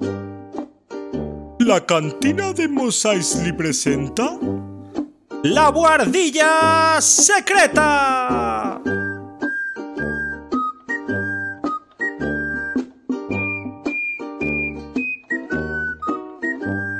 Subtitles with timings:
[0.00, 4.38] La cantina de Mos Eisley presenta
[5.42, 8.80] La Guardilla Secreta.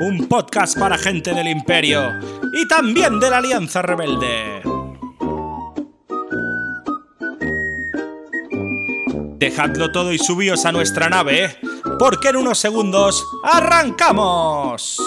[0.01, 2.19] Un podcast para gente del Imperio
[2.53, 4.63] y también de la Alianza Rebelde.
[9.39, 11.57] Dejadlo todo y subíos a nuestra nave,
[11.99, 14.99] porque en unos segundos arrancamos.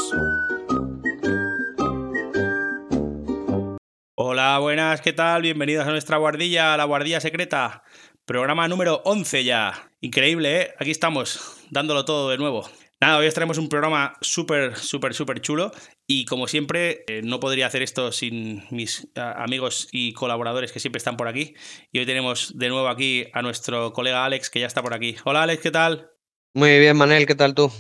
[4.16, 5.42] Hola, buenas, ¿qué tal?
[5.42, 7.84] Bienvenidos a nuestra guardilla, la guardilla secreta.
[8.26, 9.92] Programa número 11 ya.
[10.02, 10.74] Increíble, ¿eh?
[10.80, 12.70] Aquí estamos, dándolo todo de nuevo.
[13.00, 15.72] Nada, hoy os traemos un programa súper, súper, súper chulo
[16.06, 20.80] y como siempre eh, no podría hacer esto sin mis a, amigos y colaboradores que
[20.80, 21.56] siempre están por aquí.
[21.92, 25.16] Y hoy tenemos de nuevo aquí a nuestro colega Alex que ya está por aquí.
[25.24, 26.11] Hola Alex, ¿qué tal?
[26.54, 27.72] Muy bien, Manel, ¿qué tal tú?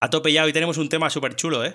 [0.00, 1.74] A tope ya, hoy tenemos un tema súper chulo, ¿eh?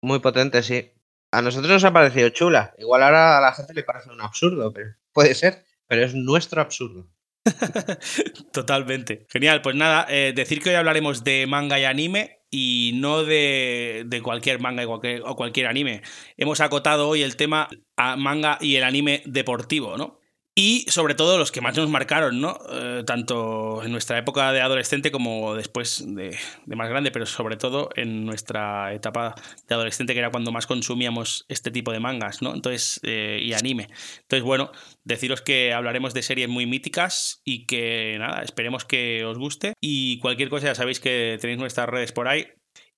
[0.00, 0.90] Muy potente, sí.
[1.30, 2.74] A nosotros nos ha parecido chula.
[2.78, 6.62] Igual ahora a la gente le parece un absurdo, pero puede ser, pero es nuestro
[6.62, 7.10] absurdo.
[8.52, 9.26] Totalmente.
[9.28, 14.04] Genial, pues nada, eh, decir que hoy hablaremos de manga y anime y no de,
[14.06, 16.00] de cualquier manga y cualquier, o cualquier anime.
[16.38, 20.20] Hemos acotado hoy el tema a manga y el anime deportivo, ¿no?
[20.56, 22.56] Y sobre todo los que más nos marcaron, ¿no?
[22.70, 27.56] Eh, tanto en nuestra época de adolescente como después de, de, más grande, pero sobre
[27.56, 29.34] todo en nuestra etapa
[29.66, 32.54] de adolescente, que era cuando más consumíamos este tipo de mangas, ¿no?
[32.54, 33.88] Entonces, eh, y anime.
[34.20, 34.70] Entonces, bueno,
[35.02, 39.72] deciros que hablaremos de series muy míticas y que nada, esperemos que os guste.
[39.80, 42.46] Y cualquier cosa, ya sabéis que tenéis nuestras redes por ahí.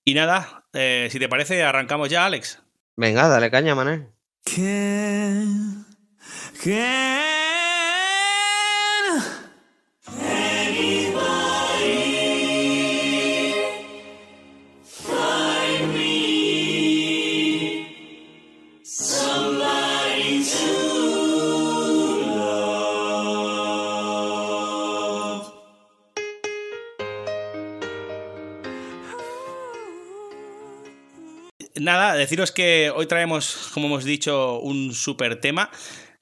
[0.04, 2.62] Y nada, eh, si te parece, arrancamos ya, Alex.
[2.96, 4.08] Venga, dale caña, Manel.
[4.44, 5.42] ¿Qué?
[6.62, 7.45] ¿Qué?
[31.86, 35.70] Nada, deciros que hoy traemos, como hemos dicho, un super tema,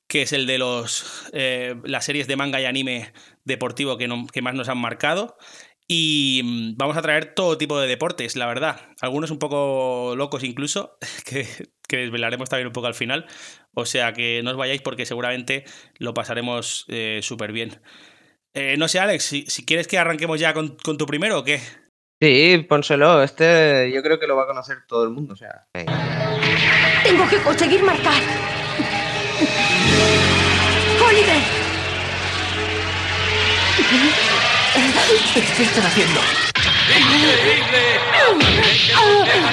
[0.06, 3.12] que es el de los eh, las series de manga y anime
[3.44, 4.06] deportivo que,
[4.42, 5.36] más nos han marcado.
[5.88, 8.80] Y vamos a traer todo tipo de deportes, la verdad.
[9.00, 11.46] Algunos un poco locos incluso, que,
[11.88, 13.26] que desvelaremos también un poco al final.
[13.74, 15.64] O sea que no os vayáis porque seguramente
[15.98, 17.80] lo pasaremos eh, súper bien.
[18.54, 21.44] Eh, no sé, Alex, si, si, quieres que arranquemos ya con, con tu primero o
[21.44, 21.60] qué.
[22.24, 23.22] Sí, pónselo.
[23.22, 25.34] Este yo creo que lo va a conocer todo el mundo.
[25.34, 25.66] O sea,
[27.02, 28.14] Tengo que conseguir marcar.
[31.06, 31.42] ¡Oliver!
[35.34, 36.20] ¿Qué están haciendo?
[36.96, 38.00] ¡Increíble!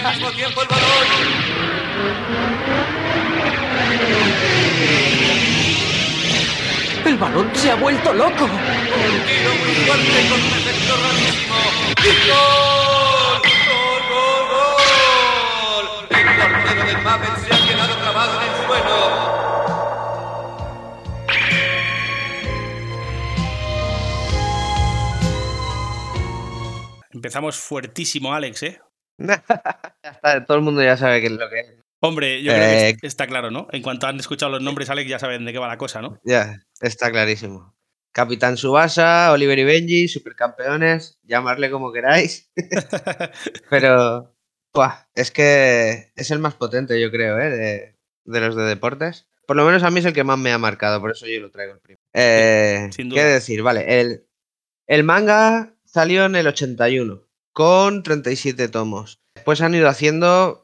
[0.05, 1.51] al mismo tiempo el balón!
[7.05, 8.43] ¡El balón se ha vuelto loco!
[8.43, 11.55] Un tiro muy fuerte con un efecto rarísimo.
[11.97, 13.41] ¡Y gol!
[13.67, 15.85] ¡Gol, gol, gol!
[16.09, 18.97] El portero del Maverick se ha quedado clavado en el suelo.
[27.11, 28.81] Empezamos fuertísimo, Alex, ¿eh?
[30.03, 31.80] Hasta todo el mundo ya sabe qué es lo que es.
[32.03, 33.67] Hombre, yo creo que está claro, ¿no?
[33.71, 36.19] En cuanto han escuchado los nombres, Alex, ya saben de qué va la cosa, ¿no?
[36.23, 37.75] Ya, está clarísimo.
[38.11, 42.51] Capitán Subasa, Oliver y Benji, supercampeones, llamarle como queráis.
[43.69, 44.35] Pero
[44.73, 47.49] buah, es que es el más potente, yo creo, ¿eh?
[47.51, 47.95] de,
[48.25, 49.27] de, los de deportes.
[49.45, 51.39] Por lo menos a mí es el que más me ha marcado, por eso yo
[51.39, 52.01] lo traigo el primero.
[52.13, 53.21] Eh, Sin duda.
[53.21, 53.61] ¿Qué decir?
[53.61, 54.25] Vale, el,
[54.87, 59.21] el manga salió en el 81 con 37 tomos.
[59.35, 60.60] Después han ido haciendo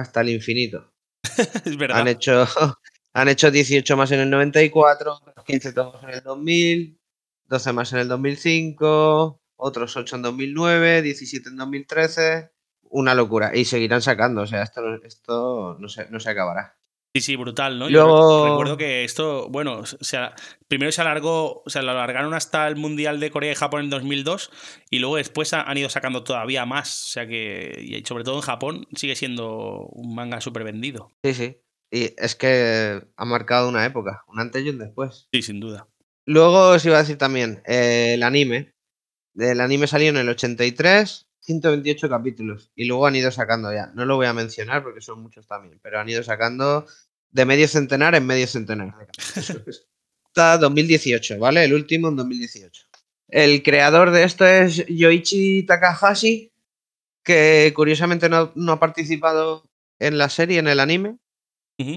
[0.00, 0.92] hasta el infinito.
[1.64, 2.00] es verdad.
[2.00, 2.46] Han hecho,
[3.14, 7.00] han hecho 18 más en el 94, 15 tomos en el 2000,
[7.46, 12.50] 12 más en el 2005, otros 8 en 2009, 17 en 2013.
[12.92, 13.54] Una locura.
[13.54, 14.42] Y seguirán sacando.
[14.42, 16.79] O sea, esto, esto no, se, no se acabará.
[17.14, 17.90] Sí, sí, brutal, ¿no?
[17.90, 18.44] Luego...
[18.44, 20.34] Yo recuerdo que esto, bueno, o sea,
[20.68, 23.90] primero se alargó, o sea, lo alargaron hasta el Mundial de Corea y Japón en
[23.90, 24.50] 2002
[24.90, 28.42] y luego después han ido sacando todavía más, o sea que, y sobre todo en
[28.42, 31.10] Japón, sigue siendo un manga súper vendido.
[31.24, 31.56] Sí, sí.
[31.90, 35.26] Y es que ha marcado una época, un antes y un después.
[35.32, 35.88] Sí, sin duda.
[36.26, 38.72] Luego os iba a decir también, eh, el anime.
[39.34, 42.70] El anime salió en el 83, 128 capítulos.
[42.76, 43.90] Y luego han ido sacando ya.
[43.94, 46.86] No lo voy a mencionar porque son muchos también, pero han ido sacando
[47.30, 48.94] de medio centenar en medio centenar.
[49.18, 51.64] Hasta 2018, ¿vale?
[51.64, 52.86] El último en 2018.
[53.28, 56.52] El creador de esto es Yoichi Takahashi,
[57.24, 59.64] que curiosamente no, no ha participado
[59.98, 61.18] en la serie, en el anime.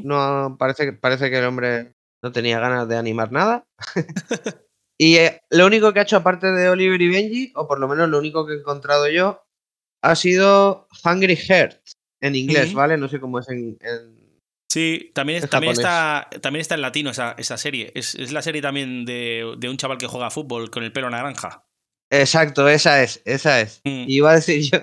[0.04, 3.68] No parece, parece que el hombre no tenía ganas de animar nada.
[5.04, 7.90] y eh, lo único que ha hecho aparte de Oliver y Benji, o por lo
[7.90, 9.46] menos lo único que he encontrado yo,
[10.02, 11.82] ha sido Hungry Heart
[12.22, 12.74] en inglés.
[12.74, 12.98] ¿vale?
[12.98, 14.24] No sé cómo es en, en-
[14.72, 17.92] Sí, también, también, está, también está en latino esa, esa serie.
[17.96, 20.94] Es, es la serie también de, de un chaval que juega a fútbol con el
[20.94, 21.66] pelo naranja.
[22.10, 23.82] Exacto, esa es, esa es.
[23.84, 24.06] Mm.
[24.08, 24.80] Y iba a decir yo,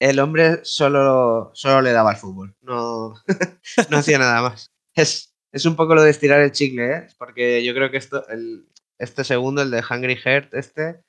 [0.00, 3.14] el hombre solo, solo le daba al fútbol, no,
[3.90, 4.72] no hacía nada más.
[4.96, 7.06] Es, es un poco lo de estirar el chicle, ¿eh?
[7.18, 8.66] Porque yo creo que esto, el,
[8.98, 11.02] este segundo, el de Hungry Heart, este,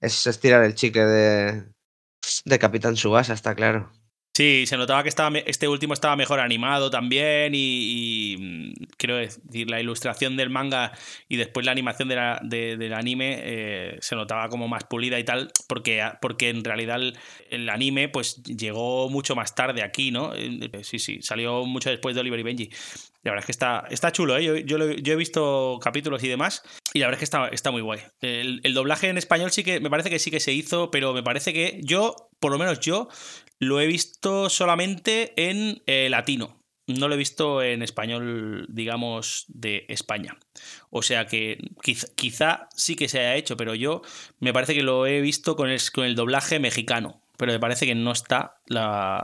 [0.00, 1.72] es estirar el chicle de,
[2.44, 3.92] de Capitán Subasa, está claro.
[4.34, 9.68] Sí, se notaba que estaba este último estaba mejor animado también y, mm, quiero decir,
[9.68, 10.92] la ilustración del manga
[11.28, 15.18] y después la animación de la- de- del anime eh, se notaba como más pulida
[15.18, 16.98] y tal, porque, porque en realidad
[17.50, 20.32] el, anime pues llegó mucho más tarde aquí, ¿no?
[20.34, 22.70] Eh, Sí, sí, salió mucho después de Oliver y Benji.
[23.22, 24.42] La verdad es que está, está chulo, ¿eh?
[24.44, 26.62] Yo, yo, yo he visto capítulos y demás
[26.92, 28.00] y la verdad es que está, está muy guay.
[28.20, 31.12] El, el doblaje en español sí que me parece que sí que se hizo, pero
[31.12, 33.08] me parece que yo, por lo menos yo,
[33.62, 36.58] lo he visto solamente en eh, latino.
[36.88, 40.36] No lo he visto en español, digamos, de España.
[40.90, 41.58] O sea que
[42.16, 44.02] quizá, sí que se haya hecho, pero yo
[44.40, 47.22] me parece que lo he visto con el, con el doblaje mexicano.
[47.38, 48.56] Pero me parece que no está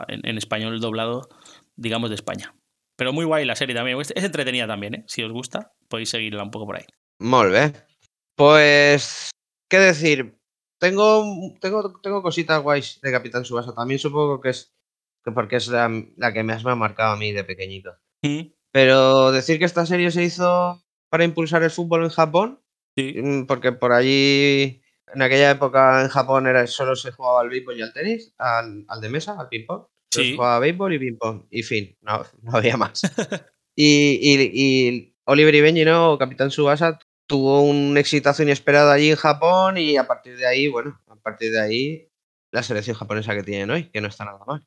[0.07, 1.29] en, en español doblado,
[1.75, 2.55] digamos, de España.
[2.95, 4.01] Pero muy guay la serie también.
[4.01, 5.05] Es, entretenida también, ¿eh?
[5.09, 6.87] Si os gusta, podéis seguirla un poco por ahí.
[7.19, 7.73] Molt bé.
[8.37, 9.31] Pues,
[9.69, 10.38] ¿qué decir?
[10.79, 11.25] Tengo,
[11.61, 13.75] tengo, tengo cositas guays de Capitán Subasa.
[13.75, 14.75] También supongo que es
[15.25, 17.97] que porque es la, la que más me ha marcado a mí de pequeñito.
[18.23, 22.61] Mm, Pero decir que esta serie se hizo para impulsar el fútbol en Japón,
[22.97, 23.15] Sí.
[23.21, 24.81] mm, porque por allí,
[25.15, 28.85] en aquella época en Japón era solo se jugaba al béisbol y al tenis, al,
[28.89, 29.87] al de mesa, al ping-pong.
[30.11, 30.31] Sí.
[30.31, 33.03] Se jugaba béisbol y ping-pong, y fin, no, no había más.
[33.77, 36.13] y, y- y Oliver y Benji, ¿no?
[36.13, 36.99] O Capitán Subasa,
[37.29, 41.53] tuvo un exitazo inesperado allí en Japón y a partir de ahí, bueno, a partir
[41.53, 42.09] de ahí,
[42.51, 44.67] la selección japonesa que tienen hoy, que no está nada mal.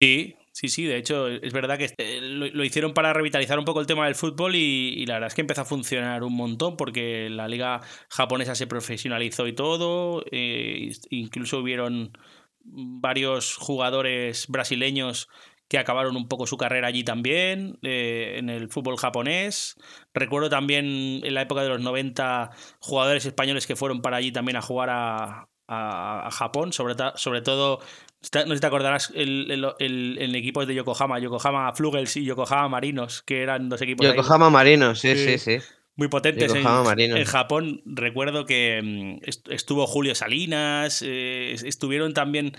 [0.00, 0.84] Sí, sí, sí.
[0.84, 4.06] De hecho, es verdad que eh, lo, lo hicieron para revitalizar un poco el tema
[4.06, 7.48] del fútbol y, y la verdad es que empezó a funcionar un montón porque la
[7.48, 10.24] liga japonesa se profesionalizó y todo.
[10.30, 12.12] eh, incluso hubieron
[12.60, 15.28] varios jugadores brasileños
[15.68, 19.76] que acabaron un poco su carrera allí también, eh, en el fútbol japonés.
[20.14, 22.50] Recuerdo también en la época de los 90
[22.80, 27.78] jugadores españoles que fueron para allí también a jugar a, a- a Japón, sobre, todo,
[27.80, 32.24] no sé si te acordarás, el, el, el- el equipo de Yokohama, Yokohama Flugels y
[32.24, 35.38] Yokohama Marinos, que eran dos equipos ahí Yokohama Marino, sí, Sí.
[35.38, 35.66] sí, sí.
[35.96, 37.18] muy potentes en, Yokohama Marinos.
[37.18, 37.82] en Japón.
[37.84, 42.56] Recuerdo que mm, est- estuvo Julio Salinas, eh, est- estuvieron también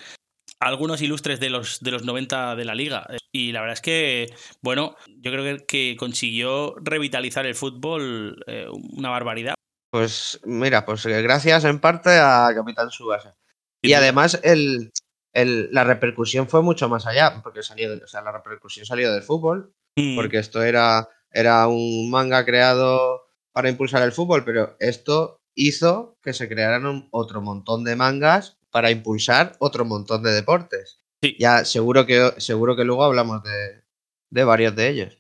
[0.60, 3.06] algunos ilustres de los, de los 90 de la liga.
[3.10, 8.44] eh, Y la verdad es que, bueno, yo creo que, que consiguió revitalizar el fútbol
[8.48, 8.68] eh,
[8.98, 9.56] una barbaridad.
[9.92, 13.36] Pues mira, pues eh, gracias en parte a Capitán Subasa.
[13.82, 14.92] Y además el,
[15.34, 19.24] el- la repercusión fue mucho más allá, porque salió, o sea, la repercusión salió del
[19.24, 25.38] fútbol, Mm, porque esto era, era un manga creado para impulsar el fútbol, pero esto
[25.56, 31.00] hizo que se crearan un- otro montón de mangas para impulsar otro montón de deportes.
[31.21, 31.36] Sí.
[31.39, 33.84] Ya seguro que seguro que luego hablamos de,
[34.29, 35.15] de varios de ellos.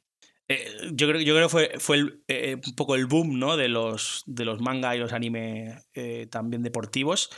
[0.51, 3.55] Eh, yo creo, yo creo que fue, fue el, eh, un poco el boom ¿no?
[3.55, 7.29] de, los, de los manga y los anime eh, también deportivos.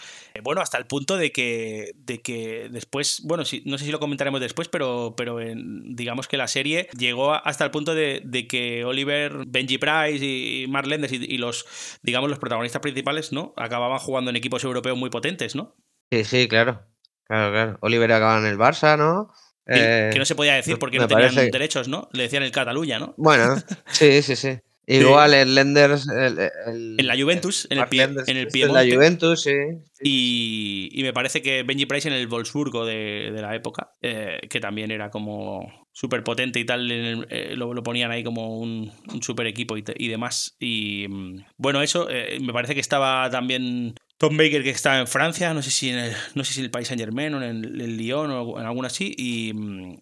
[0.44, 4.00] Bueno, hasta el punto de que, de que después, bueno, sí, no sé si lo
[4.00, 8.48] comentaremos después, pero, pero en- digamos que la serie llegó hasta el punto de, de
[8.48, 11.66] que Oliver, Benji Price y Mark Lenders y, y los,
[12.04, 13.54] digamos, los protagonistas principales, ¿no?
[13.58, 15.76] Acababan jugando en equipos europeos muy potentes, ¿no?
[16.12, 16.82] Sí, sí, claro.
[17.26, 17.78] Claro, claro.
[17.82, 19.32] Oliver acaba en el Barça, ¿no?
[19.68, 22.10] Y Eh, que no se podía decir porque no tenían parece- derechos, ¿no?
[22.12, 23.14] Le decían el Cataluña, ¿no?
[23.18, 23.56] Bueno,
[23.88, 24.58] sí, sí, sí.
[24.88, 26.10] Igual el Lenders.
[26.10, 28.96] El, el- En la Juventus, en el pie- Lenders, en el este, en la Piemonte.
[28.96, 29.54] Juventus, sí.
[30.02, 34.40] Y, y me parece que Benji Price en el Wolfsburgo de, de la época, eh,
[34.50, 38.92] que también era como súper potente y tal, eh, lo, lo ponían ahí como un,
[39.14, 40.56] un super equipo y, te- y demás.
[40.60, 45.08] Y mm, bueno, eso, eh, me parece que estaba también Tom Baker, que estaba en
[45.08, 47.42] Francia, no sé si en el, no sé si en el País Saint Germain o
[47.42, 49.52] en el, Lyon o en alguna así, y,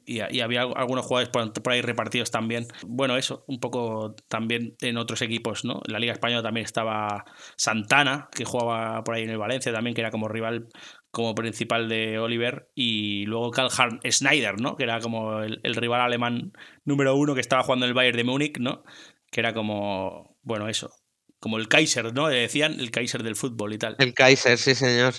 [0.06, 2.68] y, había al- algunos jugadores por, por ahí repartidos también.
[2.86, 5.80] Bueno, eso, un poco también en otros equipos, ¿no?
[5.88, 7.24] En la Liga Española también estaba
[7.56, 10.68] Santana, que jugaba por ahí en el Valencia también, que era como rival
[11.12, 14.76] como principal de Oliver, y luego Karl-Heinz Schneider, ¿no?
[14.76, 16.52] Que era como el, el rival alemán
[16.84, 18.84] número uno que estaba jugando en el Bayern de Múnich, ¿no?
[19.32, 20.92] Que era como, bueno, eso,
[21.40, 22.30] como el Kaiser, ¿no?
[22.30, 23.96] Le decían el Kaiser del fútbol y tal.
[24.00, 25.14] El Kaiser, sí, señor.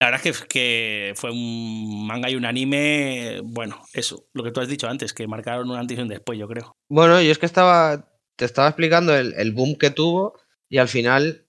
[0.00, 4.50] La verdad es que, que fue un manga y un anime, bueno, eso, lo que
[4.50, 6.76] tú has dicho antes, que marcaron un antes y un después, yo creo.
[6.88, 10.88] Bueno, yo es que estaba, te estaba explicando el, el boom que tuvo y al
[10.88, 11.46] final,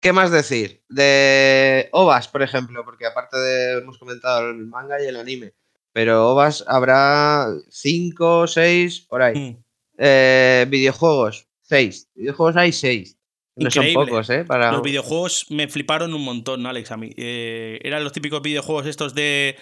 [0.00, 0.82] ¿qué más decir?
[0.88, 5.52] De OVAs, por ejemplo, porque aparte de, hemos comentado el manga y el anime,
[5.92, 9.38] pero OVAs habrá cinco, seis, por ahí.
[9.38, 9.64] Mm.
[9.98, 12.08] Eh, videojuegos, seis.
[12.14, 13.18] Videojuegos hay seis.
[13.56, 13.92] No Increíble.
[13.92, 14.44] son pocos, ¿eh?
[14.44, 14.72] Para...
[14.72, 17.10] Los videojuegos me fliparon un montón, Alex, a mí.
[17.16, 19.56] Eh, eran los típicos videojuegos estos de...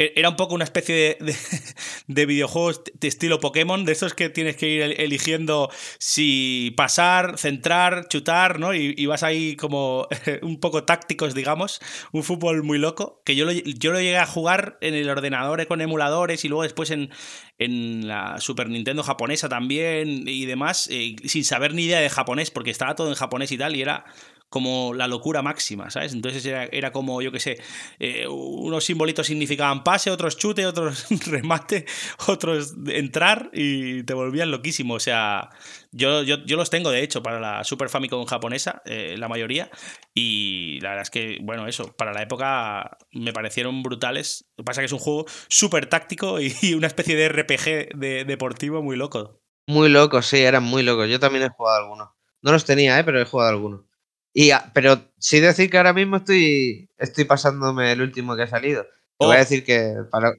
[0.00, 1.36] e- Era un poco una especie de, de-
[2.06, 7.38] de videojuegos de estilo Pokémon, de esos que tienes que ir el- eligiendo si pasar,
[7.38, 8.74] centrar, chutar, ¿no?
[8.74, 10.08] Y, vas ahí como
[10.42, 11.80] un poco tácticos, digamos.
[12.12, 15.66] Un fútbol muy loco, que yo lo, yo lo llegué a jugar en el ordenador
[15.66, 17.10] con emuladores y luego después en,
[17.58, 22.50] en la Super Nintendo japonesa también y demás, eh, sin saber ni idea de japonés,
[22.50, 24.04] porque estaba todo en japonés y tal, y era
[24.50, 26.12] como la locura máxima, ¿sabes?
[26.12, 27.58] Entonces era, era como, yo qué sé,
[28.00, 31.86] eh, unos simbolitos significaban pase, otros chute, otros remate,
[32.26, 34.94] otros entrar y te volvían loquísimo.
[34.94, 35.50] O sea,
[35.92, 39.70] yo, yo, yo los tengo de hecho para la Super Famicom japonesa, eh, la mayoría,
[40.14, 44.50] y la verdad es que, bueno, eso, para la época me parecieron brutales.
[44.56, 47.96] Lo que pasa es que es un juego súper táctico y, una especie de RPG
[47.96, 49.40] de, deportivo muy loco.
[49.68, 51.08] Muy locos, sí, eran muy locos.
[51.08, 52.08] Yo también he jugado algunos.
[52.42, 53.04] No los tenía, ¿eh?
[53.04, 53.89] pero he jugado algunos.
[54.32, 58.46] Y, ah, pero sí decir que ahora mismo estoy, estoy pasándome el último que ha
[58.46, 58.84] salido.
[58.84, 58.90] Te
[59.22, 59.26] Oh.
[59.26, 60.32] voy a decir que para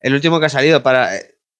[0.00, 1.10] el último que ha salido, para,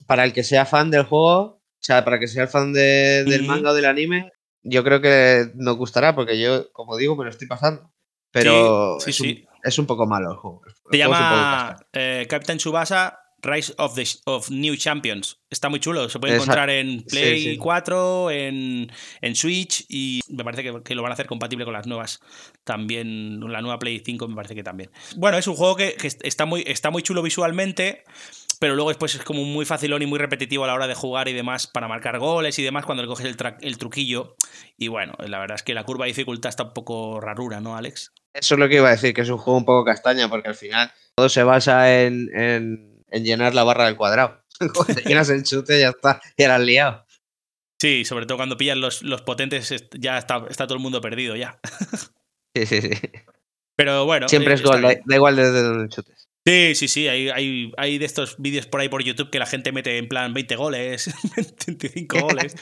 [0.07, 3.45] para el que sea fan del juego, o sea, para que sea fan de- del
[3.45, 7.31] manga o del anime, yo creo que nos gustará, porque yo, como digo, me lo
[7.31, 7.93] estoy pasando.
[8.33, 9.47] Pero sí, es, sí.
[9.49, 10.63] Un, es un poco malo el juego.
[10.67, 15.39] El Se juego es llama eh, Captain Subasa Rise of, the, of New Champions.
[15.51, 16.09] Está muy chulo.
[16.09, 17.57] Se puede encontrar en Play sí.
[17.57, 21.75] 4, en, en Switch y me parece que, que lo van a hacer compatible con
[21.75, 22.21] las nuevas.
[22.65, 24.91] También la nueva Play 5 me parece que también.
[25.17, 28.03] Bueno, es un juego que, que está, muy, está muy chulo visualmente.
[28.61, 31.29] Pero luego después es como muy facilón y muy repetitivo a la hora de jugar
[31.29, 34.37] y demás para marcar goles y demás cuando le coges el, el truquillo.
[34.79, 37.77] Y bueno, la verdad es que la curva de dificultad está un poco rarura, ¿no,
[37.77, 38.13] Alex?
[38.33, 40.49] Eso es lo que iba a decir, que es un juego un poco castaña, porque
[40.49, 44.45] al final todo se basa en, en- en llenar la barra del cuadrado.
[44.75, 47.07] Cuando llenas el chute ya está, ya la has liado.
[47.81, 51.37] Sí, sobre todo cuando pillan los, los potentes, ya está, está todo el mundo perdido
[51.37, 51.59] ya.
[52.55, 52.91] Sí, sí, sí.
[53.77, 54.29] Pero bueno.
[54.29, 56.29] Siempre eh, es gol, da, igual desde donde chutes.
[56.47, 57.09] Sí, sí, sí.
[57.09, 60.09] Hay, hay, hay de estos vídeos por ahí por YouTube que la gente mete en
[60.09, 61.13] plan 20 goles,
[61.67, 62.57] 25 goles,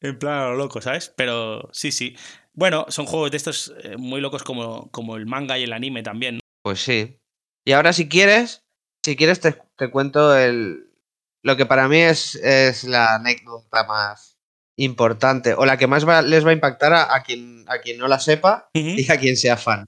[0.00, 1.12] en plan a lo loco, ¿sabes?
[1.16, 2.16] Pero sí, sí.
[2.52, 6.02] Bueno, son juegos de estos eh, muy locos como, como el manga y el anime
[6.02, 6.36] también.
[6.36, 6.40] ¿no?
[6.62, 7.18] Pues sí.
[7.64, 8.67] Y ahora si quieres,
[9.04, 10.90] si quieres te, te cuento el,
[11.42, 14.38] lo que para mí es, es la anécdota más
[14.76, 17.98] importante o la que más va- les va a impactar a, a quien, a quien
[17.98, 19.84] no la sepa y a quien sea fan.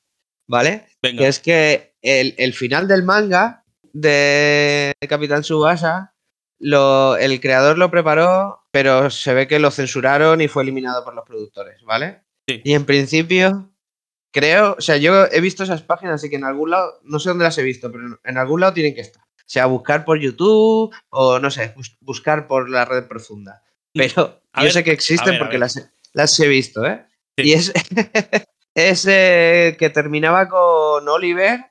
[0.49, 0.89] ¿Vale?
[1.01, 1.19] Venga.
[1.23, 6.15] que es que el, el final del manga de Capitán Subasa,
[6.59, 11.15] lo, el creador lo preparó, pero se ve que lo censuraron y fue eliminado por
[11.15, 12.23] los productores, ¿vale?
[12.49, 12.61] Sí.
[12.65, 13.70] Y en principio,
[14.33, 17.29] creo, o sea, yo he visto esas páginas, así que en algún lado, no sé
[17.31, 19.23] dónde las he visto, pero en algún lado tienen que estar.
[19.23, 23.63] O sea, buscar por YouTube o no sé, bus- buscar por la red profunda.
[23.93, 27.05] Pero A yo ver, sé que existen ver, porque las, he- las he visto, ¿eh?
[27.37, 27.45] Sí.
[27.49, 27.73] Y es,
[28.75, 31.65] es eh, que terminaba con Oliver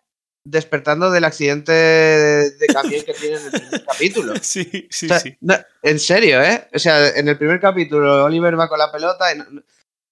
[0.43, 4.33] despertando del accidente de, camión que tiene en el primer capítulo.
[4.41, 5.37] Sí, sí, O sea, sí.
[5.41, 6.67] no, en serio, ¿eh?
[6.73, 9.33] O sea, en el primer capítulo Oliver va con la pelota.
[9.33, 9.45] y no-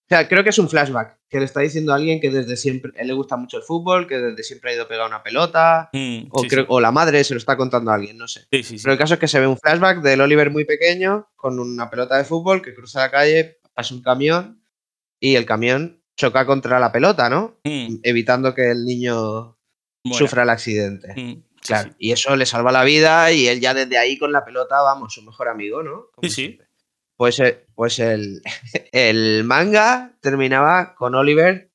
[0.07, 2.55] o sea, creo que es un flashback que le está diciendo a alguien que desde
[2.55, 5.21] siempre a él le gusta mucho el fútbol, que desde siempre ha ido pegado una
[5.21, 5.89] pelota.
[5.91, 8.47] Mm, O, sí, creo- o la madre se lo está contando a alguien, no sé.
[8.63, 8.77] sí.
[8.81, 11.89] Pero el caso es que se ve un flashback del Oliver muy pequeño con una
[11.89, 14.63] pelota de fútbol que cruza la calle, pasa un camión
[15.19, 17.59] y el camión choca contra la pelota, ¿no?
[17.65, 19.57] Mm, Evitando que el niño
[20.05, 20.17] muera.
[20.17, 21.13] sufra el accidente.
[21.15, 24.45] Mm, Claro, y eso le salva la vida y él ya desde ahí con la
[24.45, 26.05] pelota, vamos, su mejor amigo, ¿no?
[26.13, 26.33] Como Sí, sí.
[26.45, 26.66] siempre.
[27.17, 28.41] Pues, eh, pues el,
[28.91, 31.71] el manga terminaba con Oliver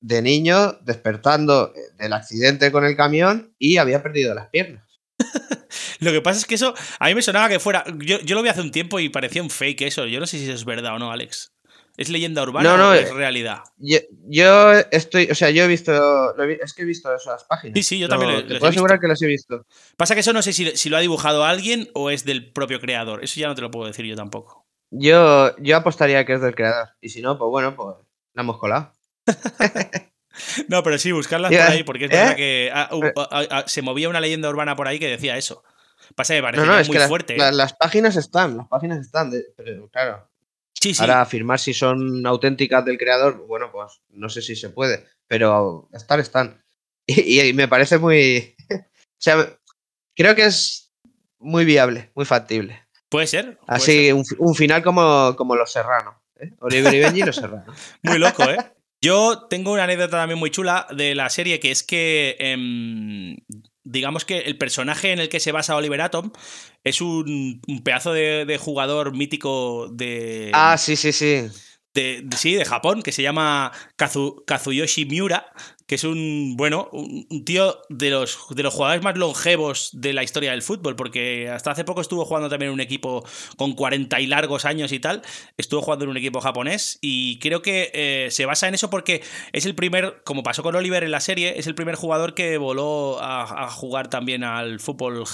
[0.00, 4.84] de niño despertando del accidente con el camión y había perdido las piernas.
[6.00, 7.84] Lo que pasa es que eso, a mí me sonaba que fuera.
[7.98, 10.06] Yo, yo lo vi hace un tiempo y parecía un fake eso.
[10.06, 11.52] Yo no sé si eso es verdad o no, Alex.
[11.96, 13.60] ¿Es leyenda urbana No, no, o eh, es realidad?
[13.78, 13.98] Yo,
[14.28, 15.92] yo estoy, o sea, yo he visto,
[16.36, 17.74] lo he es que he visto esas páginas.
[17.74, 19.00] Sí, sí, yo también Lo- lo- Te los he puedo asegurar visto.
[19.00, 19.66] que las he visto.
[19.96, 22.80] Pasa que eso no sé si, si lo ha dibujado alguien o es del propio
[22.80, 23.24] creador.
[23.24, 24.65] Eso ya no te lo puedo decir yo tampoco.
[24.90, 26.88] Yo, yo apostaría que es del creador.
[27.00, 27.96] Y si no, pues bueno, pues
[28.34, 28.92] la hemos colado.
[30.68, 32.14] No, pero sí, buscarlas por ahí, porque es ¿eh?
[32.14, 35.36] verdad que ah, uh, ah, ah, se movía una leyenda urbana por ahí que decía
[35.38, 35.62] eso.
[36.14, 37.34] Pasa que No, parece no, es muy que las, fuerte.
[37.34, 37.38] ¿eh?
[37.38, 40.28] la- las páginas están, las páginas están, de- pero claro,
[40.78, 41.00] sí, sí.
[41.00, 45.88] ahora afirmar si son auténticas del creador, bueno, pues no sé si se puede, pero
[45.94, 46.62] estar están.
[47.06, 48.54] Y, y me parece muy.
[48.70, 48.76] o
[49.18, 49.58] sea,
[50.14, 50.92] creo que es
[51.38, 52.85] muy viable, muy factible.
[53.08, 53.56] Puede ser.
[53.58, 54.14] puede Así, ser.
[54.14, 56.14] un, fi- un final como, como los serranos.
[56.40, 56.50] ¿eh?
[56.60, 57.76] Oliver y Benji y los serranos.
[58.02, 58.58] Muy loco, ¿eh?
[59.02, 63.36] Yo tengo una anécdota también muy chula de la serie, que es que, em,
[63.84, 66.32] digamos que el personaje en el que se basa Oliver Atom
[66.82, 71.46] es un, un pedazo de, de jugador mítico de, Ah, sí, sí, sí.
[71.94, 75.52] de- de- sí, de Japón, que se llama Kazu- Kazuyoshi Miura,
[75.86, 80.24] que es un, bueno, un, tío de los, de los jugadores más longevos de la
[80.24, 83.24] historia del fútbol, porque hasta hace poco estuvo jugando también en un equipo
[83.56, 85.22] con 40 y largos años y tal,
[85.56, 89.22] estuvo jugando en un equipo japonés y creo que eh, se basa en eso porque
[89.52, 92.58] es el primer, como pasó con Oliver en la serie, es el primer jugador que
[92.58, 95.24] voló a, jugar también al fútbol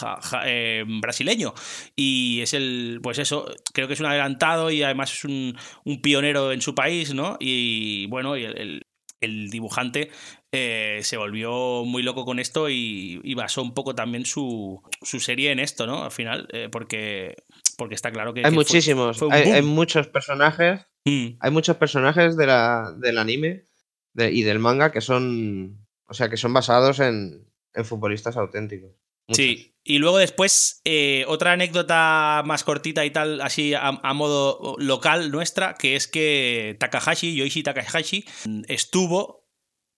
[0.45, 1.55] eh, brasileño
[1.97, 6.03] y es el, pues eso, creo que es un adelantado y además es un, un
[6.03, 7.37] pionero en su país, ¿no?
[7.41, 8.83] Y bueno, el-
[9.23, 10.11] el dibujante
[10.53, 15.19] eh, se volvió muy loco con esto y, y basó un poco también su, su
[15.19, 16.05] serie en esto, ¿no?
[16.05, 17.37] Al final, eh, porque,
[17.79, 18.41] porque está claro que...
[18.41, 19.19] Hay que muchísimos.
[19.19, 20.83] fue hay, muchos personajes.
[21.05, 23.65] Mm, Hay muchos personajes de la, del anime
[24.13, 25.87] de- y del manga que son.
[26.07, 28.91] O sea, que son basados en, en futbolistas auténticos.
[29.31, 34.77] Sí, y luego después eh, otra anécdota más cortita y tal, así a, a modo
[34.79, 38.27] local nuestra, que es que Takahashi, Yoichi Takahashi,
[38.69, 39.42] estuvo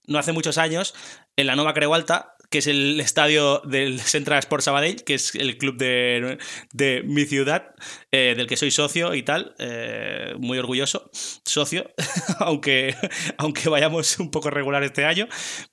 [0.07, 0.95] no hace muchos años
[1.37, 5.35] en la Nova Creu Alta, que es el estadio del Central Sports Sabadell, que es
[5.35, 6.39] el club de,
[6.73, 7.75] de mi ciudad,
[8.13, 11.11] eh, del que soy socio y tal, eh, muy orgulloso,
[11.45, 11.91] socio,
[12.39, 12.95] aunque,
[13.39, 15.27] aunque vayamos un poco regular este año,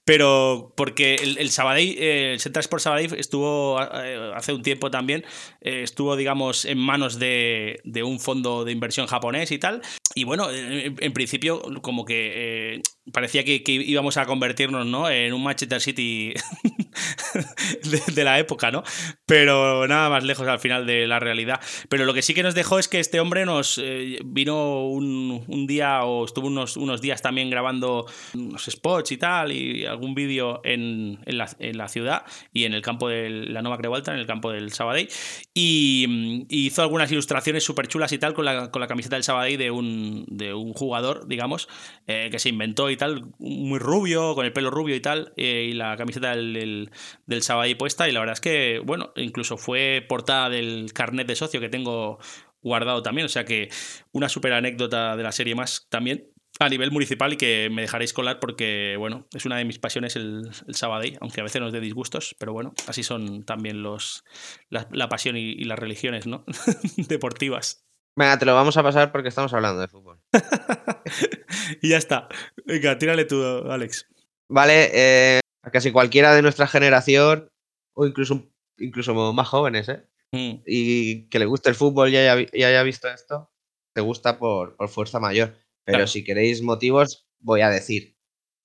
[0.05, 5.23] pero porque el, el Sabadell, eh, Central Sports Sabadell estuvo hace un tiempo también,
[5.61, 9.83] estuvo, digamos, en manos de, de un fondo de inversión japonés y tal,
[10.15, 12.81] y bueno, en, principio como que
[13.13, 15.09] parecía que, que íbamos a convertirnos ¿no?
[15.09, 16.33] en un Manchester City
[18.15, 18.83] de, la época, ¿no?
[19.25, 21.59] Pero nada más lejos al final de la realidad.
[21.89, 25.65] Pero lo que sí que nos dejó es que este hombre nos eh, vino un,
[25.67, 30.61] día o estuvo unos, unos días también grabando unos spots y tal y algún vídeo
[30.63, 34.25] en, en, la, ciudad y en el campo de la Nova Creu Alta, en el
[34.25, 35.09] campo del Sabadell
[35.53, 39.23] y, y hizo algunas ilustraciones súper chulas y tal con la, con la camiseta del
[39.23, 41.67] Sabadell de un, de un jugador, digamos,
[42.07, 45.67] eh, que se inventó y tal, muy rubio, con el pelo rubio y tal, eh,
[45.69, 46.91] y la camiseta del, del,
[47.25, 48.07] del Sabadell puesta.
[48.07, 52.19] Y la verdad es que, bueno, incluso fue portada del carnet de socio que tengo
[52.61, 53.25] guardado también.
[53.25, 53.69] O sea que
[54.11, 58.13] una súper anécdota de la serie más también a nivel municipal y que me dejaréis
[58.13, 61.73] colar porque, bueno, es una de mis pasiones el, el Sabadell, aunque a veces nos
[61.73, 64.23] dé disgustos, pero bueno, así son también los
[64.69, 66.45] la, la pasión y, y, las religiones, ¿no?
[66.97, 67.85] Deportivas.
[68.15, 70.19] Venga, te lo vamos a pasar porque estamos hablando de fútbol.
[71.81, 72.27] y ya está.
[72.65, 74.07] Venga, tírale tú, Alex.
[74.49, 77.51] Vale, eh, a casi cualquiera de nuestra generación,
[77.93, 80.03] o incluso, incluso más jóvenes, ¿eh?
[80.31, 80.61] Mm.
[80.65, 83.51] Y que le guste el fútbol y haya, y haya visto esto,
[83.93, 85.55] te gusta por, por fuerza mayor.
[85.83, 86.07] Pero claro.
[86.07, 88.15] si queréis motivos, voy a decir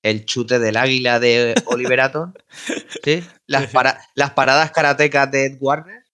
[0.02, 2.32] el chute del águila de Oliver Atom,
[3.02, 3.24] ¿sí?
[3.46, 6.04] las, para, las paradas karatecas de Ed Warner,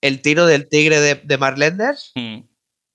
[0.00, 2.40] el tiro del tigre de, de Mark Lenders, Mm.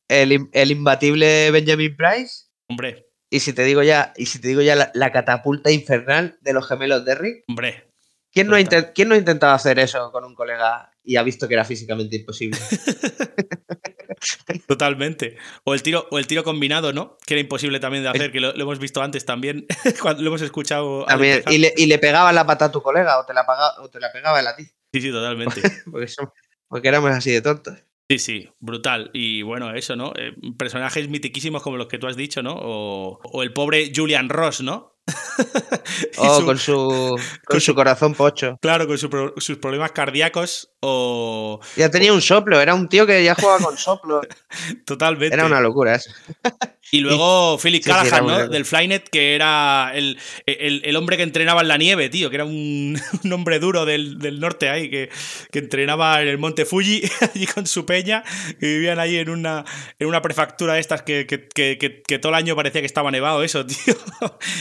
[0.09, 2.45] el, el, imbatible Benjamin Price.
[2.69, 3.10] Hombre.
[3.33, 6.51] Y si te digo ya, y si te digo ya la, la catapulta infernal de
[6.51, 7.45] los gemelos Derrick.
[7.47, 7.89] Hombre.
[8.29, 11.47] ¿Quién no, ha ¿Quién no ha intentado hacer eso con un colega y ha visto
[11.47, 12.59] que era físicamente imposible?
[14.67, 15.37] Totalmente.
[15.63, 17.17] O el tiro, o el tiro combinado, ¿no?
[17.25, 19.65] Que era imposible también de hacer, que lo, lo hemos visto antes también,
[20.01, 21.05] cuando lo hemos escuchado.
[21.05, 23.81] También, y, le, y le pegaba la pata a tu colega o te la, pagaba,
[23.81, 24.65] o te la pegaba él a ti.
[24.93, 25.61] Sí, sí, totalmente.
[25.91, 26.33] porque, somos,
[26.67, 27.77] porque éramos así de tontos.
[28.11, 29.09] Sí, sí, brutal.
[29.13, 30.11] Y bueno, eso, ¿no?
[30.17, 32.55] Eh, personajes mitiquísimos como los que tú has dicho, ¿no?
[32.55, 34.97] O, o el pobre Julian Ross, ¿no?
[36.17, 38.57] oh, su, con, su, con, su corazón pocho.
[38.61, 41.61] Claro, con su sus problemas cardíacos o...
[41.77, 44.21] Ya tenía un soplo, era un tío que ya jugaba con soplo.
[44.85, 45.33] Totalmente.
[45.33, 46.11] Era una locura eso.
[46.89, 48.47] Y luego Philip sí, Callahan, ¿no?
[48.49, 52.35] Del Flynet, que era el, el, el, hombre que entrenaba en la nieve, tío, que
[52.35, 55.09] era un, un hombre duro del, del norte ahí, que,
[55.51, 58.23] que, entrenaba en el monte Fuji, allí con su peña,
[58.59, 59.63] que vivían ahí en una,
[59.99, 63.43] en una prefectura de estas que, que, que, todo el año parecía que estaba nevado
[63.43, 63.95] eso, tío.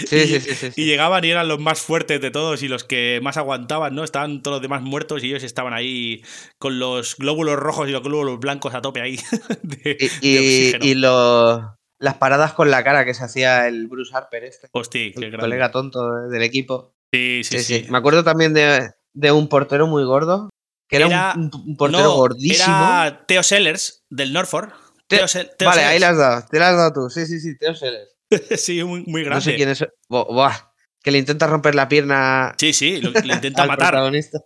[0.06, 2.68] Sí, y, sí, sí, sí, y, llegaban y eran los más fuertes de todos y
[2.68, 4.04] los que más aguantaban, ¿no?
[4.04, 6.22] Estaban todos los demás muertos y ellos estaban ahí
[6.59, 9.18] con los glóbulos rojos y los glóbulos blancos a tope ahí.
[9.62, 13.86] De, y, de y, y los las paradas con la cara que se hacía el
[13.86, 14.68] Bruce Harper este.
[14.72, 16.94] Hostia, qué el colega tonto del equipo.
[17.12, 20.48] Sí sí, sí, sí, Me acuerdo también de, de, un portero muy gordo,
[20.88, 22.64] que era, era un, un, portero no, gordísimo.
[22.74, 24.72] Era Theo Sellers, del Norfolk.
[25.08, 25.92] Teo, Teo, Teo vale, Sellers.
[25.92, 27.10] ahí las has dado, te las has dado tú.
[27.10, 28.16] Sí, sí, sí, Theo Sellers.
[28.56, 29.34] sí, muy, muy, grande.
[29.36, 29.84] No sé quién es.
[30.08, 30.54] Buah,
[31.02, 33.88] que le intenta romper la pierna Sí, sí, lo- le intenta al matar.
[33.90, 34.38] protagonista.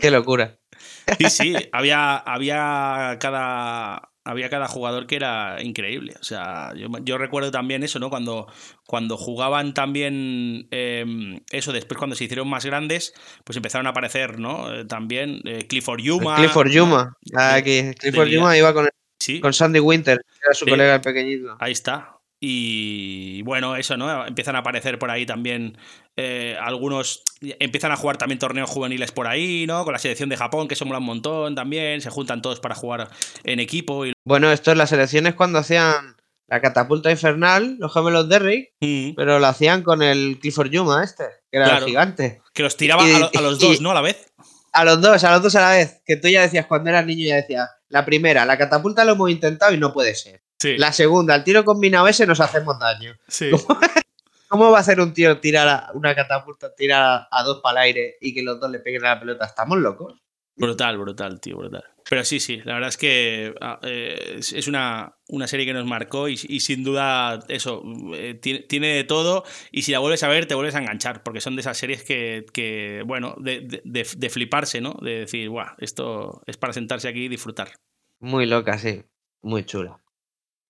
[0.00, 0.58] Qué locura.
[1.18, 4.09] Sí, sí, había, había cada.
[4.24, 6.14] Había cada jugador que era increíble.
[6.20, 8.10] O sea, yo, yo recuerdo también eso, ¿no?
[8.10, 8.46] Cuando,
[8.86, 14.38] cuando jugaban también eh, eso, después cuando se hicieron más grandes, pues empezaron a aparecer,
[14.38, 14.72] ¿no?
[14.74, 16.36] Eh, también eh, Clifford Yuma.
[16.36, 17.16] Clifford Yuma.
[17.32, 17.40] ¿no?
[17.40, 17.92] Ah, Aquí.
[17.98, 18.28] Clifford.
[18.28, 20.70] Yuma iba con, Sí, con Sandy Winter, que era su Sí.
[20.70, 21.56] colega el pequeñito.
[21.58, 22.19] ahí está.
[22.40, 24.26] Y bueno, eso, ¿no?
[24.26, 25.76] Empiezan a aparecer por ahí también
[26.16, 27.22] eh, algunos.
[27.40, 29.84] Empiezan a jugar también torneos juveniles por ahí, ¿no?
[29.84, 32.00] Con la selección de Japón, que se mola un montón también.
[32.00, 33.08] Se juntan todos para jugar
[33.44, 34.06] en equipo.
[34.06, 34.12] Y...
[34.24, 36.16] Bueno, esto en las elecciones cuando hacían
[36.48, 39.14] la catapulta infernal, los gemelos Derrick, Mm.
[39.14, 41.84] pero lo hacían con el Clifford Yuma este, que era Claro.
[41.84, 42.42] el gigante.
[42.54, 43.90] Que los tiraba Y- a, lo- a los y- dos, ¿no?
[43.90, 44.32] A la vez.
[44.72, 46.02] A los dos, a los dos a la vez.
[46.06, 49.30] Que tú ya decías cuando eras niño, ya decías, la primera, la catapulta lo hemos
[49.30, 50.42] intentado y no puede ser.
[50.60, 50.76] Sí.
[50.76, 53.14] La segunda, el tiro combinado ese nos hacemos daño.
[53.26, 53.50] sí.
[54.48, 57.82] ¿Cómo va a hacer un tío tirar a- una catapulta, tirar a, a dos para
[57.82, 59.44] el aire y que los dos le peguen a la pelota?
[59.46, 60.14] ¿Estamos locos?
[60.56, 61.84] Brutal, brutal, tío, brutal.
[62.08, 65.72] Pero sí, sí, la verdad es que ah, eh, es es una, una serie que
[65.72, 67.82] nos marcó y, y sin duda eso,
[68.14, 71.22] eh, tiene, tiene de todo y si la vuelves a ver te vuelves a enganchar,
[71.22, 74.94] porque son de esas series que, que, bueno, de, de- de- de fliparse, ¿no?
[75.00, 77.70] De decir, guau, esto es para sentarse aquí y disfrutar.
[78.18, 79.04] Muy loca, sí.
[79.42, 80.00] Muy chula.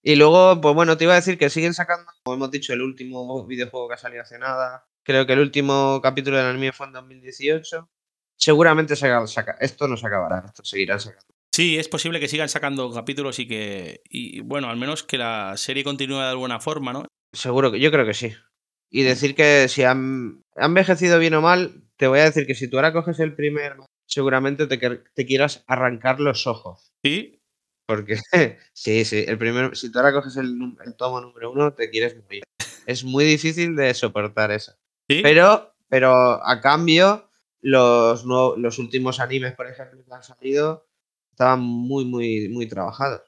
[0.03, 2.83] Y luego, pues bueno, te iba a decir que siguen sacando, como hemos dicho, el
[2.83, 4.87] último videojuego que ha salido hace nada.
[5.03, 7.91] Creo que el último capítulo del anime fue en 2018.
[8.37, 11.27] Seguramente se saca- esto no se acabará, esto seguirán sacando.
[11.53, 15.55] Sí, es posible que sigan sacando capítulos y que, y bueno, al menos que la
[15.57, 17.05] serie continúe de alguna forma, ¿no?
[17.33, 18.33] Seguro que, yo creo que sí.
[18.91, 22.55] Y decir que si han, ha envejecido bien o mal, te voy a decir que
[22.55, 26.93] si tú ahora coges el primer, seguramente te, te quieras arrancar los ojos.
[27.03, 27.40] Sí,
[27.91, 28.17] Porque
[28.73, 30.57] sí, sí, el primer, si tú ahora coges el,
[30.97, 32.45] tomo número uno, te quieres morir.
[32.87, 34.73] Es muy difícil de soportar eso.
[35.09, 35.21] sí.
[35.25, 36.13] Pero, pero
[36.47, 37.29] a cambio,
[37.63, 40.87] los, nuevo- los últimos animes, por ejemplo, que han salido,
[41.33, 43.23] estaban muy, muy, muy trabajados.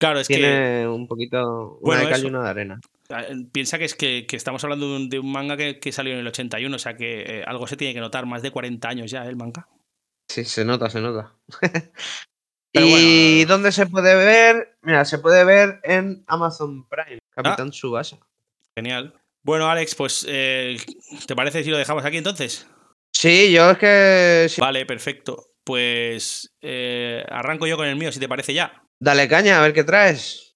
[0.00, 0.36] claro, es que...
[0.36, 2.80] Tiene un poquito una Bueno, de cal y una de arena.
[3.10, 5.92] Ah, Piensa que es que, que estamos hablando de un, de un manga que, que
[5.92, 8.50] salió en el 81, o sea que eh, algo se tiene que notar, más de
[8.52, 9.28] 40 años ya ¿eh?
[9.28, 9.68] el manga.
[10.30, 11.34] Sí, se nota, se nota.
[12.72, 13.48] Pero ¿Y bueno.
[13.54, 14.76] dónde se puede ver?
[14.82, 17.42] Mira, se puede ver en Amazon Prime, Ah.
[17.42, 18.18] Capitán Subasa.
[18.76, 19.14] Genial.
[19.42, 20.76] Bueno, Alex, pues eh,
[21.26, 22.66] ¿te parece si lo dejamos aquí entonces?
[23.12, 24.46] Sí, yo es que...
[24.50, 24.60] sí.
[24.60, 25.46] Vale, perfecto.
[25.64, 28.82] Pues eh, arranco yo con el mío, si te parece ya.
[29.00, 30.54] Dale caña, a ver qué traes.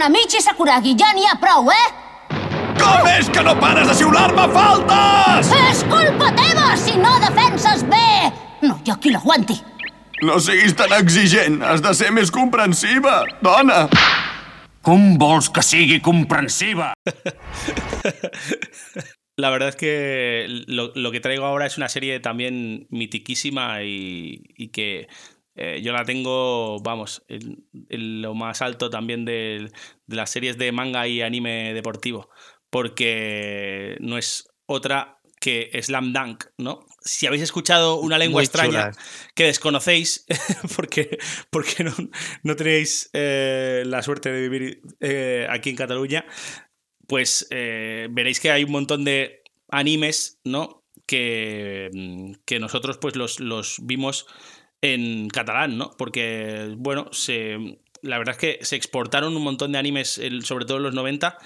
[0.00, 1.88] Hanamichi Sakuragi, ja n'hi ha prou, eh?
[2.78, 5.50] Com és que no pares de xiular-me faltes?
[5.58, 8.30] És culpa teva si no defenses bé!
[8.64, 9.58] No hi ha qui l'aguanti.
[10.24, 13.82] No siguis tan exigent, has de ser més comprensiva, dona.
[14.80, 16.94] Com vols que sigui comprensiva?
[19.36, 24.44] La verdad es que lo, lo que traigo ahora es una serie también mitiquísima y,
[24.56, 25.08] y que
[25.56, 29.70] eh, yo la tengo, vamos, en, en lo más alto también de,
[30.06, 32.30] de las series de manga y anime deportivo,
[32.70, 36.86] porque no es otra que Slam Dunk, ¿no?
[37.00, 38.92] Si habéis escuchado una lengua Muy extraña
[39.34, 40.26] que desconocéis,
[40.76, 41.18] porque,
[41.50, 41.94] porque no,
[42.42, 46.26] no tenéis eh, la suerte de vivir eh, aquí en Cataluña,
[47.06, 50.84] pues veréis que hay un montón de animes, ¿no?
[51.06, 51.90] Que,
[52.44, 54.26] que nosotros pues los, los vimos
[54.82, 55.94] en catalán, ¿no?
[55.96, 60.78] Porque, bueno, se, la verdad es que se exportaron un montón de animes, sobre todo
[60.78, 61.38] en los 90,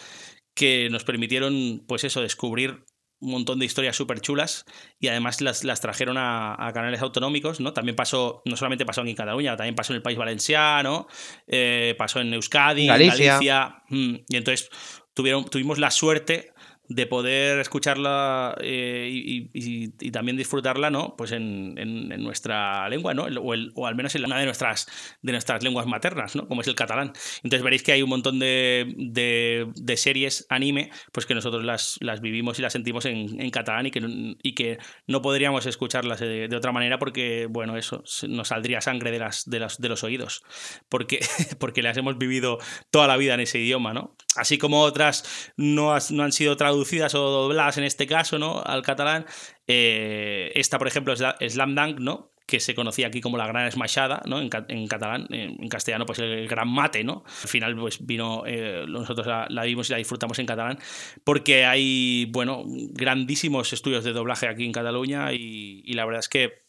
[0.55, 2.85] que nos permitieron, pues eso, descubrir
[3.21, 4.65] un montón de historias súper chulas
[5.01, 7.73] y además las, las trajeron a, a canales autonómicos, ¿no?
[7.73, 11.07] También pasó, no solamente pasó aquí en Cataluña, también pasó en el País Valenciano,
[11.47, 13.33] eh, pasó en Euskadi, en Galicia.
[13.33, 14.69] Galicia, mm, y entonces
[15.15, 16.53] tuvieron, tuvimos la suerte
[16.89, 21.17] de poder escucharla eh, y, también disfrutarla, ¿no?
[21.17, 23.25] Pues en, en- nuestra lengua, ¿no?
[23.25, 24.87] O, al menos en una de nuestras,
[25.23, 26.47] de nuestras lenguas maternas, ¿no?
[26.47, 27.13] Como es el catalán.
[27.43, 32.21] Entonces veréis que hay un montón de, de- series anime, pues que nosotros las, las
[32.21, 36.73] vivimos y las sentimos en, catalán y que, y que no podríamos escucharlas de, otra
[36.73, 40.43] manera porque, bueno, eso, nos saldría sangre de, las, de, las, de los oídos,
[40.89, 41.21] porque,
[41.59, 42.59] porque las hemos vivido
[42.91, 44.17] toda la vida en ese idioma, ¿no?
[44.37, 46.74] Así como otras no, no han sido traducidas
[47.15, 48.63] o dobladas en este caso, ¿no?
[48.65, 49.27] Al catalán.
[49.67, 52.31] eh, esta, por ejemplo, es la- Slam Dunk, ¿no?
[52.47, 54.39] que se conocía aquí como la gran esmachada, ¿no?
[54.39, 57.25] En, ca- en catalán, en, castellano, pues el gran mate, ¿no?
[57.43, 60.79] Al final, pues vino, eh, nosotros la, vimos y la disfrutamos en catalán,
[61.25, 66.65] porque hay, bueno, grandísimos estudios de doblaje aquí en Cataluña y, la verdad es que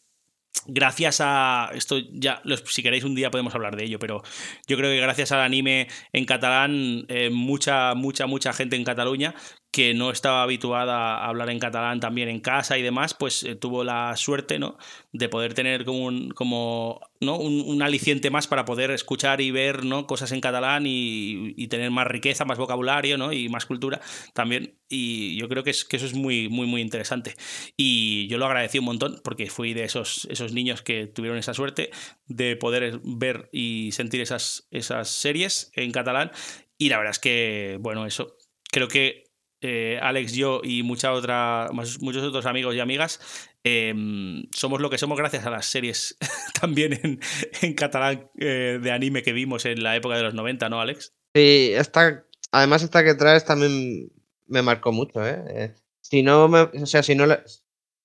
[0.66, 4.22] gracias a esto ya si queréis un día podemos hablar de ello pero
[4.66, 9.34] yo creo que gracias al anime en catalán eh, mucha mucha mucha gente en Cataluña
[9.76, 13.56] que no estaba habituada a hablar en catalán también en casa y demás pues eh,
[13.56, 14.78] tuvo la suerte no
[15.12, 19.84] de poder tener como un, como no un, aliciente más para poder escuchar y ver
[19.84, 24.00] no cosas en catalán y, y tener más riqueza más vocabulario no y más cultura
[24.32, 24.78] también.
[24.88, 27.34] Y yo creo que, es, que eso es muy muy muy interesante.
[27.76, 31.52] Y yo lo agradecí un montón porque fui de esos, esos niños que tuvieron esa
[31.52, 31.90] suerte
[32.28, 36.30] de poder ver y sentir esas, esas series en catalán.
[36.78, 38.38] Y la verdad es que, bueno, eso.
[38.70, 39.25] Creo que
[39.66, 43.20] eh, Alex, yo y mucha otra, muchos otros amigos y amigas
[43.64, 43.92] eh,
[44.52, 46.16] somos lo que somos gracias a las series
[46.60, 47.20] también en,
[47.62, 51.12] en catalán eh, de anime que vimos en la época de los 90, ¿no, Alex?
[51.34, 54.12] Sí, esta, además esta que traes también
[54.46, 55.42] me marcó mucho, ¿eh?
[55.48, 57.42] Eh, Si no me, o sea, si no la,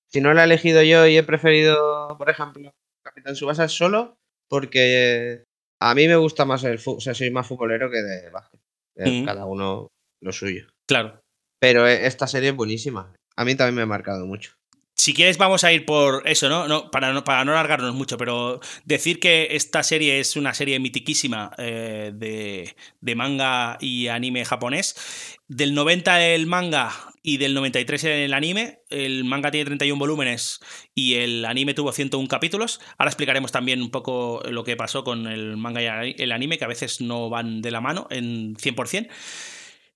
[0.07, 4.17] si no la he elegido yo y he preferido, por ejemplo, Capitán Subasa solo,
[4.49, 5.43] porque
[5.79, 8.59] a mí me gusta más el fútbol, o sea, soy más futbolero que de básquet.
[8.95, 9.23] Eh.
[9.25, 10.67] Cada uno lo suyo.
[10.87, 11.20] Claro.
[11.61, 13.13] Pero eh, esta serie es buenísima.
[13.35, 14.53] A mí también me ha marcado mucho.
[14.95, 16.67] Si quieres, vamos a ir por eso, ¿no?
[16.67, 20.79] no para, no para no alargarnos mucho, pero decir que esta serie es una serie
[20.79, 24.95] mitiquísima eh, de, de manga y anime japonés.
[25.47, 26.91] Del 90 el manga
[27.23, 28.79] y del 93 el anime.
[28.89, 30.59] El manga tiene 31 volúmenes
[30.95, 32.79] y el anime tuvo 101 capítulos.
[32.97, 36.65] Ahora explicaremos también un poco lo que pasó con el manga y el anime, que
[36.65, 39.09] a veces no van de la mano en 100%.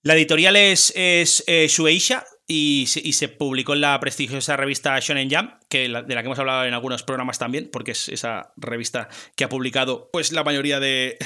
[0.06, 5.00] La editorial es, es eh, Shueisha y se, y se publicó en la prestigiosa revista
[5.00, 8.10] Shonen Jump, que la- de la que hemos hablado en algunos programas también, porque es
[8.10, 11.18] esa revista que ha publicado pues la mayoría de,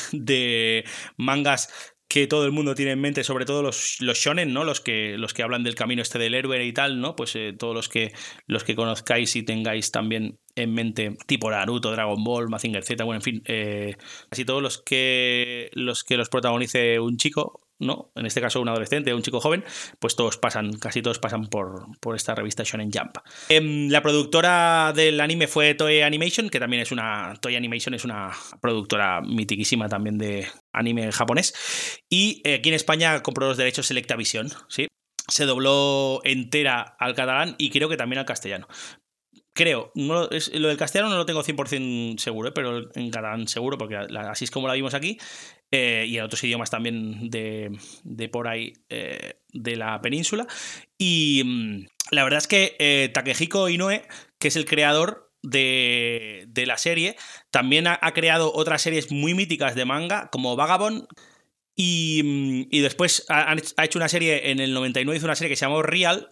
[1.17, 1.67] mangas
[2.07, 4.63] que todo el mundo tiene en mente, sobre todo los, shonen, ¿no?
[4.63, 7.17] Los que, los que hablan del camino este del héroe y tal, ¿no?
[7.17, 8.13] Pues eh, todos los que,
[8.47, 13.17] los que conozcáis y tengáis también en mente, tipo Naruto, Dragon Ball, Mazinger Z, bueno,
[13.17, 13.97] en fin, eh,
[14.29, 18.11] casi todos los que, los que los protagonice un chico, ¿no?
[18.15, 19.63] En este caso un adolescente, un chico joven,
[19.99, 23.17] pues todos pasan, casi todos pasan por, por esta revista Shonen Jump.
[23.49, 27.33] Em, la productora del anime fue Toei Animation, que también es una.
[27.41, 31.53] Toei Animation es una productora mitiquísima también de anime japonés.
[32.09, 34.87] Y eh, aquí en España compró los derechos Selecta Visión, ¿sí?
[35.27, 38.67] Se dobló entera al catalán y creo que también al castellano.
[39.53, 42.51] Creo, no, es, lo del castellano no lo tengo 100% seguro, ¿eh?
[42.53, 45.17] pero en catalán seguro, porque así es como la vimos aquí.
[45.71, 50.47] Eh, y en otros idiomas también de, de por ahí eh, de la península.
[50.97, 54.01] Y mm, la verdad es que eh, Takehiko Inoue,
[54.39, 57.15] que es el creador de, de la serie,
[57.51, 61.07] también ha, creado otras series muy míticas de manga, como Vagabond.
[61.75, 65.49] Y, mm, y después ha, ha hecho una serie en el 99, hizo una serie
[65.49, 66.29] que se llamó Real,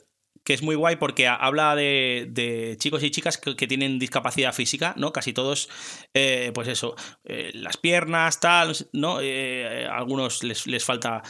[0.47, 4.53] que es muy guay porque ha- habla de, de chicos y chicas que, tienen discapacidad
[4.53, 5.11] física, ¿no?
[5.11, 5.67] Casi todos,
[6.13, 9.19] eh, pues eso, eh, las piernas, tal, ¿no?
[9.21, 11.21] Eh, algunos les, les falta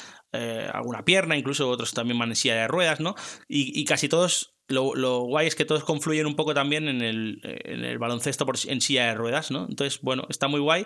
[0.72, 3.16] alguna pierna, incluso otros también van en silla de ruedas, ¿no?
[3.48, 7.40] Y casi todos, lo, lo guay es que todos confluyen un poco también en el,
[7.44, 9.66] en el baloncesto por, en silla de ruedas, ¿no?
[9.70, 10.86] Entonces, bueno, está muy guay.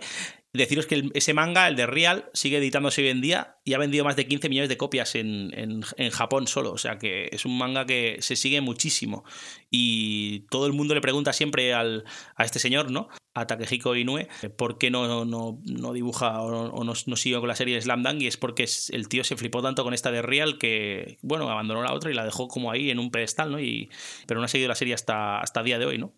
[0.53, 4.03] Deciros que ese manga, el de Real, sigue editándose hoy en día y ha vendido
[4.03, 6.71] más de 15 millones de copias en, en- en Japón solo.
[6.73, 9.23] O sea que es un manga que se sigue muchísimo.
[9.69, 12.03] Y todo el mundo le pregunta siempre al,
[12.35, 13.07] a este señor, ¿no?
[13.33, 17.55] A Takehiko Inoue, por qué no, no, no dibuja o, no, no sigue con la
[17.55, 18.21] serie Slam Dunk.
[18.21, 21.81] Y es porque el tío se flipó tanto con esta de Real que, bueno, abandonó
[21.81, 23.59] la otra y la dejó como ahí en un pedestal, ¿no?
[23.59, 23.89] Y,
[24.27, 26.13] pero no ha seguido la serie hasta, hasta día de hoy, ¿no?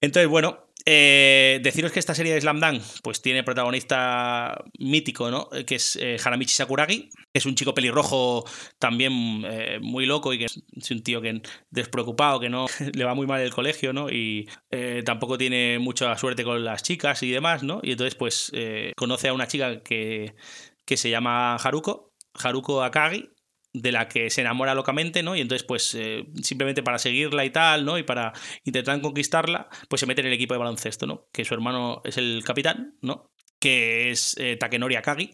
[0.00, 5.48] Entonces, bueno, eh, deciros que esta serie de Slam Dunk pues tiene protagonista mítico, ¿no?
[5.52, 8.44] Eh, Que es eh, Haramichi Sakuragi, es un chico pelirrojo
[8.78, 9.12] también
[9.82, 13.40] muy loco y que es- un tío que despreocupado, que no le va muy mal
[13.42, 14.08] el colegio, ¿no?
[14.10, 14.48] Y
[15.04, 17.80] tampoco tiene mucha suerte con las chicas y demás, ¿no?
[17.82, 18.50] Y entonces, pues,
[18.96, 20.34] conoce a una chica que,
[20.86, 23.28] que se llama Haruko, Haruko Akagi,
[23.72, 25.36] de la que se enamora locamente, ¿no?
[25.36, 27.98] Y entonces, pues, eh, simplemente para seguirla y tal, ¿no?
[27.98, 28.32] Y para
[28.64, 31.28] intentar conquistarla, pues se mete en el equipo de baloncesto, ¿no?
[31.32, 33.30] Que su hermano es el capitán, ¿no?
[33.60, 35.32] Que es eh, Takenori Akagi.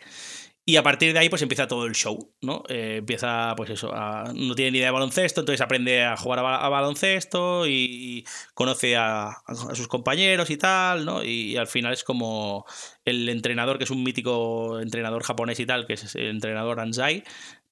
[0.68, 2.64] Y a partir de ahí, pues empieza todo el show, ¿no?
[2.68, 3.92] Eh, empieza, pues eso,
[4.34, 7.72] no tiene ni idea de baloncesto, entonces aprende a jugar a, ba- a baloncesto y,
[8.18, 11.22] y conoce a, a sus compañeros y tal, ¿no?
[11.22, 12.64] Y, al final es como
[13.04, 17.22] el entrenador, que es un mítico entrenador japonés y tal, que es el entrenador Anzai,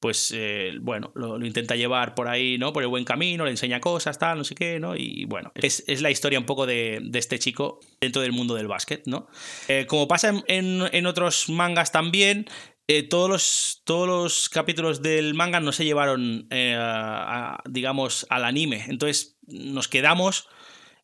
[0.04, 2.74] pues eh, bueno, lo, intenta llevar por ahí, ¿no?
[2.74, 4.94] Por el buen camino, le enseña cosas, tal, no sé qué, ¿no?
[4.96, 8.54] Y bueno, es, es la historia un poco de, de este chico dentro del mundo
[8.54, 9.28] del básquet, ¿no?
[9.66, 12.44] Eh, como pasa en, en- otros mangas también,
[12.86, 18.84] eh, todos, los, todos los capítulos del manga no se llevaron, a- digamos, al anime.
[18.88, 20.48] Entonces nos quedamos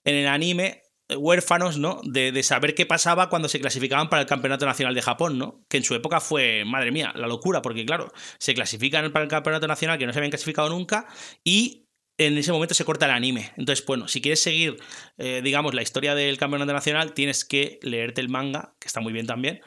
[0.04, 0.82] en el anime
[1.16, 2.00] huérfanos, ¿no?
[2.04, 5.64] De, de saber qué pasaba cuando se clasificaban para el Campeonato Nacional de Japón, ¿no?
[5.68, 9.30] Que en su época fue, madre mía, la locura, porque claro, se clasifican para el
[9.30, 11.06] Campeonato Nacional que no se habían clasificado nunca
[11.44, 11.86] y
[12.20, 13.52] en ese momento se corta el anime.
[13.56, 14.76] Entonces, bueno, si quieres seguir,
[15.16, 19.14] eh, digamos, la historia del Campeonato Nacional, tienes que leerte el manga, que está muy
[19.14, 19.62] bien también,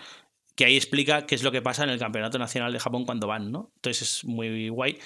[0.56, 3.26] que ahí explica qué es lo que pasa en el Campeonato Nacional de Japón cuando
[3.26, 3.72] van, ¿no?
[3.78, 5.00] Entonces es muy guay.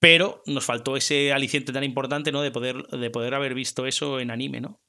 [0.00, 2.42] Pero nos faltó ese aliciente tan importante, ¿no?
[2.42, 4.80] De poder, de poder haber visto eso en anime, ¿no?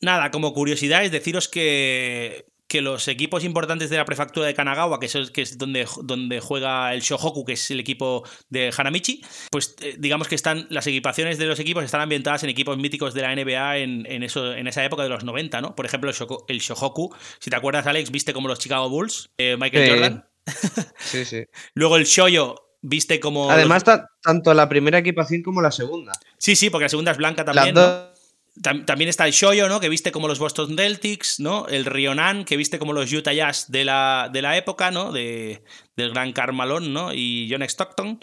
[0.00, 5.00] Nada, como curiosidad es deciros que, que los equipos importantes de la prefectura de Kanagawa,
[5.00, 9.22] que es, que es donde, donde juega el Shohoku, que es el equipo de Hanamichi,
[9.50, 13.14] pues eh, digamos que están las equipaciones de los equipos están ambientadas en equipos míticos
[13.14, 15.74] de la NBA en, en eso, en esa época de los 90, ¿no?
[15.74, 19.30] Por ejemplo, el, Shoko- el Shohoku, si te acuerdas, Alex, viste como los Chicago Bulls,
[19.38, 19.90] eh, Michael Sí.
[19.90, 20.24] Jordan.
[20.98, 21.44] Sí, sí.
[21.74, 23.50] Luego el Shoyo, viste como...
[23.50, 26.12] Además, ta- tanto la primera equipación como la segunda.
[26.38, 28.17] Sí, sí, porque la segunda es blanca Las también, ¿no?
[28.62, 29.80] También está el Shoyo, ¿no?
[29.80, 31.66] Que viste como los Boston Celtics, ¿no?
[31.68, 35.12] El Rionan, que viste como los Utah Jazz de la, de la época, ¿no?
[35.12, 35.62] De,
[35.96, 37.12] del gran Carmalón, ¿no?
[37.12, 38.20] Y John Stockton.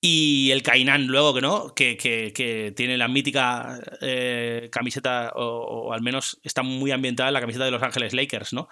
[0.00, 1.74] Y el Kainan luego, ¿no?
[1.74, 7.28] Que, que, que tiene la mítica eh, camiseta, o, o al menos está muy ambientada
[7.28, 8.68] en la camiseta de Los Ángeles Lakers, ¿no?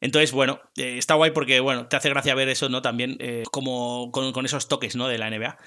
[0.00, 2.82] Entonces, bueno, eh, está guay porque, bueno, te hace gracia ver eso, ¿no?
[2.82, 5.08] También eh, como con, con esos toques, ¿no?
[5.08, 5.58] De la NBA.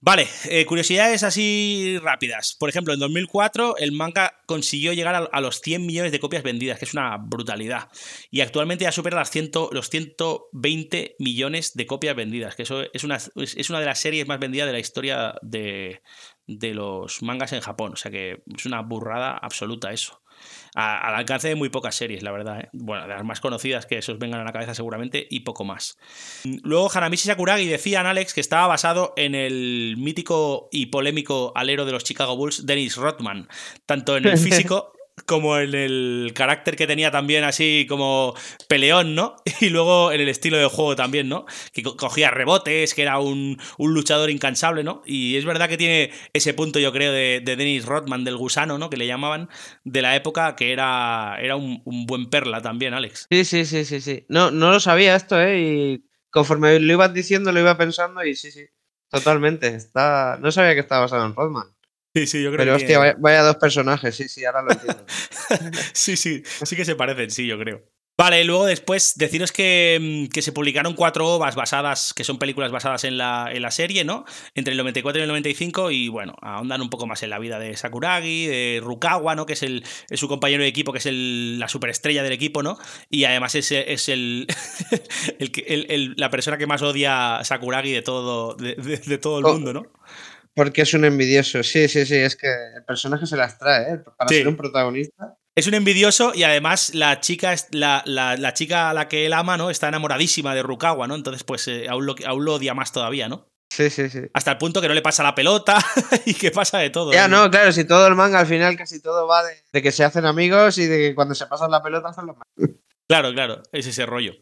[0.00, 2.54] Vale, eh, curiosidades así rápidas.
[2.58, 6.78] Por ejemplo, en 2004 el manga consiguió llegar a, los 100 millones de copias vendidas,
[6.78, 7.88] que es una brutalidad.
[8.30, 13.02] Y actualmente ya supera las 100 los 120 millones de copias vendidas, que eso es
[13.02, 16.00] una, es una de las series más vendidas de la historia de,
[16.46, 17.94] de los mangas en Japón.
[17.94, 20.22] O sea que es una burrada absoluta eso.
[20.74, 22.60] A- al alcance de muy pocas series, la verdad.
[22.60, 22.68] ¿eh?
[22.72, 25.64] Bueno, de las más conocidas que eso os vengan a la cabeza seguramente y poco
[25.64, 25.98] más.
[26.62, 31.92] Luego Hanamichi Sakuragi decían, Alex, que estaba basado en el mítico y polémico alero de
[31.92, 33.48] los Chicago Bulls, Dennis Rodman,
[33.86, 34.92] tanto en el físico
[35.26, 38.34] como en el carácter que tenía también así como
[38.68, 39.36] peleón, ¿no?
[39.60, 41.46] Y luego en el estilo de juego también, ¿no?
[41.72, 45.02] Que co- cogía rebotes, que era un, un luchador incansable, ¿no?
[45.06, 48.78] Y es verdad que tiene ese punto, yo creo, de, de Dennis Rodman, del gusano,
[48.78, 48.90] ¿no?
[48.90, 49.48] Que le llamaban,
[49.84, 53.26] de la época, que era, era un, un buen perla también, Alex.
[53.30, 54.24] Sí, sí, sí, sí, sí.
[54.28, 55.60] No, no lo sabía esto, ¿eh?
[55.60, 58.66] Y conforme lo ibas diciendo, lo iba pensando y sí, sí.
[59.10, 59.68] Totalmente.
[59.74, 60.38] Está...
[60.40, 61.66] No sabía que estaba basado en Rodman.
[62.20, 64.14] Sí, sí, yo creo Pero que hostia, vaya, vaya dos personajes.
[64.16, 65.04] Sí, sí, ahora lo entiendo.
[65.92, 67.82] sí, sí, sí que se parecen, sí, yo creo.
[68.20, 72.72] Vale, luego después deciros que, mm, que se publicaron cuatro ovas basadas, que son películas
[72.72, 74.24] basadas en la, en la serie, ¿no?
[74.56, 77.60] Entre el 94 y el 95 y bueno, ahondan un poco más en la vida
[77.60, 79.46] de Sakuragi, de Rukawa, ¿no?
[79.46, 82.64] Que es, el, es su compañero de equipo, que es el- la superestrella del equipo,
[82.64, 82.76] ¿no?
[83.08, 84.48] Y además es, es el,
[85.38, 88.96] el que- el- el- la persona que más odia a Sakuragi de todo, de, de-
[88.98, 89.52] de todo el Oh.
[89.52, 89.86] mundo, ¿no?
[90.58, 91.62] Porque es un envidioso.
[91.62, 92.16] Sí, sí, sí.
[92.16, 93.98] Es que el personaje se las trae, ¿eh?
[94.16, 94.38] Para Sí.
[94.38, 95.36] ser un protagonista.
[95.54, 99.24] Es un envidioso y además la chica, es- la, la- la chica a la que
[99.24, 99.70] él ama, ¿no?
[99.70, 101.14] Está enamoradísima de Rukawa, ¿no?
[101.14, 103.46] Entonces, pues eh, aún, lo, aún lo odia más todavía, ¿no?
[103.70, 104.22] Sí, sí, sí.
[104.34, 105.78] Hasta el punto que no le pasa la pelota
[106.26, 107.12] y que pasa de todo.
[107.12, 109.92] Ya, no, claro, si todo el manga al final casi todo va de, de que
[109.92, 112.46] se hacen amigos y de que cuando se pasan la pelota son los más.
[113.08, 114.32] Claro, claro, es ese rollo.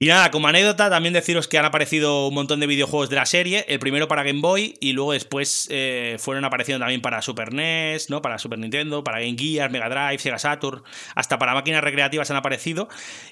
[0.00, 3.26] Y nada, como anécdota, también deciros que han aparecido un montón de videojuegos de la
[3.26, 3.64] serie.
[3.66, 8.08] El primero para Game Boy y luego después eh, fueron apareciendo también para Super NES,
[8.08, 8.22] ¿no?
[8.22, 10.84] Para Super Nintendo, para Game Gear, Mega Drive, Sega Saturn,
[11.16, 12.88] hasta para máquinas recreativas han aparecido.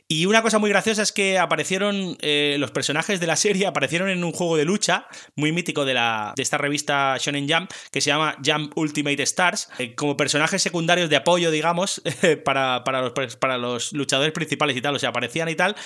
[0.08, 4.08] Y una cosa muy graciosa es que aparecieron eh, los personajes de la serie, aparecieron
[4.08, 8.00] en un juego de lucha muy mítico de, la, de esta revista Shonen Jump que
[8.00, 12.02] se llama Jump Ultimate Stars, eh, como personajes secundarios de apoyo, digamos,
[12.44, 14.96] para, para, los, para los luchadores principales y tal.
[14.96, 15.76] O sea, aparecían y tal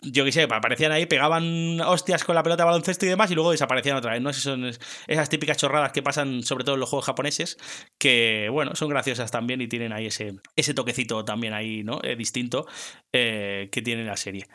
[0.00, 3.34] yo qué sé, aparecían ahí, pegaban hostias con la pelota de baloncesto y demás, y
[3.34, 4.30] luego desaparecían otra vez, ¿no?
[4.30, 4.64] Esas son
[5.06, 7.58] esas típicas chorradas que pasan sobre todo en los juegos japoneses,
[7.98, 12.00] que, bueno, son graciosas también y tienen ahí ese, ese toquecito también ahí, ¿no?
[12.02, 12.66] Eh, distinto
[13.12, 14.46] eh, que tiene la serie.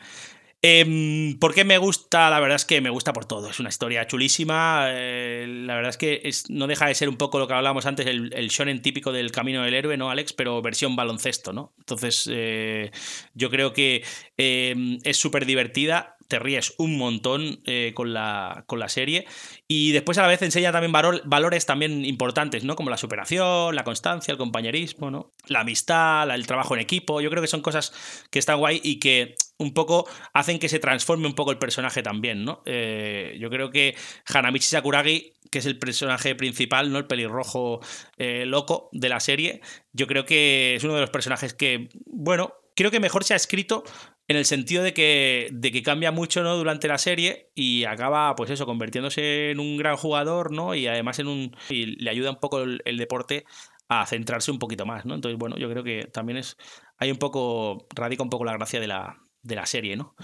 [0.66, 2.30] Eh, ¿Por qué me gusta?
[2.30, 3.50] La verdad es que me gusta por todo.
[3.50, 4.86] Es una historia chulísima.
[4.88, 8.06] eh, la verdad es que no deja de ser un poco lo que hablábamos antes,
[8.06, 10.32] el, el shonen típico del camino del héroe, ¿no, Alex?
[10.32, 11.74] Pero versión baloncesto, ¿no?
[11.80, 12.90] Entonces, eh,
[13.34, 14.04] yo creo que
[14.38, 16.13] eh, es súper divertida.
[16.34, 19.24] Te ríes un montón eh, con, la, con la serie.
[19.68, 22.74] Y después a la vez enseña también valores también importantes, ¿no?
[22.74, 25.32] Como la superación, la constancia, el compañerismo, ¿no?
[25.46, 27.20] La amistad, el trabajo en equipo.
[27.20, 30.80] Yo creo que son cosas que están guay y que un poco hacen que se
[30.80, 32.64] transforme un poco el personaje también, ¿no?
[32.66, 33.94] Eh, yo creo que
[34.26, 36.98] Hanamichi Sakuragi, que es el personaje principal, ¿no?
[36.98, 37.78] El pelirrojo
[38.16, 39.60] eh, loco de la serie,
[39.92, 43.36] yo creo que es uno de los personajes que, bueno, creo que mejor se ha
[43.36, 43.84] escrito
[44.28, 46.56] en el sentido de que, de que cambia mucho ¿no?
[46.56, 50.74] durante la serie y acaba, pues eso, convirtiéndose en un gran jugador, ¿no?
[50.74, 51.56] Y además en un.
[51.68, 53.44] Y le ayuda un poco el, deporte
[53.88, 55.14] a centrarse un poquito más, ¿no?
[55.14, 56.56] Entonces, bueno, yo creo que también es.
[56.96, 57.86] Hay un poco.
[57.94, 60.14] radica un poco la gracia de la, de la serie, ¿no?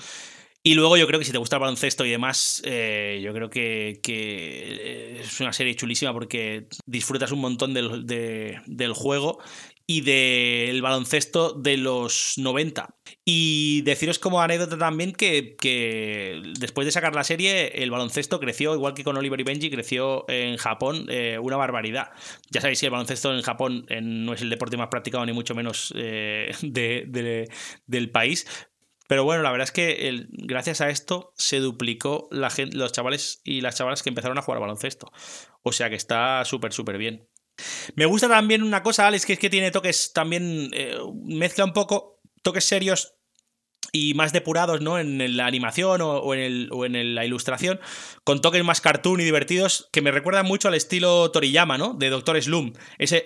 [0.62, 3.48] Y luego yo creo que si te gusta el baloncesto y demás, eh, yo creo
[3.48, 3.98] que,
[5.20, 9.38] es una serie chulísima porque disfrutas un montón del, del juego
[9.90, 12.94] y del baloncesto de los 90.
[13.24, 15.56] Y deciros como anécdota también que,
[16.60, 20.26] después de sacar la serie, el baloncesto creció, igual que con Oliver y Benji, creció
[20.28, 22.12] en Japón eh, una barbaridad.
[22.52, 25.32] Ya sabéis que el baloncesto en Japón eh, no es el deporte más practicado, ni
[25.32, 26.52] mucho menos eh,
[27.86, 28.46] del país,
[29.10, 33.60] pero bueno, la verdad es que gracias a esto se duplicó la los chavales y
[33.60, 35.10] las chavalas que empezaron a jugar baloncesto.
[35.64, 37.28] O sea que está súper, súper bien.
[37.94, 41.72] Me gusta también una cosa, Alex, que es que tiene toques también, eh, mezcla un
[41.72, 43.14] poco toques serios
[43.92, 44.98] y más depurados ¿no?
[44.98, 47.80] en la animación o, en, el, o en la ilustración,
[48.24, 51.94] con toques más cartoon y divertidos que me recuerdan mucho al estilo Toriyama, ¿no?
[51.94, 52.72] De Doctor Slum.
[52.98, 53.16] esa,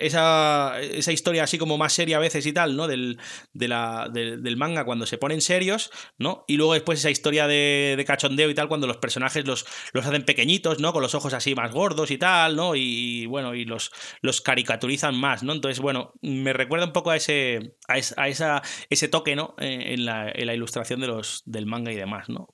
[0.78, 2.86] esa, historia así como más seria a veces y tal, ¿no?
[2.86, 3.18] Del,
[3.52, 6.44] del manga cuando se ponen serios, ¿no?
[6.48, 10.24] Y luego después esa historia de, de, cachondeo y tal cuando los personajes los, hacen
[10.24, 10.92] pequeñitos, ¿no?
[10.92, 12.74] Con los ojos así más gordos y tal, ¿no?
[12.74, 15.52] Y, bueno, y los, los caricaturizan más, ¿no?
[15.52, 19.54] Entonces, bueno, me recuerda un poco a ese, a, esa, ese toque, ¿no?
[19.58, 22.48] En la, en la ilustración de los, del manga y demás, ¿no?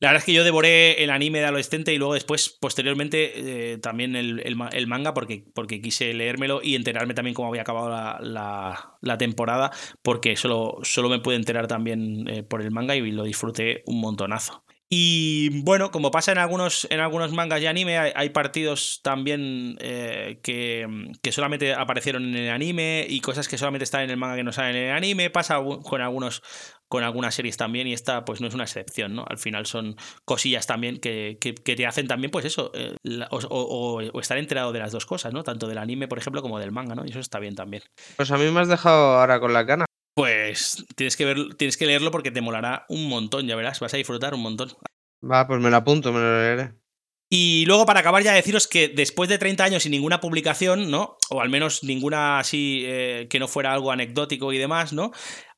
[0.00, 3.78] La verdad es que yo devoré el anime de adolescente y luego después, posteriormente, eh,
[3.78, 7.90] también el, manga porque, porque quise leérmelo y enterarme también cómo había acabado
[8.22, 9.70] la, temporada,
[10.02, 14.00] porque solo, solo me pude enterar también eh, por el manga y lo disfruté un
[14.00, 14.64] montonazo.
[14.92, 20.40] Y bueno, como pasa en algunos, en algunos mangas y anime, hay, partidos también eh,
[20.42, 24.34] que, que, solamente aparecieron en el anime y cosas que solamente están en el manga
[24.34, 25.30] que no salen en el anime.
[25.30, 26.42] Pasa con algunos
[26.90, 29.24] con algunas series también y esta pues no es una excepción, ¿no?
[29.28, 32.96] Al final son cosillas también que, te hacen también pues eso, eh,
[33.30, 35.44] o, estar enterado de las dos cosas, ¿no?
[35.44, 37.06] Tanto del anime, por ejemplo, como del manga, ¿no?
[37.06, 37.84] Y eso está bien también.
[38.16, 39.84] Pues a mí me has dejado ahora con la cana.
[40.14, 43.94] Pues tienes que, ver, tienes que leerlo porque te molará un montón, ya verás, vas
[43.94, 44.72] a disfrutar un montón.
[45.22, 46.74] Va, pues me lo apunto, me lo leeré.
[47.32, 51.16] Y luego, para acabar, ya deciros que después de 30 años sin ninguna publicación, ¿no?
[51.30, 55.12] O al menos ninguna así eh, que no fuera algo anecdótico y demás, ¿no?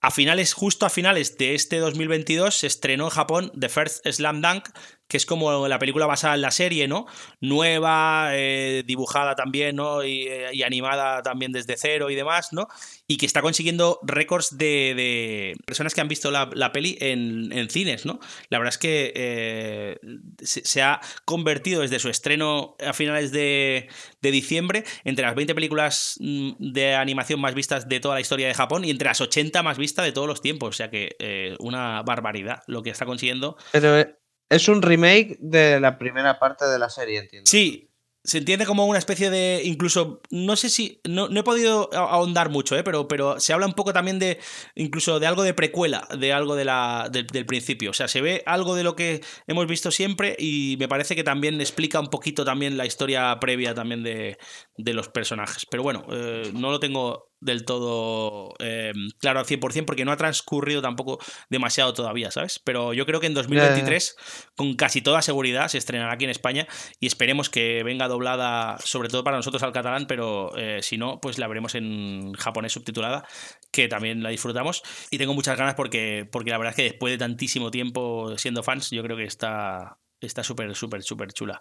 [0.05, 4.43] A finales, justo a finales de este 2022, se estrenó en Japón The First Slam
[4.43, 4.69] Dunk,
[5.13, 7.05] que es como la película basada en la serie, ¿no?
[7.39, 10.01] Nueva, eh, dibujada también, ¿no?
[10.01, 12.67] Eh, y, animada también desde cero y demás, ¿no?
[13.07, 18.21] Y que está consiguiendo récords de, personas que han visto la, peli en, cines, ¿no?
[18.49, 19.99] La verdad es que eh,
[20.41, 23.91] se, ha convertido desde su estreno a finales de,
[24.23, 28.55] diciembre entre las 20 películas mm, de animación más vistas de toda la historia de
[28.55, 30.71] Japón y entre las 80 más vistas de todos los tiempos.
[30.71, 33.59] O sea que una barbaridad lo que está consiguiendo.
[33.73, 34.22] Pero
[34.53, 37.51] es un remake de la primera parte de la serie, entiendo.
[37.51, 37.93] Sí,
[38.25, 39.63] se entiende como una especie de.
[39.65, 40.21] Incluso.
[40.31, 41.01] No sé si.
[41.09, 42.85] No, he podido ahondar mucho, ¿eh?
[42.85, 44.39] pero, pero se habla un poco también de.
[44.77, 47.91] Incluso de algo de precuela, de algo de la, del principio.
[47.91, 51.25] O sea, se ve algo de lo que hemos visto siempre y me parece que
[51.25, 54.39] también explica un poquito también la historia previa también de,
[54.77, 55.67] de los personajes.
[55.69, 60.17] Pero bueno, eh, no lo tengo del todo eh, claro al 100% porque no ha
[60.17, 61.19] transcurrido tampoco
[61.51, 62.61] demasiado todavía, ¿sabes?
[62.65, 64.17] Pero yo creo que en 2023,
[64.57, 66.67] con casi toda seguridad, se estrenará aquí en España
[67.01, 71.21] y esperemos que venga doblada, sobre todo para nosotros al catalán, pero eh, si no,
[71.21, 73.27] pues la veremos en japonés subtitulada,
[73.73, 74.83] que también la disfrutamos.
[75.11, 78.63] Y tengo muchas ganas porque, porque la verdad es que después de tantísimo tiempo siendo
[78.63, 81.61] fans, yo creo que está está súper, súper, súper chula.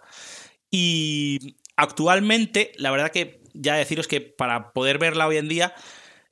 [0.70, 5.74] Y actualmente, la verdad que ya deciros que para poder verla hoy en día,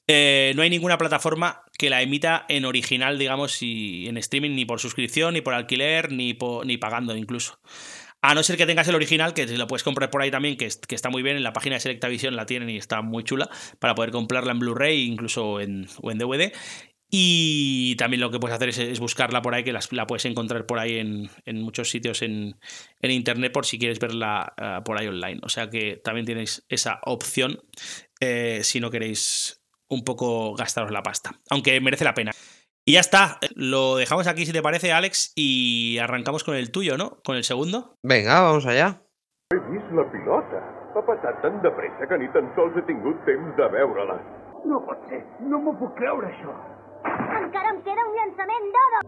[0.06, 4.64] eh, no hay ninguna plataforma que la emita en original, digamos, y en streaming, ni
[4.64, 7.60] por suscripción, ni por alquiler, ni, ni pagando incluso.
[8.22, 10.68] A no ser que tengas el original, que lo puedes comprar por ahí también, que,
[10.86, 11.36] que, está muy bien.
[11.36, 13.48] En la página de Selectavision la tienen y está muy chula
[13.78, 16.52] para poder comprarla en Blu-ray, incluso en, en DVD.
[17.11, 20.78] Y también lo que puedes hacer es, buscarla por ahí, que la puedes encontrar por
[20.78, 22.56] ahí en, muchos sitios en,
[23.02, 25.40] internet por si quieres verla eh, por ahí online.
[25.42, 27.61] O sea que también tenéis esa opción
[28.20, 32.30] eh, si no queréis un poco gastaros la pasta, aunque merece la pena.
[32.84, 33.38] Y ya está.
[33.56, 37.18] Lo dejamos aquí si te parece, Alex, y arrancamos con el tuyo, ¿no?
[37.24, 37.96] Con el segundo.
[38.02, 39.02] Venga, vamos allá.
[39.52, 40.62] He vist la pilota.
[40.94, 44.16] Ha passat tan de pressa que ni tan sols he tingut temps de veure-la.
[44.66, 45.20] No pot ser.
[45.46, 46.54] No m'ho puc creure, això.
[47.05, 49.01] Encara em queda un llançament d'Odo.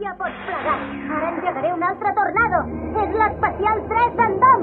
[0.00, 0.78] Ja pots plegar.
[1.16, 2.62] Ara engegaré un altre tornado.
[3.04, 4.60] És l'especial 3 d'en Dom.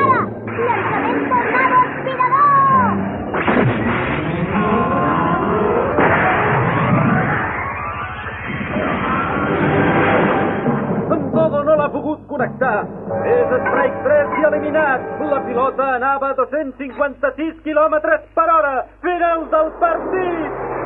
[0.00, 0.20] Ara!
[0.58, 3.22] Llançament tornado aspirador!
[11.62, 12.84] No l'ha pogut connectar.
[13.24, 15.06] És strike 3 i eliminat.
[15.30, 18.74] La pilota anava a 256 quilòmetres per hora.
[19.06, 20.81] Final del partit!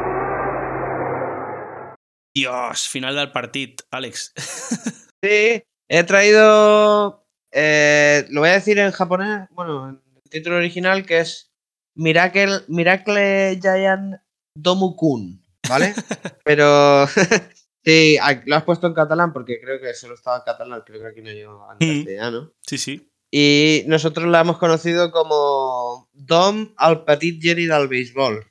[2.47, 4.33] Dios, final del partido, Alex.
[5.23, 7.27] Sí, he traído.
[7.51, 11.51] eh, lo voy a decir en japonés, bueno, en el título original, que es
[11.97, 14.17] Miracle, Miracle Giant
[14.55, 15.95] Domu-kun, ¿vale?
[16.45, 17.07] Pero.
[17.85, 21.09] sí, lo has puesto en catalán porque creo que solo estaba en catalán, creo que
[21.09, 21.97] aquí no llegaba en Mm.
[22.05, 22.53] castellano.
[22.67, 23.11] sí, sí.
[23.33, 28.45] Y nosotros la hemos conocido como Dom al Petit Geni del Béisbol.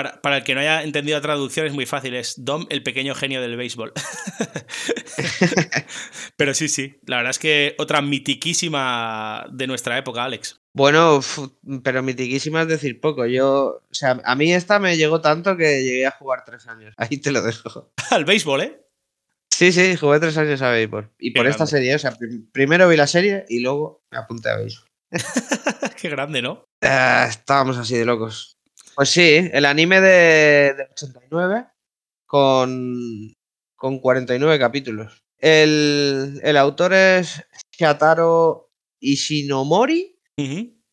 [0.00, 2.82] Para, para el que no haya entendido la traducción es muy fácil, es Dom, el
[2.82, 3.92] pequeño genio del béisbol.
[6.36, 10.58] Pero sí, sí, la verdad es que otra mitiquísima de nuestra época, Alex.
[10.72, 11.20] Bueno,
[11.84, 13.26] pero mitiquísima es decir poco.
[13.26, 16.94] Yo, o sea, a mí esta me llegó tanto que llegué a jugar tres años.
[16.96, 17.92] Ahí te lo dejo.
[18.10, 18.80] Al béisbol, ¿eh?
[19.52, 21.10] Sí, sí, jugué tres años a béisbol.
[21.18, 24.16] Y Qué por esta serie, o sea, prim- primero vi la serie y luego me
[24.16, 24.88] apunté a béisbol.
[26.00, 26.64] Qué grande, ¿no?
[26.82, 28.56] Ah, estábamos así de locos.
[29.00, 31.64] Pues sí, el anime de, del 89
[32.26, 33.32] con,
[33.74, 35.24] con 49 capítulos.
[35.38, 37.42] El, el autor es
[37.78, 38.70] Shataro
[39.00, 40.20] Ishinomori,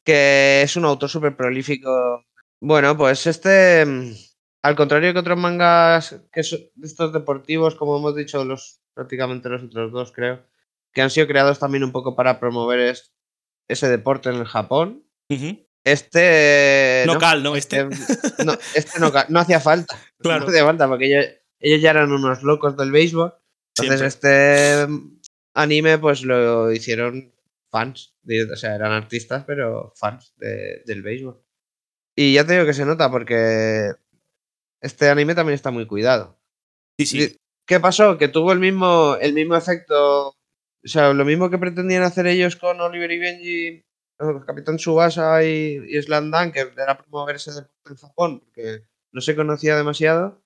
[0.06, 2.24] que es un autor súper prolífico.
[2.62, 4.14] Bueno, pues este, mm,
[4.62, 9.50] al contrario que otros mangas que son de estos deportivos, como hemos dicho, los prácticamente
[9.50, 10.46] los otros dos, creo,
[10.94, 13.14] que han sido creados también un poco para promover es-
[13.68, 15.04] ese deporte en el Japón.
[15.92, 17.04] Este.
[17.06, 17.56] No cal, ¿no?
[17.56, 17.86] Este.
[17.86, 19.96] no, este no, no hacía falta.
[20.20, 20.46] Claro.
[20.46, 21.26] No hacía falta porque ellos,
[21.60, 23.36] ellos ya eran unos locos del béisbol.
[23.76, 24.08] Entonces, Siempre.
[24.08, 25.20] este mm,
[25.54, 27.34] anime, pues lo hicieron
[27.70, 28.16] fans.
[28.52, 31.40] O sea, eran artistas, pero fans de- del béisbol.
[32.16, 33.92] Y ya te digo que se nota porque
[34.82, 36.40] este anime también está muy cuidado.
[36.98, 37.38] Sí, sí.
[37.68, 38.18] ¿Qué pasó?
[38.18, 40.30] Que tuvo el mismo, el mismo efecto.
[40.30, 43.86] O sea, lo mismo que pretendían hacer ellos con Oliver y Benji,
[44.46, 49.76] Capitán Subasa y, Dunk, que era promover ese deporte en Japón, porque no se conocía
[49.78, 50.42] demasiado.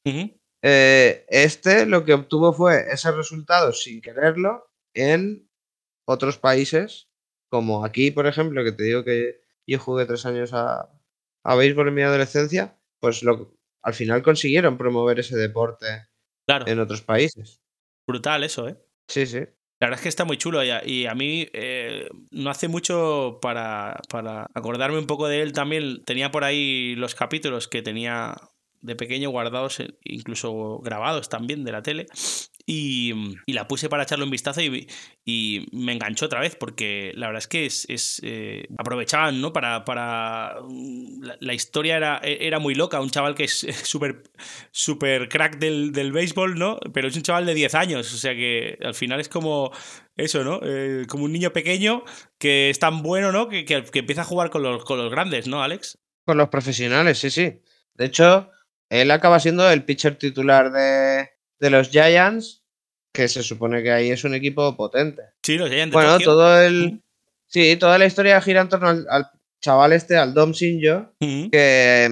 [0.64, 5.50] Eh, este lo que obtuvo fue ese resultado sin quererlo en
[6.06, 7.10] otros países,
[7.50, 10.90] como aquí, por ejemplo, que te digo que yo jugué tres años a,
[11.44, 16.08] a béisbol en mi adolescencia, pues lo, al final consiguieron promover ese deporte
[16.48, 16.68] Claro.
[16.68, 17.62] en otros países.
[18.08, 18.78] Brutal eso, ¿eh?
[19.08, 19.46] Sí, sí.
[19.82, 24.00] La verdad es que está muy chulo y a, mí eh, no hace mucho para,
[24.10, 26.04] para acordarme un poco de él también.
[26.06, 28.36] Tenía por ahí los capítulos que tenía
[28.82, 32.08] de pequeño guardados, eh, incluso grabados también de la tele.
[32.66, 33.14] Y,
[33.48, 34.88] y la puse para echarle un vistazo y,
[35.26, 39.52] y me enganchó otra vez porque la verdad es que es, es, eh, aprovechaban, ¿no?
[39.52, 44.24] Para, para mm, la, historia era, era muy loca, un chaval que es súper
[44.72, 46.80] super crack del, del béisbol, ¿no?
[46.94, 49.72] Pero es un chaval de 10 años, o sea que al final es como
[50.16, 50.60] eso, ¿no?
[50.64, 52.04] Eh, como un niño pequeño
[52.38, 53.50] que es tan bueno, ¿no?
[53.50, 55.98] Que, que, que empieza a jugar con los, con los grandes, ¿no, Alex?
[56.26, 57.62] Con los profesionales, sí, sí.
[57.96, 58.50] De hecho,
[58.92, 61.30] él acaba siendo el pitcher titular de,
[61.60, 62.64] de los Giants,
[63.14, 65.22] que se supone que ahí es un equipo potente.
[65.44, 67.02] Sí, los Giants Bueno, todo el.
[67.48, 69.28] Sí, toda la historia gira en torno al, al
[69.62, 71.50] chaval este, al Dom Shinjo, Ujú.
[71.52, 72.10] que,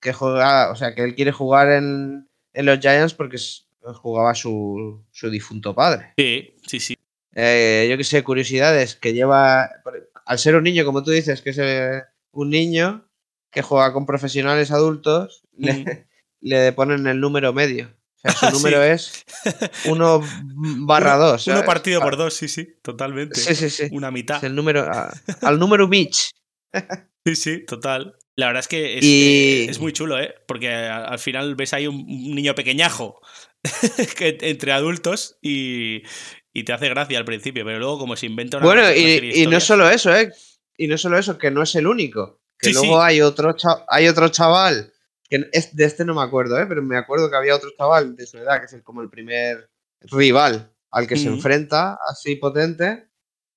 [0.00, 3.38] que juega, o sea, que él quiere jugar en, en los Giants porque
[3.80, 6.12] jugaba su, su difunto padre.
[6.16, 6.96] Sí, sí, sí.
[7.34, 9.68] Eh, yo que sé, curiosidades que lleva,
[10.24, 12.02] al ser un niño, como tú dices, que es eh,
[12.32, 13.08] un niño
[13.50, 16.06] que juega con profesionales adultos, le
[16.76, 17.94] ponen el número medio.
[18.24, 18.52] O sea, su Sí.
[18.52, 19.24] número es
[19.86, 20.20] 1
[20.86, 21.46] barra Uno- 2.
[21.48, 23.38] Uno partido por dos, sí, sí, totalmente.
[23.40, 23.88] Sí, sí, sí.
[23.92, 24.38] Una mitad.
[24.38, 24.90] Es el número,
[25.42, 26.30] al número Mitch.
[27.26, 28.16] Sí, sí, total.
[28.36, 30.34] La verdad es que es, Y- eh, es muy chulo, ¿eh?
[30.46, 33.20] Porque al final ves ahí un, niño pequeñajo
[34.16, 36.02] que, entre adultos y,
[36.54, 39.46] y te hace gracia al principio, pero luego como se inventa una, Bueno, y, y
[39.46, 40.32] no solo eso, ¿eh?
[40.78, 42.40] Y no solo eso, que no es el único.
[42.58, 43.02] Que Sí, luego sí.
[43.04, 43.54] hay otro
[43.88, 44.90] hay otro chaval,
[45.28, 46.66] que es, de este no me acuerdo, ¿eh?
[46.68, 49.10] Pero me acuerdo que había otro chaval de su edad, que es el- como el
[49.10, 49.70] primer
[50.02, 53.08] rival al que se enfrenta, así potente.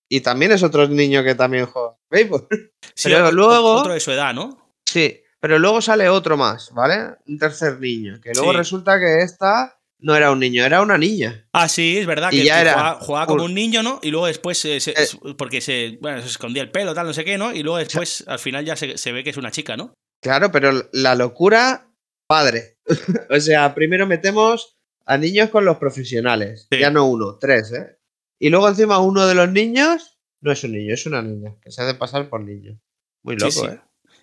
[0.09, 2.47] Y también es otro niño que también juega béisbol.
[2.93, 4.73] Sí, pero otro- luego- Otro de su edad, ¿no?
[4.85, 7.15] Sí, pero luego sale otro más, ¿vale?
[7.27, 8.19] Un tercer niño.
[8.21, 8.57] Que luego Sí.
[8.57, 11.47] resulta que esta no era un niño, era una niña.
[11.53, 13.83] Ah, sí, es verdad Y que ya que era jugaba, jugaba como un- un niño,
[13.83, 13.99] ¿no?
[14.01, 15.07] Y luego después, se- se- Eh.
[15.37, 17.53] porque se, bueno, se escondía el pelo, tal, no sé qué, ¿no?
[17.53, 19.93] Y luego después, al final ya se, se ve que es una chica, ¿no?
[20.21, 21.87] Claro, pero la locura,
[22.27, 22.77] padre.
[23.29, 26.67] o sea, primero metemos a niños con los profesionales.
[26.71, 26.79] Sí.
[26.79, 27.97] Ya no uno, tres, ¿eh?
[28.39, 31.71] Y luego encima uno de los niños no es un niño, es una niña, que
[31.71, 32.79] se hace pasar por niño.
[33.23, 33.65] Muy Sí, loco, sí.
[33.67, 33.79] ¿eh?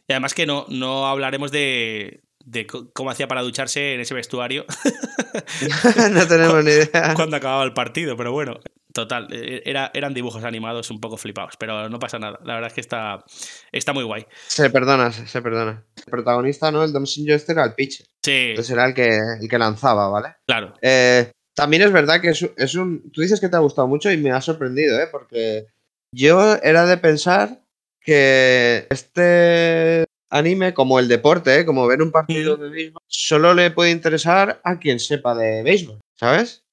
[0.08, 4.64] Y además que no, no hablaremos de, de cómo hacía para ducharse en ese vestuario
[6.10, 7.12] no tenemos ni idea.
[7.14, 8.58] cuando acababa el partido, pero bueno,
[8.92, 12.38] total, era, eran dibujos animados un poco flipados, pero no pasa nada.
[12.44, 13.24] La verdad es que está,
[13.70, 14.26] está muy guay.
[14.48, 15.84] Se perdona, se perdona.
[15.96, 16.82] El protagonista, ¿no?
[16.84, 18.06] El domicilio este era el pitcher.
[18.22, 20.36] Sí, Entonces era el que, el que lanzaba, ¿vale?
[20.46, 20.74] claro.
[20.80, 23.10] Eh, también es verdad que es un.
[23.10, 25.08] Tú dices que te ha gustado mucho y me ha sorprendido, ¿eh?
[25.10, 25.66] Porque
[26.12, 27.62] yo era de pensar
[28.00, 31.64] que este anime, como el deporte, ¿eh?
[31.66, 35.98] como ver un partido de béisbol, solo le puede interesar a quien sepa de béisbol,
[36.18, 36.64] ¿sabes?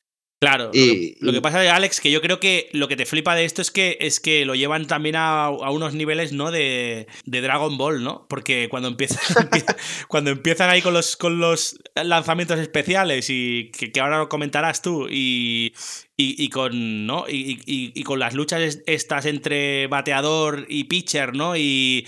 [0.42, 2.98] Claro, Y- lo, que, lo que y- pasa, Alex, que yo creo que lo que
[2.98, 6.34] te flipa de esto es que es que lo llevan también a, a unos niveles,
[6.34, 6.52] ¿no?
[6.52, 8.28] De, de Dragon Ball, ¿no?
[8.30, 9.20] Porque cuando empiezan,
[10.10, 14.82] cuando empiezan ahí con los, con los lanzamientos especiales y que, que ahora lo comentarás
[14.82, 15.74] tú y,
[16.18, 17.26] y, y con, ¿no?
[17.28, 21.58] Y, y- y con las luchas es- estas entre bateador y pitcher, ¿no?
[21.58, 22.08] Y,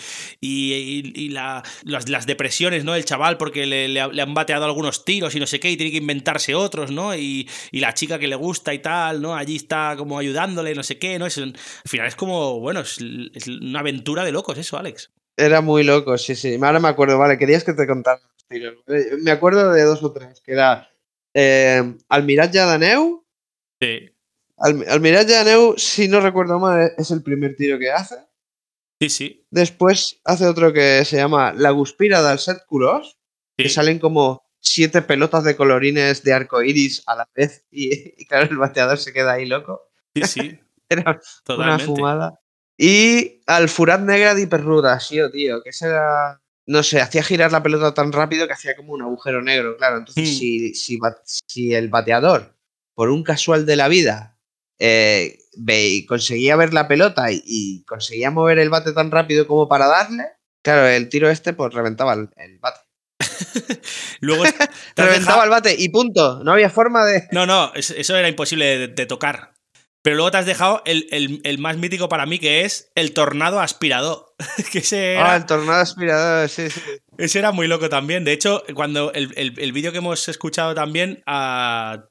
[1.30, 2.96] la- las, las depresiones, ¿no?
[2.96, 5.72] El chaval porque le, le ha- le han bateado algunos tiros y no sé qué
[5.72, 7.16] y tiene que inventarse otros, ¿no?
[7.16, 9.36] Y, la chica que le gusta y tal, ¿no?
[9.36, 11.26] Allí está como ayudándole, no sé qué, ¿no?
[11.28, 11.54] Es al
[11.86, 12.98] final es como, bueno, es,
[13.48, 15.12] una aventura de locos eso, Alex.
[15.36, 16.56] Era muy loco, sí, sí.
[16.62, 18.76] Ahora me acuerdo, vale, querías que te contara los tiros.
[18.88, 20.90] Eh, Me acuerdo de dos o tres, que era
[21.36, 23.24] eh, Almiraj Yadaneu.
[23.82, 24.10] Sí,
[24.58, 28.16] Al, Almiraj Yadaneu, si no recuerdo mal, es el primer tiro que hace.
[29.00, 29.46] sí, sí.
[29.52, 33.18] Después hace otro que se llama La Guspira del Set Culos,
[33.58, 33.76] que sí.
[33.76, 38.50] salen como siete pelotas de colorines de arco iris a la vez y, y claro,
[38.50, 39.90] el bateador se queda ahí loco.
[40.16, 40.60] Sí, sí,
[40.90, 41.86] Era una totalmente.
[41.86, 42.40] fumada.
[42.80, 46.42] Y al Furat Negra de Hiperruda, sí, oh, tío, que era...
[46.70, 49.98] No sé, hacía girar la pelota tan rápido que hacía como un agujero negro, claro.
[50.00, 50.34] Entonces, Hmm.
[50.38, 51.00] si, si,
[51.48, 52.57] si el bateador,
[52.98, 54.40] por un casual de la vida,
[54.80, 59.68] eh, ve- conseguía ver la pelota y, y conseguía mover el bate tan rápido como
[59.70, 60.24] para darle,
[60.64, 62.80] claro, el tiro este pues reventaba el, el bate.
[64.22, 64.44] Luego
[64.96, 66.44] Reventaba el bate y punto.
[66.44, 67.28] No había forma de...
[67.32, 69.54] No, no, es- eso era imposible de, de tocar.
[70.02, 73.14] Pero luego te has dejado el, el- el más mítico para mí, que es el
[73.14, 74.34] tornado aspirador.
[74.72, 76.82] que ese era, Ah, el tornado aspirador, sí, sí.
[77.18, 78.24] Ese era muy loco también.
[78.24, 81.22] De hecho, cuando el, el- el vídeo que hemos escuchado también.
[81.26, 82.06] ah,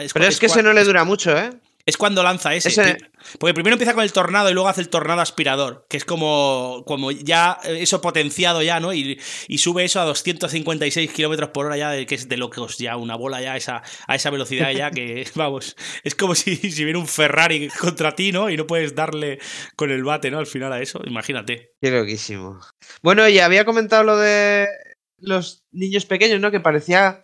[0.00, 1.50] es, Pero es que ese no le dura mucho, ¿eh?
[1.86, 2.70] Es cuando lanza ese.
[2.70, 2.96] ese-
[3.38, 6.82] Porque primero empieza con el tornado y luego hace el tornado aspirador, que es como,
[6.86, 8.92] como ya eh, eso potenciado ya, ¿no?
[8.94, 12.78] Y, y sube eso a 256 kilómetros por hora ya, de- que es de locos
[12.78, 16.56] ya, una bola ya a esa, a esa velocidad ya, que vamos, es como si,
[16.56, 18.50] si viene un Ferrari contra ti, ¿no?
[18.50, 19.38] Y no puedes darle
[19.76, 20.38] con el bate, ¿no?
[20.38, 21.72] Al final a eso, imagínate.
[21.80, 22.60] Qué loquísimo.
[23.02, 24.66] Bueno, y había comentado lo de
[25.18, 26.50] los niños pequeños, ¿no?
[26.50, 27.22] Que parecía.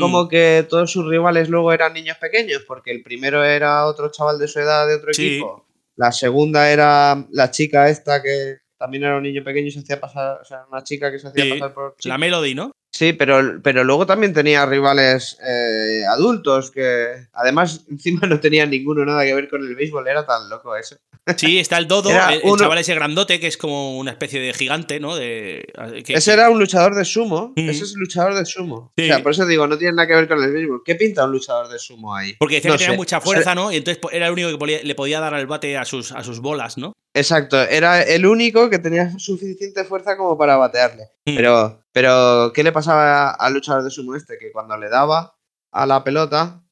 [0.00, 4.38] Como que todos sus rivales luego eran niños pequeños, porque el primero era otro chaval
[4.38, 5.26] de su edad de otro Sí.
[5.36, 5.66] equipo.
[5.96, 10.00] La segunda era la chica esta que también era un niño pequeño y se hacía
[10.00, 11.94] pasar, o sea, una chica que se hacía Sí, pasar por.
[12.02, 12.72] La Melody, ¿no?
[12.94, 19.04] Sí, pero, pero luego también tenía rivales eh, adultos que además encima no tenían ninguno
[19.04, 20.96] nada que ver con el béisbol, era tan loco eso.
[21.36, 24.98] Sí, está el Dodo, el, chaval ese grandote, que es como una especie de gigante,
[24.98, 25.14] ¿no?
[25.14, 25.64] De,
[26.04, 27.52] que- Ese era un luchador de sumo.
[27.54, 27.68] Mm.
[27.70, 28.92] Ese es luchador de sumo.
[28.98, 29.04] Sí.
[29.04, 30.82] O sea, por eso digo, no tiene nada que ver con el béisbol.
[30.84, 32.34] ¿Qué pinta un luchador de sumo ahí?
[32.40, 33.70] Porque decía No que tenía mucha fuerza, ¿no?
[33.70, 36.10] Y entonces po- era el único que podía- le podía dar al bate a sus,
[36.10, 36.92] a sus bolas, ¿no?
[37.14, 41.04] Exacto, era el único que tenía suficiente fuerza como para batearle.
[41.26, 41.36] Mm.
[41.36, 44.38] Pero, pero, ¿qué le pasaba al luchador de sumo este?
[44.38, 45.36] Que cuando le daba
[45.72, 46.64] a la pelota,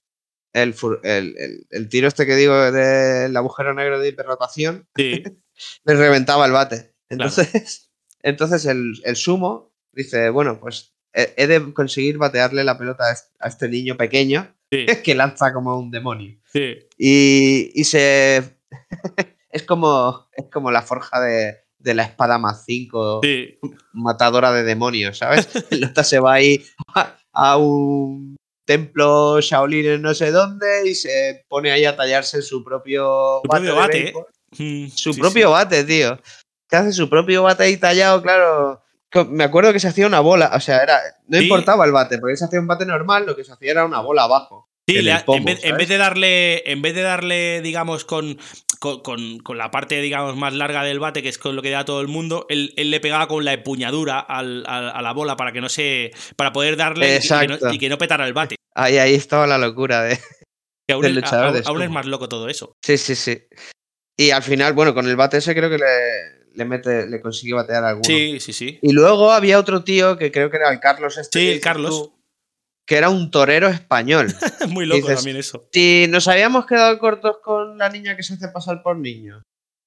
[0.54, 5.22] el, el, el- el tiro este que digo del agujero negro de hiperrotación, Sí.
[5.84, 6.94] le reventaba el bate.
[7.10, 7.90] Entonces,
[8.22, 13.48] entonces el, sumo dice, bueno, pues he, de conseguir batearle la pelota a est- a
[13.48, 16.38] este niño pequeño Sí, que lanza como un demonio.
[16.52, 16.78] sí.
[16.96, 18.56] Y, y se...
[19.50, 23.58] es, como, es como la forja de, de la espada más 5 sí.
[23.92, 25.48] matadora de demonios, ¿sabes?
[25.70, 30.94] El nota se va ahí a, a un templo Shaolin en no sé dónde y
[30.94, 34.14] se pone ahí a tallarse su propio Su propio bate, ¿eh?
[34.58, 35.52] Mm, Su sí, propio sí.
[35.52, 36.18] bate, tío.
[36.68, 38.82] Que hace su propio bate ahí tallado, claro.
[39.28, 42.36] Me acuerdo que se hacía una bola, o sea, era, no importaba el bate, porque
[42.36, 44.69] se hacía un bate normal, lo que se hacía era una bola abajo.
[44.92, 45.78] Sí, en le el ha- pomo, en, vez, en ¿sabes?
[45.78, 48.38] vez de darle, en vez de darle, digamos, con,
[48.78, 51.70] con, con- con la parte, digamos, más larga del bate, que es con lo que
[51.70, 55.12] da todo el mundo, él, él le pegaba con la empuñadura al- al- a la
[55.12, 56.10] bola para que no se.
[56.36, 57.72] para poder darle y que- no, Exacto.
[57.74, 58.56] y que no petara el bate.
[58.74, 60.18] Ahí, ahí estaba la locura de.
[60.88, 62.72] Que aún, Del es, de aún más loco todo eso.
[62.84, 63.38] Sí, sí, sí.
[64.18, 67.54] Y al final, bueno, con el bate ese creo que le, le mete, le consigue
[67.54, 68.02] batear alguno.
[68.04, 68.78] Sí, sí, sí.
[68.82, 71.38] Y luego había otro tío que creo que era el Carlos este.
[71.38, 71.90] Sí, el Carlos.
[71.90, 72.19] tú,
[72.90, 74.26] que era un torero español.
[74.68, 75.64] Muy loco Dices, también eso.
[75.72, 79.44] Si nos habíamos quedado cortos con la niña que se hace pasar por niño,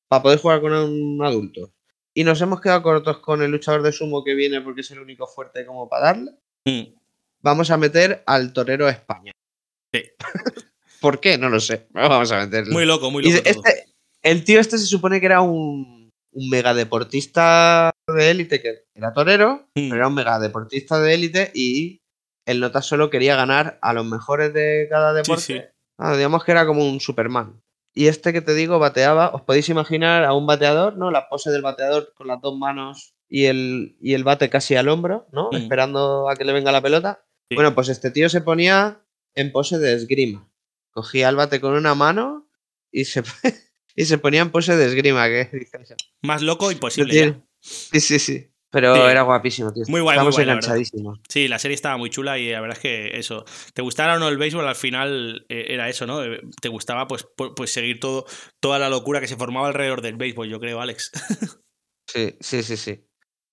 [0.08, 1.74] para poder jugar con un adulto,
[2.16, 5.00] y nos hemos quedado cortos con el luchador de sumo que viene porque es el
[5.00, 6.32] único fuerte como para darle,
[6.66, 6.94] Mm.
[7.42, 9.34] vamos a meter al torero español.
[9.94, 10.04] Sí.
[11.02, 11.38] ¿Por qué?
[11.38, 11.88] No lo sé.
[11.90, 12.72] Vamos a meterlo.
[12.72, 13.44] Muy loco, muy loco.
[13.44, 13.52] todo.
[13.52, 13.86] este,
[14.22, 19.12] el tío este se supone que era un, un mega deportista de élite, que era
[19.12, 19.90] torero, Mm.
[19.90, 22.00] pero era un mega deportista de élite y
[22.46, 25.42] el Nota solo quería ganar a los mejores de cada deporte.
[25.42, 25.62] sí.
[25.98, 27.62] Ah, digamos que era como un Superman.
[27.94, 31.12] Y este que te digo bateaba, os podéis imaginar a un bateador, ¿no?
[31.12, 34.90] La pose del bateador con las dos manos y el, y el bate casi al
[34.90, 35.50] hombro, ¿no?
[35.52, 35.56] Mm.
[35.58, 37.24] Esperando a que le venga la pelota.
[37.50, 37.56] Sí.
[37.56, 40.52] Bueno, pues este tío se ponía en pose de esgrima.
[40.90, 42.50] Cogía el bate con una mano
[42.92, 43.24] y se,
[43.96, 45.28] y se ponía en pose de esgrima.
[45.28, 47.44] Dices, Más loco imposible.
[47.60, 48.53] Sí, sí, sí.
[48.74, 49.02] Pero Sí.
[49.04, 49.84] era guapísimo, tío.
[49.88, 50.54] Muy guay, muy Estamos la verdad.
[50.56, 51.20] enganchadísimos.
[51.30, 53.46] Sí, la serie estaba muy chula y la verdad es que eso,
[53.76, 56.24] te gustara o no el béisbol, al final eh, era eso, ¿no?
[56.24, 58.26] Eh, Te gustaba pues, pu- pues seguir todo,
[58.60, 61.12] toda la locura que se formaba alrededor del béisbol, yo creo, Alex.
[62.10, 63.06] Sí, sí, sí, sí.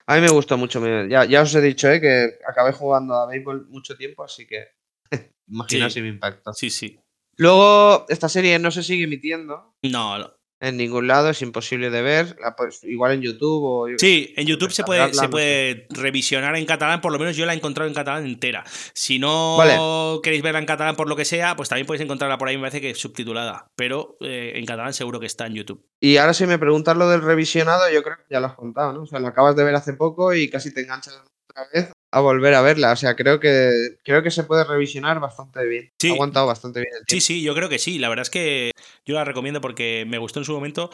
[0.07, 0.81] A mí me gustó mucho.
[1.07, 2.01] Ya, ya os he dicho, ¿eh?
[2.01, 4.67] Que acabé jugando a béisbol mucho tiempo, así que
[5.47, 5.99] imaginaos Sí.
[5.99, 6.51] si me impacta.
[6.53, 6.99] Sí, sí.
[7.37, 10.33] Luego, esta serie no se sigue emitiendo No, no.
[10.61, 12.35] En ningún lado, es imposible de ver.
[12.39, 13.87] la puedes- igual en YouTube o.
[13.97, 17.53] Sí, en YouTube se puede, se puede revisionar en catalán, por lo menos yo la
[17.53, 18.63] he encontrado en catalán entera.
[18.93, 20.21] Si no Vale.
[20.23, 22.61] queréis verla en catalán por lo que sea, pues también podéis encontrarla por ahí, me
[22.61, 25.83] parece que subtitulada, pero eh, en catalán seguro que está en YouTube.
[25.99, 28.93] Y ahora si me preguntas lo del revisionado, yo creo que ya lo has contado,
[28.93, 29.01] ¿no?
[29.01, 32.19] O sea, lo acabas de ver hace poco y casi te enganchas otra vez a
[32.19, 32.91] volver a verla.
[32.91, 33.71] O sea, creo que
[34.03, 35.89] creo que se puede revisionar bastante bien.
[35.99, 36.09] Sí.
[36.09, 37.25] Ha aguantado bastante bien el Sí, tiempo.
[37.25, 37.99] sí, yo creo que sí.
[37.99, 38.71] La verdad es que
[39.05, 40.89] yo la recomiendo porque me gustó en su momento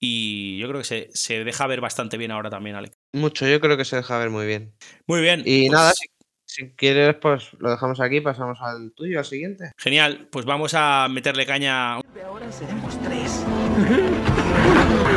[0.00, 2.94] y yo creo que se, se deja ver bastante bien ahora también, Alex.
[3.12, 4.72] Mucho, yo creo que se deja ver muy bien.
[5.06, 5.42] Muy bien.
[5.44, 6.06] Y pues, nada, si,
[6.50, 9.72] si quieres, pues lo dejamos aquí, pasamos al tuyo, al siguiente.
[9.76, 11.94] Genial, pues vamos a meterle caña.
[11.94, 13.44] Ahora seremos tres.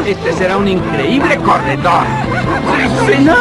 [0.06, 2.06] Este será un increíble corredor.
[3.08, 3.38] ¿Cena?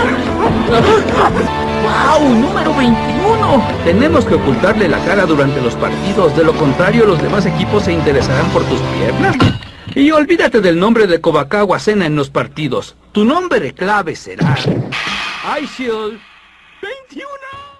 [1.82, 2.28] ¡Wow!
[2.34, 3.68] ¡Número 21!
[3.84, 7.92] Tenemos que ocultarle la cara durante los partidos, de lo contrario los demás equipos se
[7.92, 9.36] interesarán por tus piernas.
[9.94, 12.96] Y olvídate del nombre de Kobakawa Sena en los partidos.
[13.12, 14.56] Tu nombre clave será...
[15.60, 16.18] iShield
[16.80, 17.71] 21.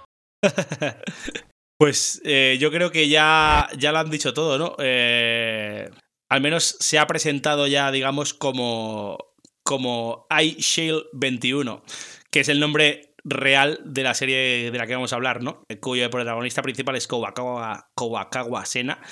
[1.82, 4.76] Pues eh, yo creo que ya, ya lo han dicho todo, ¿no?
[4.78, 5.90] Eh,
[6.28, 9.18] al menos se ha presentado ya, digamos, como,
[9.64, 11.82] como iShield 21,
[12.30, 15.64] que es el nombre real de la serie de la que vamos a hablar, ¿no?
[15.80, 19.03] Cuyo protagonista principal es Kowakawa, Kowakawa Sena,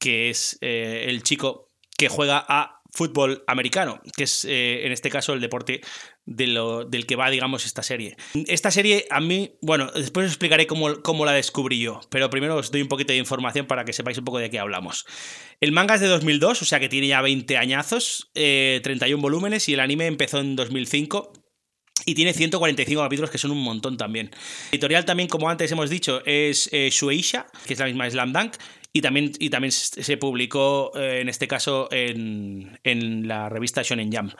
[0.00, 5.32] que es eh, el chico que juega a fútbol americano, que es en este caso
[5.32, 5.80] el deporte
[6.26, 8.16] de lo, del que va, digamos, esta serie.
[8.46, 12.56] Esta serie a mí, bueno, después os explicaré cómo, cómo la descubrí yo, pero primero
[12.56, 15.06] os doy un poquito de información para que sepáis un poco de qué hablamos.
[15.60, 19.68] El manga es de 2002, o sea que tiene ya 20 añazos, eh, 31 volúmenes
[19.68, 21.32] y el anime empezó en 2005.
[22.04, 24.30] Y tiene 145 capítulos, que son un montón también.
[24.70, 28.56] Editorial también, como antes hemos dicho, es eh, Shueisha, que es la misma Slam Dunk.
[28.96, 34.10] Y también, y también se publicó, eh, en este caso, en, en, la revista Shonen
[34.10, 34.32] Jump.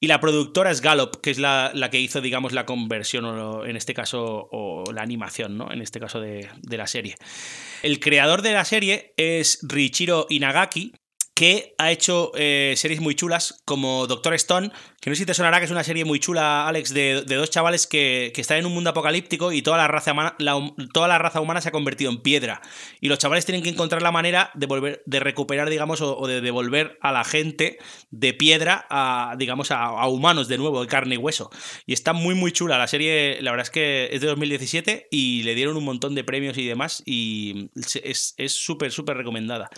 [0.00, 3.64] Y la productora es Gallop, que es la, la que hizo, digamos, la conversión, o
[3.64, 5.72] en este caso, o la animación, ¿no?
[5.72, 7.14] En este caso de, de la serie.
[7.82, 10.92] El creador de la serie es Riichiro Inagaki,
[11.42, 14.70] que ha hecho eh, series muy chulas como Doctor Stone,
[15.00, 17.50] que no sé si te sonará que es una serie muy chula, Alex, de, dos
[17.50, 20.36] chavales que, están en un mundo apocalíptico y toda la, raza humana,
[20.94, 22.62] toda la raza humana se ha convertido en piedra.
[23.00, 26.40] Y los chavales tienen que encontrar la manera de volver, de recuperar, digamos, o, de
[26.40, 27.78] devolver a la gente
[28.12, 31.50] de piedra a, digamos, a, a, humanos de nuevo, de carne y hueso.
[31.86, 32.78] Y está muy, muy chula.
[32.78, 36.22] La serie, la verdad es que es de 2017 y le dieron un montón de
[36.22, 37.02] premios y demás.
[37.04, 39.70] Y es súper, súper recomendada.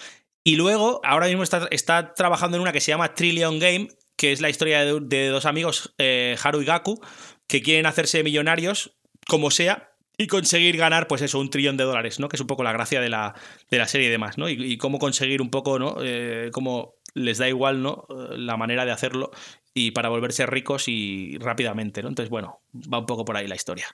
[0.47, 4.31] Y luego, ahora mismo está, está, trabajando en una que se llama Trillion Game, que
[4.31, 7.01] es la historia de, de dos amigos, eh, Haru y Gaku,
[7.47, 12.21] que quieren hacerse millonarios, como sea, y conseguir ganar, pues eso, un trillón de dólares,
[12.21, 12.29] ¿no?
[12.29, 13.35] Que es un poco la gracia de la,
[13.71, 14.49] de la serie y demás, ¿no?
[14.51, 15.97] Y, cómo conseguir un poco, ¿no?
[16.03, 18.07] Eh, cómo les da igual, ¿no?
[18.37, 19.31] La manera de hacerlo
[19.73, 22.11] y para volverse ricos y rápidamente, ¿no?
[22.11, 23.87] Entonces, bueno, va un poco por ahí la historia.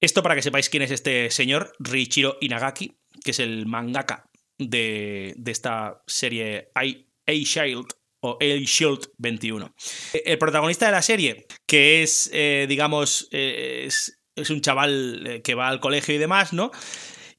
[0.00, 4.28] Esto para que sepáis quién es este señor, Riichiro Inagaki, que es el mangaka
[4.58, 7.86] de, de esta serie A-Shield
[8.20, 9.74] o A-Shield 21.
[10.24, 15.54] El protagonista de la serie, que es, eh, digamos, eh, es, es, un chaval que
[15.54, 16.70] va al colegio y demás, ¿no?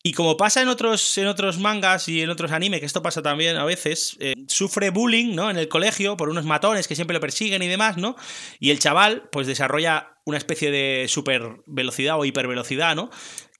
[0.07, 3.24] Y como pasa en otros, en otros mangas y en otros anime, que esto pasa
[3.24, 5.49] también a veces, eh, sufre bullying, ¿no?
[5.49, 8.16] En el colegio por unos matones que siempre lo persiguen y demás, ¿no?
[8.59, 13.09] Y el chaval, pues desarrolla una especie de super velocidad o hipervelocidad, ¿no?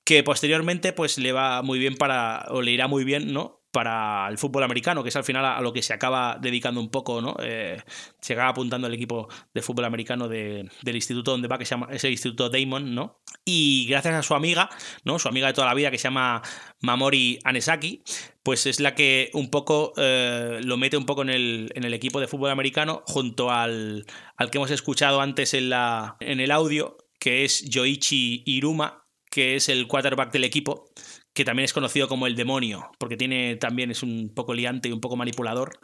[0.06, 3.66] Que posteriormente, pues le va muy bien para, o le irá muy bien, ¿no?
[3.76, 6.90] para el fútbol americano, que es al final a, lo que se acaba dedicando un
[6.90, 7.36] poco, ¿no?
[7.44, 7.78] Eh,
[8.22, 11.90] se acaba apuntando el equipo de fútbol americano del instituto donde va, que se llama,
[11.92, 13.20] es el Instituto Damon, ¿no?
[13.44, 14.70] Y gracias a su amiga,
[15.04, 15.20] ¿no?
[15.20, 16.42] Su amiga de toda la vida, que se llama
[16.80, 18.02] Mamori Anesaki,
[18.44, 21.94] pues es la que un poco eh, lo mete un poco en el, en el,
[21.94, 24.06] equipo de fútbol americano, junto al,
[24.38, 29.05] al que hemos escuchado antes en, la, en el audio, que es Yoichi Iruma,
[29.36, 30.90] que es el quarterback del equipo,
[31.34, 34.94] que también es conocido como el demonio, porque tiene también es un poco liante y
[34.94, 35.78] un poco manipulador.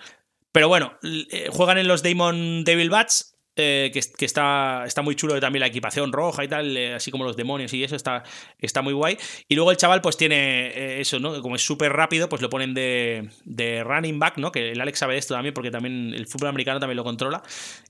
[0.53, 5.37] Pero bueno, eh, juegan en los Demon Devil Bats, eh, que, está, está muy chulo
[5.41, 8.23] también la equipación roja y tal, eh, así como los demonios y eso, está,
[8.57, 9.17] está muy guay.
[9.49, 11.41] Y luego el chaval pues tiene eso, ¿no?
[11.41, 14.53] Como es súper rápido, pues lo ponen de, de, running back, ¿no?
[14.53, 17.43] Que el Alex sabe esto también porque también el fútbol americano también lo controla.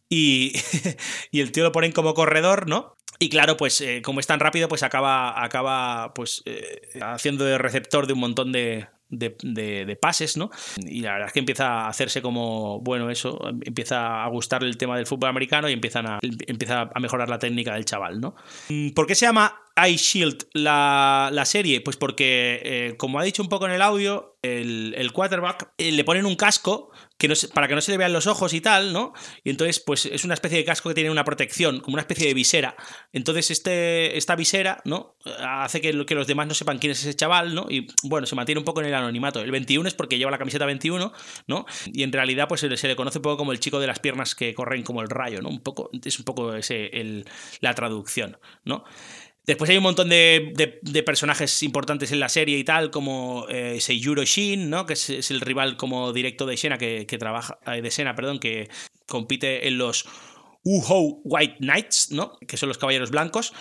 [0.09, 0.53] Y,
[1.31, 2.95] y el tío lo ponen como corredor, ¿no?
[3.21, 7.59] Y claro, pues eh, como es tan rápido, pues acaba, acaba pues, eh, haciendo de
[7.59, 10.49] receptor de un montón de, de, pases, ¿no?
[10.77, 14.77] Y la verdad es que empieza a hacerse como, bueno, eso, empieza a gustarle el
[14.77, 18.33] tema del fútbol americano y empiezan a, empieza a mejorar la técnica del chaval, ¿no?
[18.69, 19.55] Mm, ¿Por qué se llama
[19.87, 21.81] Ice Shield la, la serie?
[21.81, 26.03] Pues porque, eh, como ha dicho un poco en el audio, el, el quarterback le
[26.03, 26.89] ponen un casco
[27.53, 29.13] para que no se le vean los ojos y tal, ¿no?
[29.43, 32.27] Y entonces, pues es una especie de casco que tiene una protección, como una especie
[32.27, 32.75] de visera.
[33.13, 35.15] Entonces, este, esta visera, ¿no?
[35.39, 37.67] Hace que, que los demás no sepan quién es ese chaval, ¿no?
[37.69, 39.41] Y bueno, se mantiene un poco en el anonimato.
[39.41, 41.11] El 21 es porque lleva la camiseta 21,
[41.47, 41.65] ¿no?
[41.85, 44.35] Y en realidad, pues se le, conoce un poco como el chico de las piernas
[44.35, 45.49] que corren como el rayo, ¿no?
[45.49, 47.25] Un poco, es un poco ese, el,
[47.59, 48.83] la traducción, ¿no?
[49.45, 54.23] Después hay un montón de, personajes importantes en la serie y tal, como eh, Seiyuro
[54.23, 54.85] Shin, ¿no?
[54.85, 57.57] Que es, el rival como directo de Sena, que, trabaja.
[57.65, 58.69] Eh, de Sena, perdón, que
[59.07, 60.05] compite en los
[60.63, 62.37] Uho White Knights, ¿no?
[62.47, 63.53] Que son los caballeros blancos.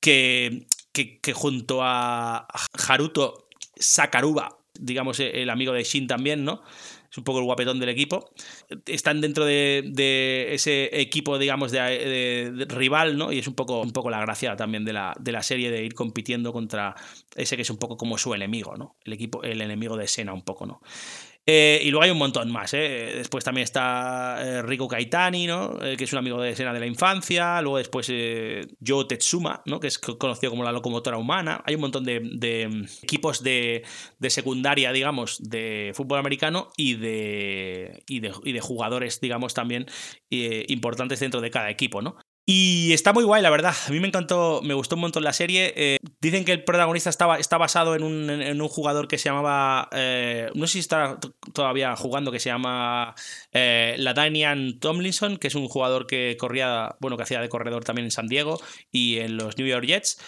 [0.00, 2.46] Que, que, que junto a
[2.88, 6.62] Haruto Sakaruba, digamos, el amigo de Shin también, ¿no?
[7.10, 8.30] Es un poco el guapetón del equipo.
[8.86, 13.32] Están dentro de, ese equipo, digamos, de, rival, ¿no?
[13.32, 15.84] Y es un poco, un poco la gracia también de la, de la serie de
[15.84, 16.94] ir compitiendo contra
[17.34, 18.96] ese que es un poco como su enemigo, ¿no?
[19.04, 20.80] El equipo, el enemigo de Sena, un poco, ¿no?
[21.50, 22.74] Eh, y luego hay un montón más.
[22.74, 23.14] ¿eh?
[23.16, 25.78] Después también está eh, Rico Kaitani, ¿no?
[25.78, 27.62] que es un amigo de escena de la infancia.
[27.62, 28.06] Luego después
[28.86, 29.80] Joe Tetsuma, ¿no?
[29.80, 31.62] que es conocido como la locomotora humana.
[31.64, 33.82] Hay un montón de, equipos de,
[34.28, 39.86] secundaria, digamos, de fútbol americano y de, y de, jugadores, digamos, también
[40.28, 42.02] importantes dentro de cada equipo.
[42.02, 42.16] ¿no?
[42.50, 43.74] Y está muy guay, la verdad.
[43.86, 45.74] A mí me encantó, me gustó un montón la serie.
[45.76, 49.28] Eh, dicen que el protagonista estaba, está basado en un, en un jugador que se
[49.28, 49.90] llamaba.
[49.92, 51.18] Eh, no sé si está
[51.52, 53.14] todavía jugando, que se llama
[53.52, 58.06] eh, Ladanian Tomlinson, que es un jugador que corría, bueno, que hacía de corredor también
[58.06, 58.58] en San Diego
[58.90, 60.18] y en los New York Jets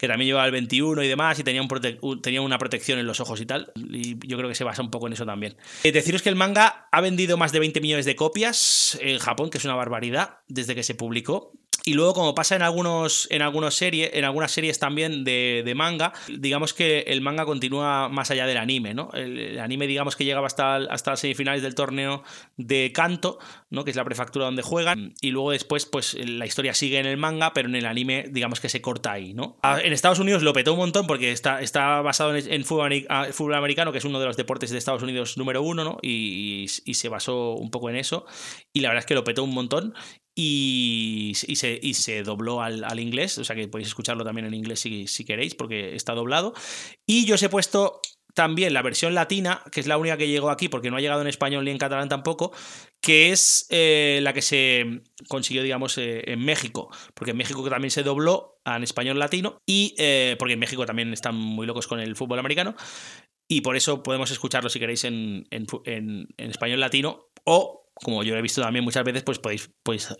[0.00, 3.20] que también llevaba el 21 y demás, y tenía, un tenía una protección en los
[3.20, 3.70] ojos y tal.
[3.76, 5.58] Y yo creo que se basa un poco en eso también.
[5.82, 9.58] deciros que el manga ha vendido más de 20 millones de copias en Japón, que
[9.58, 11.52] es una barbaridad, desde que se publicó.
[11.84, 16.12] Y luego, como pasa en algunos, en algunas series, en algunas series también de, manga,
[16.28, 19.10] digamos que el manga continúa más allá del anime, ¿no?
[19.14, 22.22] El, anime, digamos que llegaba hasta, hasta las semifinales del torneo
[22.56, 23.38] de Kanto,
[23.70, 23.84] ¿no?
[23.84, 25.14] Que es la prefectura donde juegan.
[25.20, 28.60] Y luego después, pues la historia sigue en el manga, pero en el anime, digamos
[28.60, 29.58] que se corta ahí, ¿no?
[29.62, 32.64] Ah, en Estados Unidos lo petó un montón porque está, está basado en,
[33.08, 35.98] ah, fútbol, americano, que es uno de los deportes de Estados Unidos número uno, ¿no?
[36.02, 38.26] Y se basó un poco en eso.
[38.72, 39.94] Y la verdad es que lo petó un montón
[40.42, 45.24] y, se, se, dobló al, inglés, o sea que podéis escucharlo también en inglés si,
[45.26, 46.54] queréis, porque está doblado.
[47.06, 48.00] Y yo os he puesto
[48.32, 51.20] también la versión latina, que es la única que llegó aquí, porque no ha llegado
[51.20, 52.52] en español ni en catalán tampoco,
[53.02, 57.90] que es eh, la que se consiguió, digamos, eh, en México, porque en México también
[57.90, 62.00] se dobló en español latino, y eh, porque en México también están muy locos con
[62.00, 62.76] el fútbol americano,
[63.46, 68.42] y por eso podemos escucharlo si queréis en, en español latino, o como yo he
[68.42, 69.70] visto también muchas veces, pues podéis,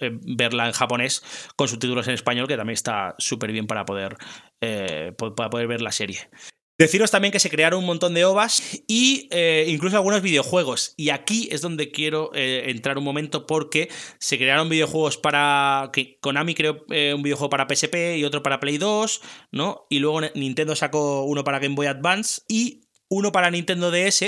[0.00, 1.22] eh, verla en japonés
[1.56, 4.16] con subtítulos en español, que también está súper bien para poder,
[4.60, 6.28] eh, para poder ver la serie.
[6.78, 10.94] Deciros también que se crearon un montón de OVAs y eh, incluso algunos videojuegos.
[10.96, 15.90] Y aquí es donde quiero entrar un momento porque se crearon videojuegos para.
[16.22, 19.20] Konami creó un videojuego para PSP y otro para Play 2,
[19.52, 19.86] ¿no?
[19.90, 22.80] Y luego Nintendo sacó uno para Game Boy Advance y
[23.10, 24.24] uno para Nintendo DS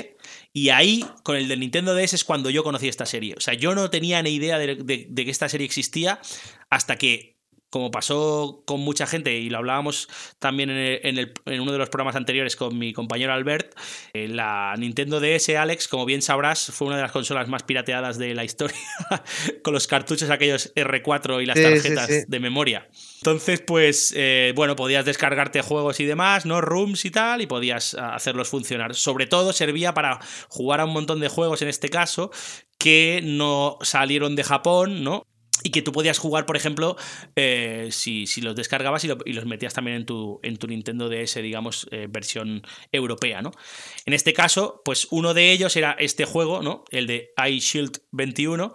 [0.53, 3.35] y ahí, con el de Nintendo DS es cuando yo conocí esta serie.
[3.37, 4.76] O sea, yo no tenía ni idea de,
[5.14, 6.20] que esta serie existía
[6.68, 7.32] hasta que
[7.73, 10.09] como pasó con mucha gente y lo hablábamos
[10.39, 13.75] también en, el- en el- en uno de los programas anteriores con mi compañero Albert,
[14.12, 18.18] eh, la Nintendo DS, Alex, como bien sabrás, fue una de las consolas más pirateadas
[18.18, 18.77] de la historia,
[19.64, 22.23] con los cartuchos aquellos R4 y las Sí, tarjetas sí.
[22.29, 22.89] de memoria.
[23.16, 26.61] Entonces, pues, eh, bueno, podías descargarte juegos y demás, ¿no?
[26.61, 28.95] Rooms y tal, y podías ah, hacerlos funcionar.
[28.95, 30.18] Sobre todo servía para
[30.49, 32.31] jugar a un montón de juegos, en este caso,
[32.79, 35.25] que no salieron de Japón, ¿no?
[35.65, 36.97] Y que tú podías jugar, por ejemplo,
[37.37, 40.67] eh, si, si los descargabas y, lo- y los metías también en tu, en tu
[40.67, 43.53] Nintendo DS, digamos, eh, versión europea, ¿no?
[44.07, 46.85] En este caso, pues uno de ellos era este juego, ¿no?
[46.91, 48.75] El de iShield 21,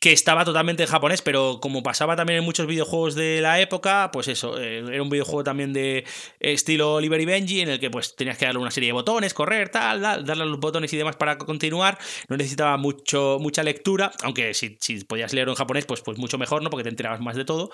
[0.00, 4.10] que estaba totalmente en japonés, pero como pasaba también en muchos videojuegos de la época,
[4.12, 6.04] pues eso, eh, era un videojuego también de
[6.38, 9.34] estilo Oliver y Benji, en el que pues tenías que darle una serie de botones,
[9.34, 11.98] correr, tal, da- darle los botones y demás para continuar.
[12.28, 16.38] No necesitaba mucho, mucha lectura, aunque si, si podías leerlo en japonés, pues, pues mucho
[16.38, 16.70] mejor, ¿no?
[16.70, 17.70] Porque te enterabas más de todo.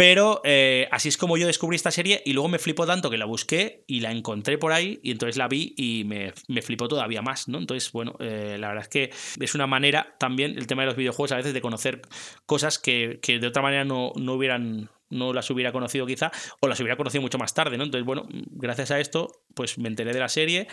[0.00, 3.18] Pero eh, así es como yo descubrí esta serie y luego me flipó tanto que
[3.18, 6.88] la busqué y la encontré por ahí y entonces la vi y me, me flipó
[6.88, 7.58] todavía más, ¿no?
[7.58, 9.10] Entonces, bueno, eh, la verdad es que
[9.44, 12.00] es una manera también el tema de los videojuegos a veces de conocer
[12.46, 16.30] cosas que, que de otra manera no, no hubieran no las hubiera conocido quizá
[16.60, 17.84] o las hubiera conocido mucho más tarde, ¿no?
[17.84, 20.66] Entonces, bueno, gracias a esto pues me enteré de la serie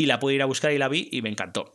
[0.00, 1.74] y la pude ir a buscar y la vi y me encantó.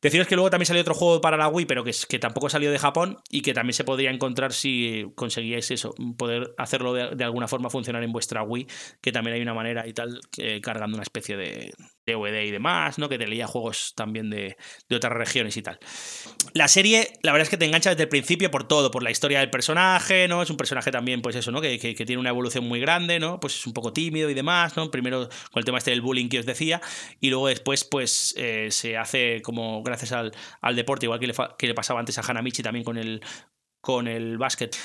[0.00, 2.70] Deciros que luego también salió otro juego para la Wii, pero que, que tampoco salió
[2.70, 7.48] de Japón y que también se podría encontrar si conseguíais eso, poder hacerlo de, alguna
[7.48, 8.68] forma funcionar en vuestra Wii,
[9.00, 10.20] que también hay una manera y tal,
[10.62, 11.72] cargando una especie de
[12.06, 13.08] DVD y demás, ¿no?
[13.08, 14.56] Que te leía juegos también de,
[14.88, 15.78] de otras regiones y tal.
[16.52, 19.10] La serie, la verdad es que te engancha desde el principio por todo, por la
[19.10, 20.42] historia del personaje, ¿no?
[20.42, 21.60] Es un personaje también, pues eso, ¿no?
[21.60, 23.40] Que, que- que tiene una evolución muy grande, ¿no?
[23.40, 24.90] Pues es un poco tímido y demás, ¿no?
[24.90, 26.80] Primero con el tema este del bullying que os decía,
[27.20, 31.34] y luego después, pues eh, se hace como gracias al, al deporte, igual que le,
[31.58, 33.22] que le pasaba antes a Hanamichi también con el,
[33.80, 34.76] con el básquet.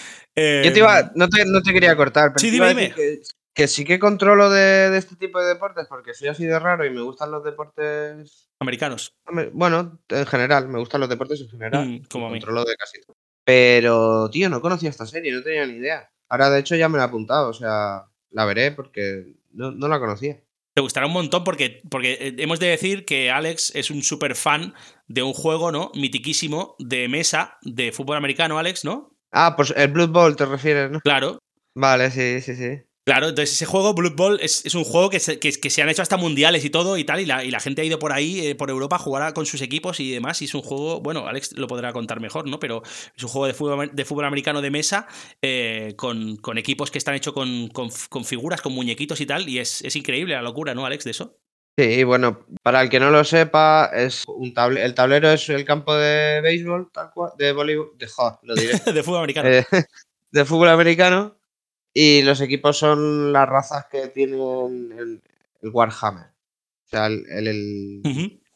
[0.62, 2.94] Yo te iba, no te, no te quería cortar, pero Sí, iba dime, a decir
[2.96, 3.20] Que,
[3.60, 6.86] que sí que controlo de, de este tipo de deportes porque soy así de raro
[6.86, 8.50] y me gustan los deportes.
[8.58, 9.14] Americanos.
[9.52, 11.86] Bueno, en general, me gustan los deportes en general.
[11.86, 12.40] Mm, como a mí.
[12.40, 13.18] Controlo de casi todo.
[13.44, 16.10] Pero, tío, no conocía esta serie, no tenía ni idea.
[16.30, 19.90] Ahora, de hecho, ya me la he apuntado, o sea, la veré porque no, no
[19.90, 20.40] la conocía.
[20.74, 24.36] Te gustará un montón porque, porque eh, hemos de decir que Alex es un súper
[24.36, 24.74] fan
[25.08, 25.92] de un juego, ¿no?
[25.96, 29.18] Mitiquísimo de mesa de fútbol americano, Alex, ¿no?
[29.32, 31.02] Ah, pues el Blood Bowl te refieres, ¿no?
[31.02, 31.40] Claro.
[31.76, 32.84] Vale, sí, sí, sí.
[33.10, 35.82] Claro, entonces ese juego, Blood Bowl, es, es un juego que se, que, que se
[35.82, 37.98] han hecho hasta mundiales y todo y tal, y la, y la gente ha ido
[37.98, 40.62] por ahí, eh, por Europa, a jugar con sus equipos y demás, y es un
[40.62, 42.60] juego, bueno, Alex lo podrá contar mejor, ¿no?
[42.60, 45.08] Pero es un juego de fútbol, de fútbol americano de mesa
[45.42, 49.50] eh, con, con equipos que están hechos con, con, con figuras, con muñequitos y tal,
[49.50, 51.36] y es, es increíble la locura, ¿no, Alex, de eso?
[51.80, 55.66] Sí, bueno, para el que no lo sepa, es un table el tablero es el
[55.66, 58.74] campo de béisbol, tal cual, de voleibol, de, jo, lo diré.
[58.94, 59.50] de fútbol americano.
[59.50, 59.66] Eh,
[60.32, 61.39] de fútbol americano.
[61.94, 65.22] Y los equipos son las razas que tienen el,
[65.62, 66.28] el Warhammer.
[66.28, 68.02] O sea, el, el-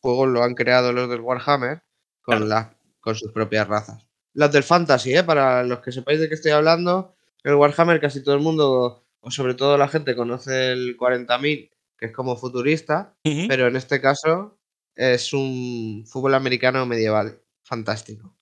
[0.01, 1.81] juego lo han creado los del Warhammer
[2.21, 2.67] con, las
[2.99, 4.05] con sus propias razas.
[4.33, 5.23] Los del Fantasy, ¿eh?
[5.23, 9.31] para los que sepáis de qué estoy hablando, el Warhammer casi todo el mundo, o
[9.31, 13.15] sobre todo la gente, conoce el 40.000, que es como futurista,
[13.47, 14.57] pero en este caso
[14.95, 18.35] es un fútbol americano medieval, fantástico.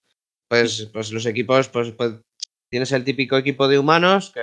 [0.47, 2.13] Pues, pues los equipos, pues, pues
[2.69, 4.41] tienes el típico equipo de humanos, que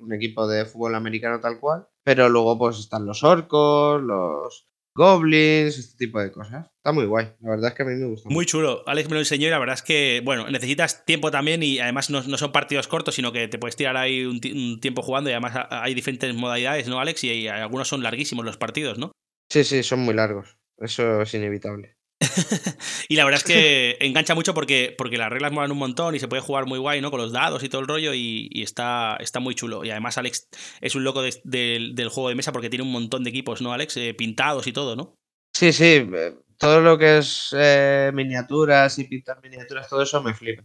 [0.00, 5.78] un equipo de fútbol americano tal cual, pero luego pues están los orcos, los goblins,
[5.78, 6.66] este tipo de cosas.
[6.76, 8.28] Está muy guay, la verdad es que a mí me gusta.
[8.28, 8.82] Muy chulo.
[8.86, 12.10] Alex me lo enseñó y la verdad es que, bueno, necesitas tiempo también y además
[12.10, 15.02] no, no son partidos cortos, sino que te puedes tirar ahí un, ti- un tiempo
[15.02, 17.22] jugando y además ha- hay diferentes modalidades, ¿no, Alex?
[17.24, 19.12] Y, y algunos son larguísimos los partidos, ¿no?
[19.50, 20.56] Sí, sí, son muy largos.
[20.78, 21.96] Eso es inevitable.
[23.08, 26.20] Y la verdad es que engancha mucho porque, porque las reglas molan un montón y
[26.20, 27.10] se puede jugar muy guay, ¿no?
[27.10, 29.84] Con los dados y todo el rollo y, y está, está muy chulo.
[29.84, 30.48] Y además Alex
[30.80, 33.60] es un loco de- del- del juego de mesa porque tiene un montón de equipos,
[33.62, 33.96] ¿no, Alex?
[33.96, 35.14] Eh, pintados y todo, ¿no?
[35.52, 40.34] Sí, sí, eh, todo lo que es eh, miniaturas y pintar miniaturas, todo eso me
[40.34, 40.62] flipa.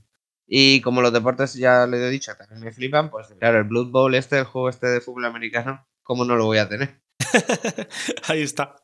[0.47, 3.87] Y como los deportes ya le he dicho, también me flipan, pues claro, el Blood
[3.89, 7.01] Bowl este, el juego este de fútbol americano, ¿cómo no lo voy a tener?
[8.27, 8.75] Ahí está.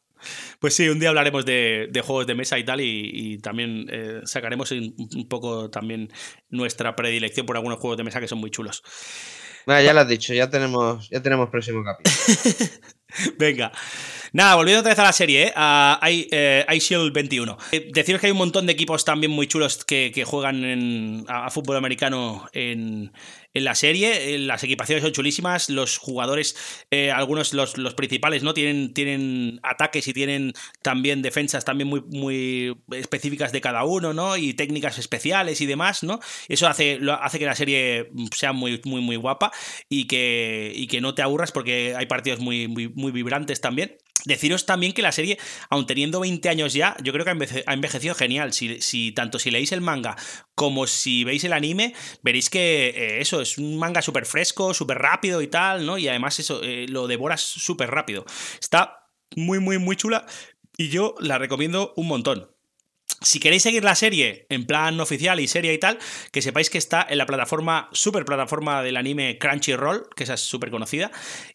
[0.59, 3.87] Pues sí, un día hablaremos de, de juegos de mesa y tal, y, y también
[3.91, 6.09] eh, sacaremos un, un poco también
[6.49, 8.83] nuestra predilección por algunos juegos de mesa que son muy chulos.
[9.67, 12.15] Ya lo has dicho, ya tenemos, ya tenemos próximo capítulo.
[13.37, 13.71] Venga.
[14.33, 15.53] Nada, volviendo otra vez a la serie, ¿eh?
[15.55, 17.57] a I- eh, iShield 21.
[17.73, 21.25] Eh, deciros que hay un montón de equipos también muy chulos que, que juegan en-
[21.27, 23.11] a, a fútbol americano en,
[23.53, 24.35] en la serie.
[24.35, 26.55] Eh, Las equipaciones son chulísimas, los jugadores,
[26.91, 28.53] eh, algunos, los, los principales, ¿no?
[28.53, 34.37] Tienen, tienen ataques y tienen también defensas también muy, muy específicas de cada uno, ¿no?
[34.37, 36.19] Y técnicas especiales y demás, ¿no?
[36.47, 39.51] Eso hace, lo- hace que la serie sea muy, muy, muy guapa
[39.89, 43.97] y que, y que no te aburras porque hay partidos muy, muy, muy vibrantes también.
[44.25, 45.39] Deciros también que la serie,
[45.71, 48.53] aun teniendo 20 años ya, yo creo que ha enveje- ha envejecido genial.
[48.53, 50.15] Si, si- tanto si leéis el manga
[50.53, 54.97] como si veis el anime, veréis que eh, eso es un manga súper fresco, súper
[54.97, 55.97] rápido y tal, ¿no?
[55.97, 58.25] Y además eso eh, lo devoras súper rápido.
[58.59, 60.25] Está muy, muy, muy chula
[60.77, 62.49] y yo la recomiendo un montón.
[63.23, 65.99] Si queréis seguir la serie en plan oficial y serie y tal,
[66.31, 70.41] que sepáis que está en la plataforma, super plataforma del anime Crunchyroll, que esa es
[70.41, 71.11] súper conocida.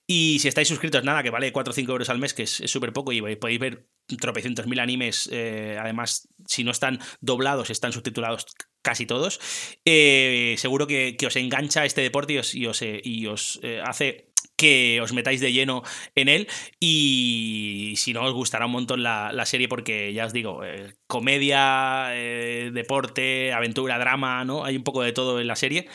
[0.07, 2.63] Y si estáis suscritos, nada, que vale 4 o 5 euros al mes, que es
[2.67, 3.89] súper poco, y podéis ver
[4.21, 5.29] tropecientos mil animes.
[5.33, 8.47] eh, además, si no están doblados, están subtitulados
[8.87, 9.41] casi todos.
[9.85, 13.83] eh, seguro que, os engancha este deporte y os, y os, eh, y os, eh,
[13.85, 14.26] hace
[14.57, 15.83] que os metáis de lleno
[16.15, 16.49] en él
[16.81, 20.95] y si no os gustará un montón la, la serie porque ya os digo, eh,
[21.07, 24.65] comedia, eh, deporte, aventura, drama, ¿no?
[24.65, 25.89] Hay un poco de todo en la serie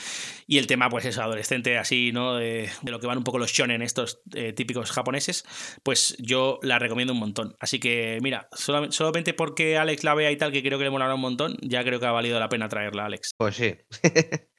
[0.47, 2.36] y el tema pues es adolescente así, ¿no?
[2.36, 5.43] De, lo que van un poco los shonen estos eh, típicos japoneses,
[5.84, 7.55] pues yo la recomiendo un montón.
[7.59, 10.89] Así que mira, solam- solamente porque Alex la vea y tal, que creo que le
[10.91, 13.32] molará un montón, ya creo que ha valido la pena traerla, Alex.
[13.38, 13.76] Pues sí.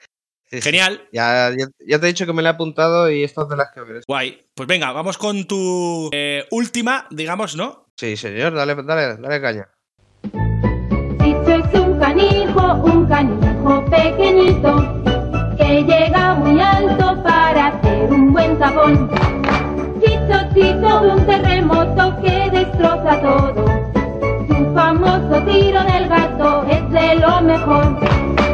[0.52, 0.64] Sí, sí.
[0.64, 1.08] Genial.
[1.12, 3.72] Ya, ya, ya te he dicho que me la he apuntado y estas de las
[3.72, 4.00] que veré.
[4.06, 4.38] Guay.
[4.54, 7.86] Pues venga, vamos con tu eh, última, digamos, ¿no?
[7.96, 9.68] Sí, señor, dale, dale, dale caña.
[11.22, 15.02] Chicho es un canijo, un canijo pequeñito,
[15.56, 19.10] que llega muy alto para hacer un buen tapón.
[20.00, 23.64] Chicho, Chicho, un terremoto que destroza todo.
[24.48, 28.51] Su famoso tiro del gato es de lo mejor.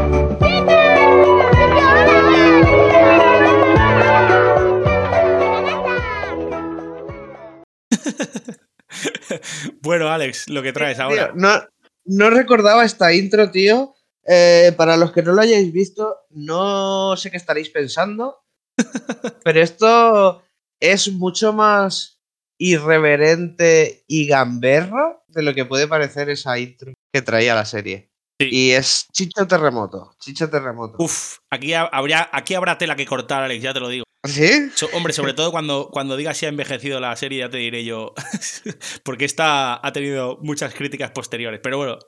[9.82, 11.32] Bueno, Alex, lo que traes ahora.
[11.34, 11.60] no,
[12.06, 13.94] no recordaba esta intro, tío.
[14.30, 18.44] Eh, para los que no lo hayáis visto, no sé qué estaréis pensando,
[19.44, 20.42] pero esto
[20.80, 22.20] es mucho más
[22.58, 28.10] irreverente y gamberro de lo que puede parecer esa intro que traía la serie.
[28.38, 28.48] Sí.
[28.50, 30.14] Y es Chicho Terremoto.
[30.20, 31.02] Chicho Terremoto.
[31.02, 34.04] Uf, aquí habría, aquí habrá tela que cortar, Alex, ya te lo digo.
[34.24, 34.70] ¿Sí?
[34.74, 37.84] So- hombre, sobre todo cuando, cuando digas si ha envejecido la serie, ya te diré
[37.84, 38.14] yo.
[39.04, 41.60] Porque esta ha tenido muchas críticas posteriores.
[41.62, 41.98] Pero bueno,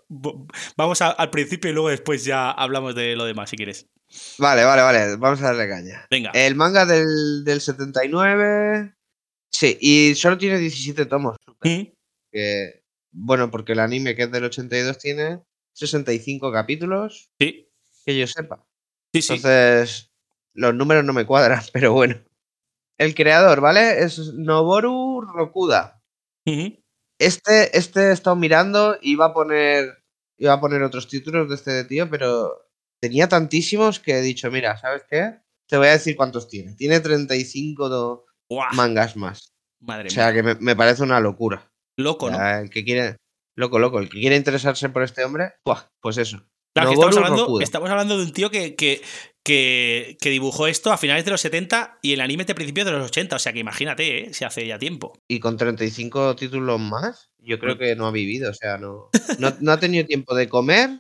[0.76, 3.86] vamos a- al principio y luego después ya hablamos de lo demás, si quieres.
[4.38, 5.16] Vale, vale, vale.
[5.16, 6.06] Vamos a darle caña.
[6.10, 6.30] Venga.
[6.34, 8.94] El manga del, del 79.
[9.52, 11.36] Sí, y solo tiene 17 tomos.
[11.62, 11.82] ¿Mm?
[12.32, 12.82] que,
[13.12, 15.40] bueno, porque el anime que es del 82 tiene
[15.74, 17.68] 65 capítulos, Sí,
[18.06, 18.64] que yo sepa.
[19.12, 19.34] sí, sí.
[19.34, 20.09] Entonces,
[20.60, 22.16] los números no me cuadran, pero bueno.
[22.98, 24.00] El creador, ¿vale?
[24.02, 26.02] Es Noboru Rokuda.
[27.18, 30.02] Este, este he estado mirando y iba a poner,
[30.38, 32.68] iba a poner otros títulos de este tío, pero
[33.00, 35.38] tenía tantísimos que he dicho, mira, ¿sabes qué?
[35.68, 36.74] Te voy a decir cuántos tiene.
[36.74, 39.52] Tiene 35 do- Guau, mangas más.
[39.80, 40.34] madre O sea mía.
[40.34, 41.70] que me, me parece una locura.
[41.98, 42.38] Loco, ¿no?
[42.58, 43.16] El que quiere,
[43.56, 45.84] loco, loco, el que quiere interesarse por este hombre, ¡buah!
[46.00, 46.42] pues eso.
[46.74, 49.02] Claro, que estamos, hablando, estamos hablando de un tío que, que,
[49.44, 52.92] que, que dibujó esto a finales de los 70 y el anime de principios de
[52.92, 53.36] los 80.
[53.36, 54.34] O sea que imagínate, ¿eh?
[54.34, 55.12] Se hace ya tiempo.
[55.28, 59.54] Y con 35 títulos más, yo creo que no ha vivido, o sea, no, no,
[59.60, 60.90] no ha tenido tiempo de comer,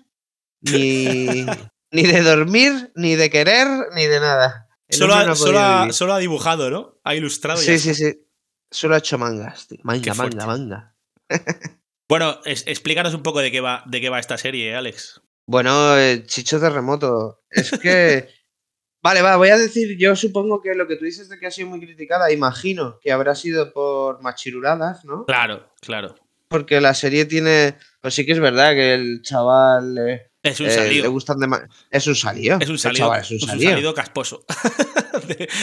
[0.62, 1.44] ni,
[1.92, 4.68] ni de dormir, ni de querer, ni de nada.
[4.88, 5.94] Solo ha, no solo, ha, vivir.
[5.94, 6.98] solo ha dibujado, ¿no?
[7.04, 7.60] Ha ilustrado.
[7.60, 8.10] Sí, ya sí, está.
[8.10, 8.26] sí.
[8.72, 9.78] Solo ha hecho mangas, tío.
[9.82, 10.96] Manga, manga, manga.
[12.08, 15.20] Bueno, es- explícanos un poco de qué va, de qué va esta serie, ¿eh, Alex.
[15.50, 17.40] Bueno, eh, Chicho Terremoto.
[17.50, 18.28] Es que.
[19.02, 21.50] vale, va, voy a decir, yo supongo que lo que tú dices de que ha
[21.50, 25.24] sido muy criticada, imagino que habrá sido por machiruladas, ¿no?
[25.26, 26.14] Claro, claro.
[26.46, 27.74] Porque la serie tiene.
[28.00, 29.98] Pues sí que es verdad que el chaval.
[29.98, 31.02] eh, Es un eh, salido.
[31.02, 32.56] le gustan de ma- Es un salido.
[32.60, 33.70] Es un salido, chaval es un es un salido.
[33.72, 34.44] salido casposo.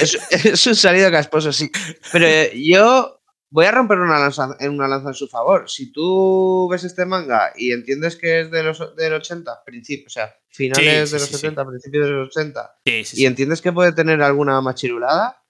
[0.02, 1.70] Es, es un salido casposo, sí.
[2.12, 3.17] Pero yo
[3.52, 5.70] voy a romper una lanza, en una lanza en su favor.
[5.70, 10.10] Si tú ves este manga y entiendes que es de los, del 80, principio, o
[10.10, 11.42] sea, finales Sí, de los sí, sí.
[11.42, 15.42] 70, principios de los 80, Sí, sí, y entiendes que puede tener alguna machirulada,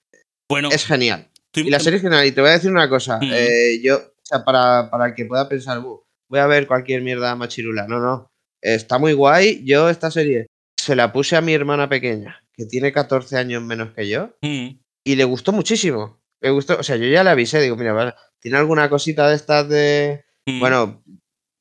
[0.49, 1.29] Bueno, es genial.
[1.51, 2.25] tú- Y la serie es genial.
[2.25, 3.17] Y te voy a decir una cosa.
[3.17, 3.29] Mm.
[3.33, 7.01] eh, yo, o sea, para, para el que pueda pensar, "Bu, voy a ver cualquier
[7.01, 7.87] mierda machirula.
[7.87, 8.27] No, no.
[8.61, 9.63] Está muy guay.
[9.65, 10.47] Yo esta serie
[10.79, 14.79] se la puse a mi hermana pequeña, que tiene 14 años menos que yo, Mm,
[15.05, 16.19] y le gustó muchísimo.
[16.41, 19.67] Me gustó, o sea, yo ya le avisé, digo, mira, tiene alguna cosita de estas
[19.69, 20.59] de, mm.
[20.59, 21.03] bueno,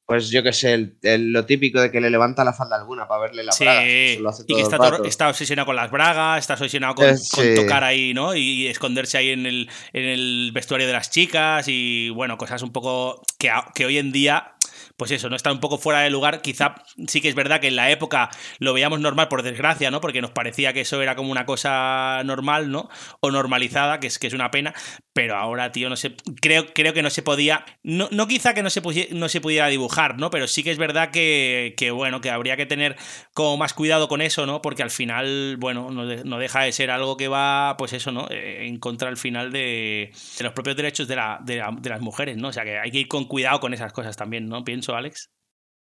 [0.05, 3.09] pues yo qué sé, el- el- lo típico de que le levanta la falda alguna
[3.09, 3.85] para verle la Sí, braga.
[3.85, 5.05] Eso lo hace y que está, todo- rato.
[5.05, 8.35] está obsesionado con las bragas, está obsesionado con, Eh, con tocar ahí, ¿no?
[8.37, 12.71] Y esconderse ahí en el, en el vestuario de las chicas y, bueno, cosas un
[12.71, 14.53] poco que, que hoy en día,
[14.97, 16.43] pues eso, no está un poco fuera de lugar.
[16.43, 16.75] Quizá
[17.07, 20.01] sí que es verdad que en la época lo veíamos normal, por desgracia, ¿no?
[20.01, 22.89] Porque nos parecía que eso era como una cosa normal, ¿no?
[23.21, 24.75] O normalizada, que es, que es una pena.
[25.17, 28.63] Pero ahora, tío, no sé, creo, creo que no se podía, no, no quizá que
[28.63, 28.83] no se,
[29.13, 30.29] no se pudiera dibujar, ¿no?
[30.29, 32.97] Pero sí que es verdad que, que, bueno, que habría que tener
[33.33, 34.61] como más cuidado con eso, ¿no?
[34.61, 38.13] Porque al final, bueno, no, de- no deja de ser algo que va, pues eso,
[38.13, 38.29] ¿no?
[38.31, 41.89] Eh, en contra al final de, de los propios derechos de, la, de, la- de
[41.91, 42.49] las mujeres, ¿no?
[42.49, 44.65] O sea que hay que ir con cuidado con esas cosas también, ¿no?
[44.65, 45.31] Pienso, Alex.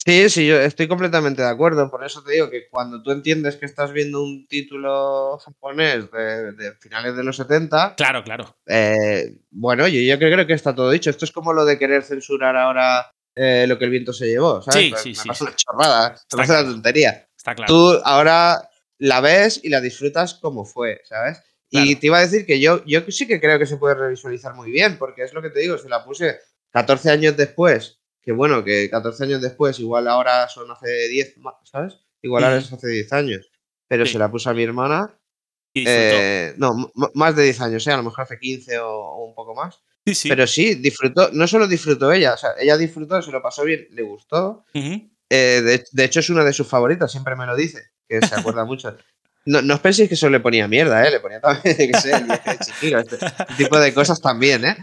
[0.06, 1.90] Sí, sí, yo estoy completamente de acuerdo.
[1.90, 6.52] Por eso te digo que cuando tú entiendes que estás viendo un título japonés de,
[6.52, 8.56] de finales de los 70, Claro, claro.
[8.68, 11.10] eh, bueno, yo, yo creo que está todo dicho.
[11.10, 14.61] Esto es como lo de querer censurar ahora eh, lo que el viento se llevó,
[14.61, 14.84] ¿sabes?
[14.84, 15.44] Sí, Pues sí, me sí, sí.
[15.44, 16.73] una chorrada, me Está parece una claro.
[16.76, 17.27] tontería.
[17.36, 17.73] Está claro.
[17.73, 18.69] Tú ahora
[18.99, 21.41] la ves y la disfrutas como fue, ¿sabes?
[21.72, 24.53] Y te iba a decir que yo, yo sí que creo que se puede revisualizar
[24.53, 26.40] muy bien, porque es lo que te digo, si la puse
[26.72, 31.56] 14 años después, que bueno, que 14 años después, igual ahora son hace 10, ma-
[31.64, 31.99] ¿sabes?
[32.22, 33.52] Igual ahora es hace 10 años,
[33.88, 34.14] pero Sí.
[34.14, 35.18] se la puse a mi hermana,
[35.73, 37.91] Y eh, no, más de 10 años, ¿eh?
[37.91, 39.80] a lo mejor hace 15 o, o un poco más.
[40.06, 40.30] sí, sí.
[40.30, 43.88] Pero sí, disfrutó, no solo disfrutó ella, o sea, ella disfrutó, se lo pasó bien,
[43.91, 45.10] le gustó, Ujú.
[45.30, 48.34] eh, de, de hecho, es una de sus favoritas, siempre me lo dice, que se
[48.35, 48.95] acuerda mucho.
[49.47, 51.11] No, no os penséis que solo le ponía mierda, ¿eh?
[51.11, 53.18] Le ponía también, que sé, el viaje de Chihiro, este
[53.57, 54.77] tipo de cosas también, ¿eh?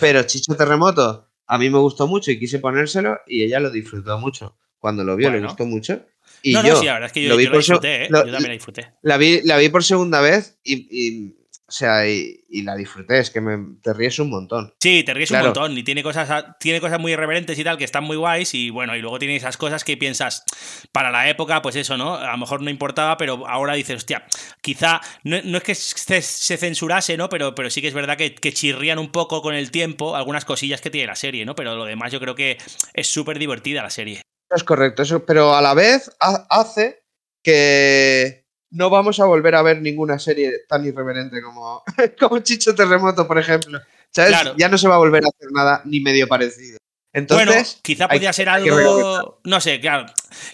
[0.00, 4.18] Pero Chicho Terremoto, a mí me gustó mucho y quise ponérselo y ella lo disfrutó
[4.18, 4.56] mucho.
[4.78, 6.04] Cuando lo vio, le gustó mucho.
[6.42, 8.04] Y no, yo no, sí, la verdad es que yo lo yo vi lo, disfruté,
[8.04, 8.08] ¿eh?
[8.10, 8.90] lo- yo también la disfruté.
[9.02, 11.36] la vi, la vi por segunda vez y, y,
[11.72, 14.74] o sea, y, y la disfruté, es que me, te ríes un montón.
[14.78, 15.44] Sí, te ríes Claro.
[15.44, 18.52] un montón y tiene cosas, tiene cosas muy irreverentes y tal que están muy guays
[18.52, 20.44] y bueno, y luego tiene esas cosas que piensas,
[20.92, 22.14] para la época, pues eso, ¿no?
[22.16, 24.26] A lo mejor no importaba, pero ahora dices, hostia,
[24.60, 27.30] quizá, no, no es que se, se censurase, ¿no?
[27.30, 30.44] Pero, pero sí que es verdad que, que chirrían un poco con el tiempo algunas
[30.44, 31.54] cosillas que tiene la serie, ¿no?
[31.54, 32.58] Pero lo demás yo creo que
[32.92, 34.16] es súper divertida la serie.
[34.16, 37.02] Eso es correcto, eso, pero a la vez ha- hace
[37.42, 38.41] que
[38.72, 41.82] no vamos a volver a ver ninguna serie tan irreverente como,
[42.20, 43.80] como Chicho Terremoto, por ejemplo.
[44.10, 44.30] ¿Sabes?
[44.32, 44.54] Claro.
[44.58, 46.78] Ya no se va a volver a hacer nada ni medio parecido.
[47.14, 49.38] Entonces, bueno, quizá podría ser algo.
[49.44, 50.06] No sé, claro.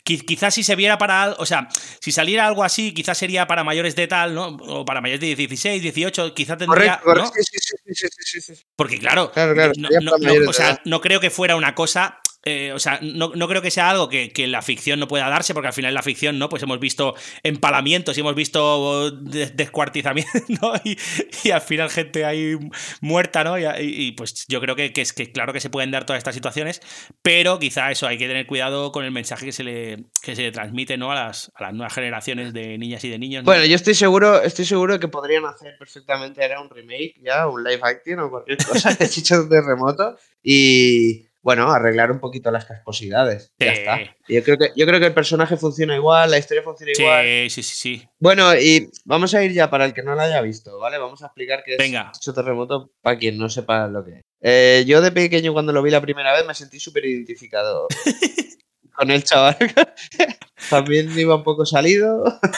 [0.04, 1.30] qui- Quizás si se viera para.
[1.38, 1.68] O sea,
[2.00, 4.48] si saliera algo así, quizás sería para mayores de tal, ¿no?
[4.48, 6.98] O para mayores de 16, 18, quizá tendría.
[7.00, 7.42] correcto, ¿no?
[7.42, 8.52] sí, sí, sí.
[8.74, 12.18] Porque claro, Claro, claro, no, no- o sea, no creo que fuera una cosa.
[12.48, 15.28] Eh, o sea, no, no creo que sea algo que, que la ficción no pueda
[15.28, 16.48] darse, porque al final la ficción, ¿no?
[16.48, 20.72] Pues hemos visto empalamientos y hemos visto des- descuartizamientos, ¿no?
[20.84, 20.96] Y,
[21.44, 22.56] y al final gente ahí
[23.00, 23.58] muerta, ¿no?
[23.58, 26.18] Y, y- pues yo creo que, que es que claro que se pueden dar todas
[26.18, 26.80] estas situaciones,
[27.22, 30.42] pero quizá eso, hay que tener cuidado con el mensaje que se le, que se
[30.42, 31.12] le transmite, ¿no?
[31.12, 33.42] A las, a las nuevas generaciones de niñas y de niños.
[33.44, 33.46] ¿no?
[33.46, 37.46] Bueno, yo estoy seguro, estoy seguro de que podrían hacer perfectamente era un remake, ya,
[37.48, 42.64] un live action o cualquier cosa de Chicho Terremoto y bueno, arreglar un poquito las
[42.64, 43.52] casposidades.
[43.58, 43.98] Ya está.
[44.28, 47.24] Yo creo que yo creo que el personaje funciona igual, la historia funciona igual.
[47.24, 48.08] sí, sí, sí, sí.
[48.18, 50.98] Bueno, y vamos a ir ya para el que no lo haya visto, ¿vale?
[50.98, 52.10] Vamos a explicar qué es Venga.
[52.12, 54.22] Chicho Terremoto para quien no sepa lo que es.
[54.40, 57.88] Eh, yo de pequeño cuando lo vi la primera vez me sentí súper identificado
[58.96, 59.56] con el chaval.
[60.70, 62.24] También iba un poco salido.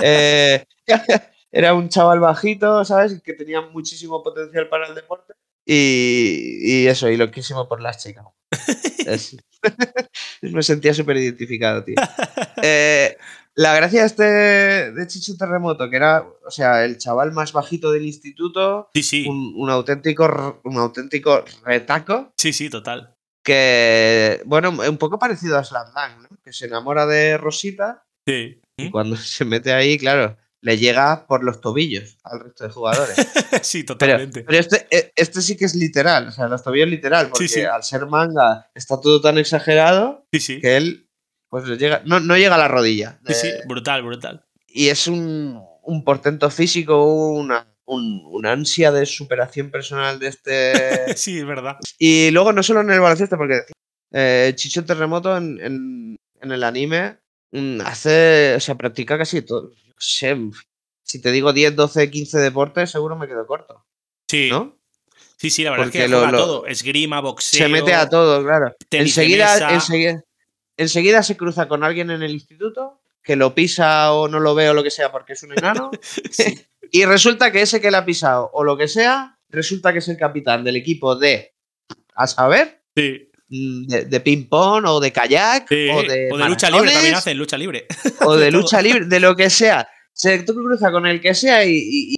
[0.00, 0.64] Eh,
[1.50, 3.20] era un chaval bajito, ¿sabes?
[3.20, 5.34] Que tenía muchísimo potencial para el deporte.
[5.70, 8.24] Y, y eso, y loquísimo por las chicas.
[10.42, 11.96] Me sentía súper identificado, tío.
[12.60, 13.16] Eh,
[13.54, 17.92] la gracia de este de Chicho Terremoto, que era, o sea, el chaval más bajito
[17.92, 19.26] del instituto, Sí, sí.
[19.28, 23.14] un, un auténtico, un auténtico retaco, Sí, sí, total.
[23.44, 25.86] que, bueno, un poco parecido a Slam
[26.22, 26.28] ¿no?
[26.44, 28.60] Que se enamora de Rosita Sí.
[28.76, 33.14] y cuando se mete ahí, claro, le llega por los tobillos al resto de jugadores.
[33.62, 34.42] sí, Pero, totalmente.
[34.42, 37.62] pero este, e- este sí que es literal, o sea, los tobillos literal, porque sí.
[37.62, 40.60] al ser manga está todo tan exagerado Sí, sí.
[40.60, 41.08] que él
[41.48, 43.20] pues le llega, no, no llega a la rodilla.
[43.26, 44.44] Sí, sí, Eh, brutal, brutal.
[44.66, 50.72] y es un, un portento físico, una, un- una ansia de superación personal de este.
[51.16, 51.76] Sí, es verdad.
[51.98, 53.60] y luego no solo en el baloncesto, porque
[54.12, 57.18] eh, Chicho Terremoto en, en- en el anime
[57.84, 59.70] hace, o sea, practica casi todo.
[59.70, 60.36] Qué sé,
[61.02, 63.84] si te digo 10, 12, 15 deportes, seguro me quedo corto,
[64.28, 64.48] Sí.
[64.50, 64.76] ¿no?
[65.36, 66.66] Sí, sí, la verdad Porque es que lo- juega lo- todo.
[66.66, 67.58] Esgrima, boxeo.
[67.66, 68.74] Se mete a todo, claro.
[68.90, 70.22] Enseguida, enseguida,
[70.76, 74.68] enseguida se cruza con alguien en el instituto que lo pisa o no lo ve
[74.70, 75.90] o lo que sea porque es un enano.
[76.30, 76.66] Sí.
[76.90, 80.08] y resulta que ese que le ha pisado o lo que sea, resulta que es
[80.08, 81.54] el capitán del equipo de,
[82.14, 83.27] a saber, Sí.
[83.48, 87.38] De, de ping-pong o de kayak Sí, o de, o de lucha libre también hacen,
[87.38, 87.86] lucha libre.
[88.26, 89.88] o de lucha libre, de lo que sea.
[90.12, 92.14] Se cruza con el que sea y, y-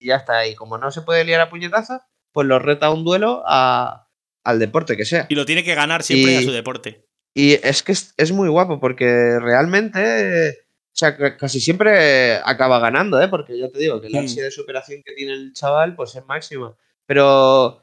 [0.00, 0.46] y ya está.
[0.46, 2.00] Y como no se puede liar a puñetazos,
[2.32, 4.08] pues lo reta a un duelo a-
[4.44, 5.26] al deporte que sea.
[5.28, 7.06] Y lo tiene que ganar siempre Y- a su deporte.
[7.34, 12.78] Y es que es, es muy guapo porque realmente, o sea, ca- casi siempre acaba
[12.78, 13.28] ganando, ¿eh?
[13.28, 14.22] Porque ya te digo que la Mm.
[14.22, 16.76] ansia de superación que tiene el chaval, pues es máxima.
[17.06, 17.81] Pero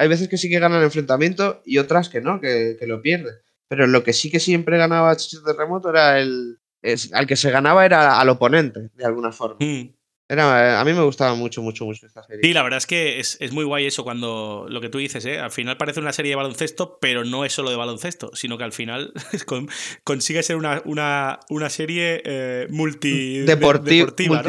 [0.00, 3.02] hay veces que sí que gana el enfrentamiento y otras que no, que, que lo
[3.02, 3.30] pierde.
[3.68, 6.58] Pero lo que sí que siempre ganaba Chicho Terremoto era el.
[6.82, 9.56] es- al que se ganaba era al oponente, de alguna forma.
[9.60, 9.94] Mm.
[10.28, 12.40] Era, a mí me gustaba mucho, mucho, mucho esta serie.
[12.44, 15.24] Sí, la verdad es que es, es muy guay eso cuando lo que tú dices,
[15.24, 15.40] ¿eh?
[15.40, 18.62] Al final parece una serie de baloncesto, pero no es solo de baloncesto, sino que
[18.62, 19.12] al final
[19.46, 19.68] con-
[20.04, 24.36] consigue ser una, una, una serie eh, multi, de- Deporti- deportiva.
[24.36, 24.48] ¿no?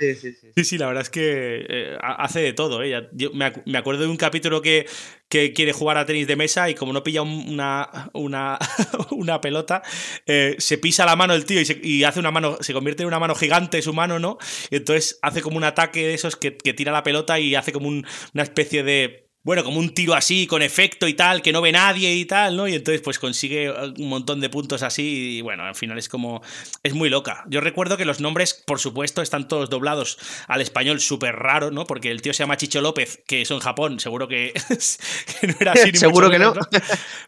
[0.00, 0.48] Sí, sí, sí.
[0.56, 2.82] Sí, sí, la verdad es que eh, ha- hace de todo.
[2.82, 3.08] ¿eh?
[3.12, 4.86] Yo me, me acuerdo de un capítulo que,
[5.28, 8.58] que quiere jugar a tenis de mesa y como no pilla un- una, una,
[9.10, 9.82] una pelota,
[10.26, 13.08] eh, se pisa la mano el tío y, se, hace una mano, se convierte en
[13.08, 14.38] una mano gigante su mano, ¿no?
[14.70, 17.70] Y entonces hace como un ataque de esos que, que tira la pelota y hace
[17.72, 19.29] como un- una especie de.
[19.42, 22.56] Bueno, como un tiro así, con efecto y tal, que no ve nadie y tal,
[22.58, 22.68] ¿no?
[22.68, 26.42] Y entonces pues consigue un montón de puntos así y bueno, al final es como...
[26.82, 27.44] Es muy loca.
[27.48, 31.86] Yo recuerdo que los nombres, por supuesto, están todos doblados al español súper raro, ¿no?
[31.86, 34.52] Porque el tío se llama Chicho López, que eso en Japón seguro que,
[35.40, 35.90] que no era así.
[35.96, 36.52] Seguro que no.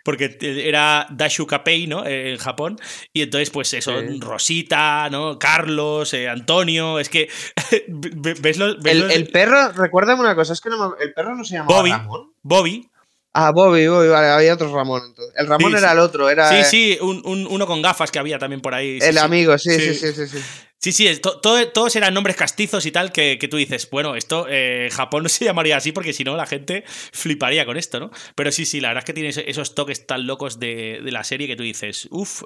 [0.04, 2.04] Porque era Dashu Kapei, ¿no?
[2.04, 2.78] Eh, En Japón.
[3.14, 4.18] Y entonces pues eso, Sí.
[4.20, 5.38] Rosita, ¿no?
[5.38, 7.28] Carlos, eh, Antonio, es que...
[7.88, 8.80] ¿Ves los...?
[8.82, 11.44] ves El, los- el perro, recuérdame una cosa, es que no me- el perro no
[11.44, 11.90] se llamaba Bobby.
[12.02, 12.32] Ramón.
[12.42, 12.88] Bobby.
[13.34, 15.34] Ah, Bobby, Bobby, vale, había otro Ramón entonces.
[15.38, 18.18] El Ramón Sí, era el otro, era Sí, sí, un, un- uno con gafas que
[18.18, 19.00] había también por ahí.
[19.00, 19.18] sí, el sí.
[19.20, 19.94] amigo, sí, Sí.
[19.94, 20.38] sí, sí,
[20.82, 21.16] sí, sí.
[21.20, 24.88] To- todo- todos eran nombres castizos y tal que, que tú dices, bueno, esto eh,
[24.92, 28.10] Japón no se llamaría así porque si no la gente fliparía con esto, ¿no?
[28.34, 31.24] Pero sí, sí, la verdad es que tiene esos toques tan locos de, de la
[31.24, 32.42] serie que tú dices, uff,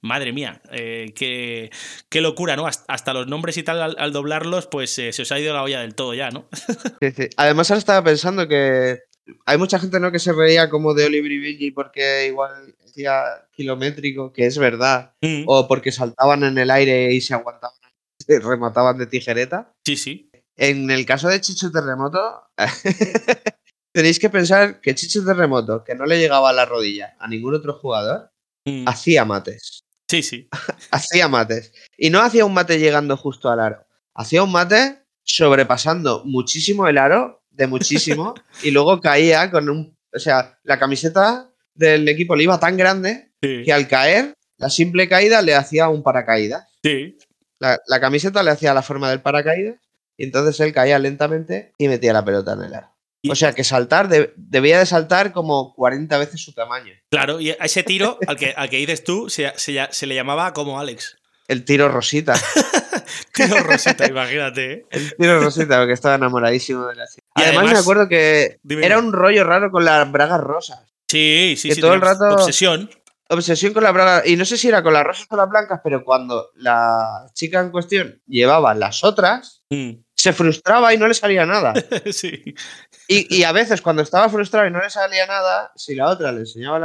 [0.00, 1.70] madre mía, eh, qué,
[2.08, 2.66] qué locura, ¿no?
[2.66, 5.80] Hasta, los nombres y tal al, doblarlos, pues eh, se os ha ido la olla
[5.80, 6.48] del todo ya, ¿no?
[7.36, 8.98] Además, ahora estaba pensando que
[9.44, 10.12] hay mucha gente ¿no?
[10.12, 15.12] que se reía como de Oliver y Benji porque igual decía kilométrico, que es verdad,
[15.20, 17.76] Mm, o porque saltaban en el aire y se aguantaban,
[18.18, 19.72] se remataban de tijereta.
[19.84, 20.30] Sí, sí.
[20.56, 22.42] En el caso de Chicho Terremoto,
[23.92, 27.54] tenéis que pensar que Chicho Terremoto, que no le llegaba a la rodilla a ningún
[27.54, 28.30] otro jugador,
[28.68, 29.84] Mm, hacía mates.
[30.10, 30.48] Sí, sí.
[30.90, 31.72] hacía mates.
[31.96, 33.86] Y no hacía un mate llegando justo al aro.
[34.12, 39.96] Hacía un mate sobrepasando muchísimo el aro, de muchísimo, y luego caía con un.
[40.12, 44.70] O sea, la camiseta del equipo le iba tan grande Sí, que al caer, la
[44.70, 46.66] simple caída le hacía un paracaídas.
[46.82, 47.16] sí.
[47.58, 49.76] La, la camiseta le hacía la forma del paracaídas,
[50.18, 52.92] y entonces él caía lentamente y metía la pelota en el aro.
[53.30, 56.92] O sea que saltar, de- debía de saltar como 40 veces su tamaño.
[57.10, 60.52] Claro, y a ese tiro al que, al que dices tú se, se le llamaba
[60.52, 61.16] como Alex.
[61.48, 62.34] El tiro rosita.
[63.32, 64.86] Tiro Rosita, imagínate, ¿eh?
[64.90, 67.26] El tiro rosita, porque estaba enamoradísimo de la chica.
[67.36, 70.80] Y Además, además- me acuerdo que Dime, era un rollo raro con las bragas rosas.
[71.08, 71.80] Sí, sí, Que sí.
[71.80, 72.90] todo el tenía rato- Obsesión.
[73.28, 74.26] Obsesión con las bragas.
[74.26, 77.60] Y no sé si era con las rosas o las blancas, pero cuando la chica
[77.60, 81.74] en cuestión llevaba las otras, Mm, se frustraba y no le salía nada.
[82.12, 82.54] sí.
[83.08, 86.30] Y, y a veces, cuando estaba frustrado y no le salía nada, si la otra
[86.32, 86.78] le enseñaba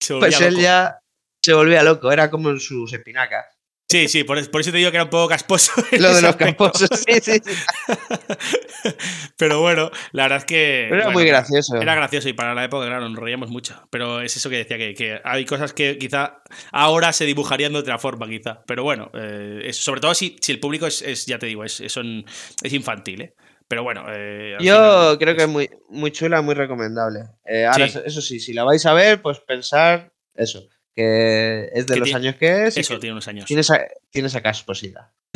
[0.00, 0.62] Se volvía pues él loco.
[0.62, 0.98] ya
[1.42, 2.10] se volvía loco.
[2.12, 3.46] Era como en sus espinacas.
[3.88, 5.72] Sí, sí, por, por eso te digo que era un poco casposo.
[5.92, 6.64] Lo de los aspecto.
[6.64, 6.88] camposos.
[7.06, 7.52] Sí, sí, sí.
[9.36, 10.86] Pero bueno, la verdad es que.
[10.88, 11.76] Pero era bueno, muy gracioso.
[11.80, 13.80] Era gracioso y para la época, claro, nos reíamos mucho.
[13.90, 16.42] Pero es eso que decía, que, que hay cosas que quizá
[16.72, 18.62] ahora se dibujarían de otra forma, quizá.
[18.66, 21.64] Pero bueno, eh, es- sobre todo si, si el público es, es, ya te digo,
[21.64, 22.24] es, es, son-
[22.62, 23.34] es infantil, ¿eh?
[23.68, 24.04] Pero bueno.
[24.08, 27.20] eh, Yo final, creo que es- muy, muy chula, muy recomendable.
[27.44, 27.98] Eh, ahora, Sí.
[28.04, 32.06] eso sí, si la vais a ver, pues pensar eso, que es de Que los
[32.08, 33.44] tiene- años que es Eso que tiene unos años.
[33.44, 33.78] tiene esa,
[34.10, 34.42] tiene esa.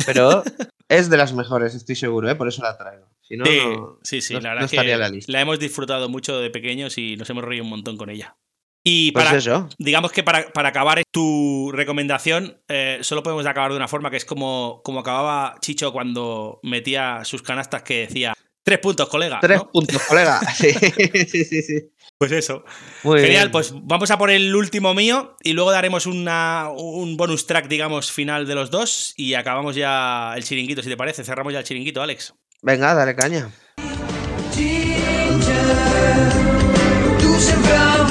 [0.05, 0.43] Pero
[0.89, 2.35] es de las mejores, estoy seguro, ¿eh?
[2.35, 3.07] por eso la traigo.
[3.21, 5.31] Si no, sí, no, sí, sí, no- la verdad estaría que la lista.
[5.31, 8.35] la hemos disfrutado mucho de pequeños y nos hemos reído un montón con ella.
[8.83, 9.69] Y Pues para, eso.
[9.77, 14.17] digamos que para, para acabar tu recomendación, eh, solo podemos acabar de una forma que
[14.17, 18.33] es como, como acababa Chicho cuando metía sus canastas que decía
[18.63, 19.37] tres puntos, colega.
[19.39, 19.69] Tres ¿no?
[19.71, 20.39] puntos, colega.
[20.55, 21.91] Sí, sí, sí, sí.
[22.21, 22.63] Pues eso.
[23.01, 23.51] Muy Genial, bien.
[23.51, 28.11] pues vamos a por el último mío y luego daremos una, un bonus track, digamos,
[28.11, 31.23] final de los dos y acabamos ya el chiringuito, si te parece.
[31.23, 32.35] Cerramos ya el chiringuito, Alex.
[32.61, 33.49] Venga, dale caña.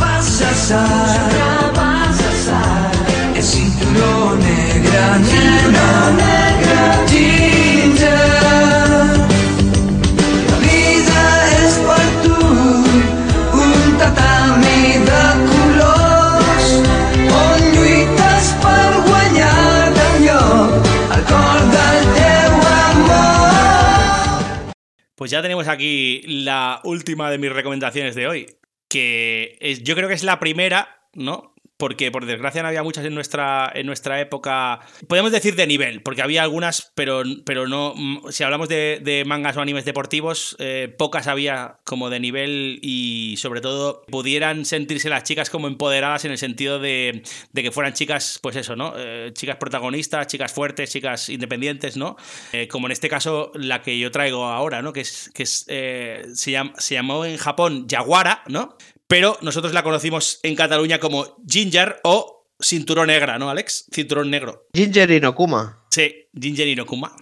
[0.00, 0.56] Vas el
[6.16, 7.39] nena, Ginger.
[25.20, 28.56] Pues ya tenemos aquí la última de mis recomendaciones de hoy,
[28.88, 31.49] que es, yo creo que es la primera, ¿no?
[31.80, 36.02] Porque por desgracia no había muchas en nuestra, en nuestra época, podemos decir de nivel,
[36.02, 40.54] porque había algunas, pero, pero no, mm, si hablamos de, de mangas o animes deportivos,
[40.58, 46.26] eh, pocas había como de nivel y sobre todo pudieran sentirse las chicas como empoderadas
[46.26, 48.92] en el sentido de, de que fueran chicas, pues eso, ¿no?
[48.98, 52.16] Eh, chicas protagonistas, chicas fuertes, chicas independientes, ¿no?
[52.52, 54.92] Eh, como en este caso la que yo traigo ahora, ¿no?
[54.92, 58.76] Que, es, que es, eh, se, llam- se llamó en Japón Yaguara, ¿no?
[59.10, 63.86] Pero nosotros la conocimos en Cataluña como Ginger o Cinturón Negra, ¿no, Alex?
[63.92, 64.68] Cinturón Negro.
[64.72, 65.84] Ginger Inokuma.
[65.90, 67.16] Sí, Ginger Inokuma.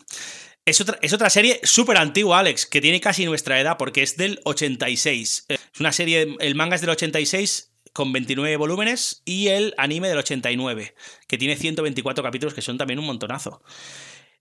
[0.66, 4.18] Es otra, es otra serie súper antigua, Alex, que tiene casi nuestra edad porque es
[4.18, 5.46] del 86.
[5.48, 10.10] Eh, Es una serie, el manga es del 86 con 29 volúmenes y el anime
[10.10, 10.94] del 89,
[11.26, 13.62] que tiene 124 capítulos, que son también un montonazo.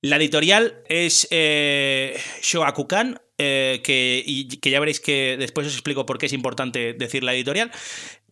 [0.02, 6.06] La editorial es eh, Shogakukan, eh, que, y- que ya veréis que después os explico
[6.06, 7.72] por qué es importante decir la editorial.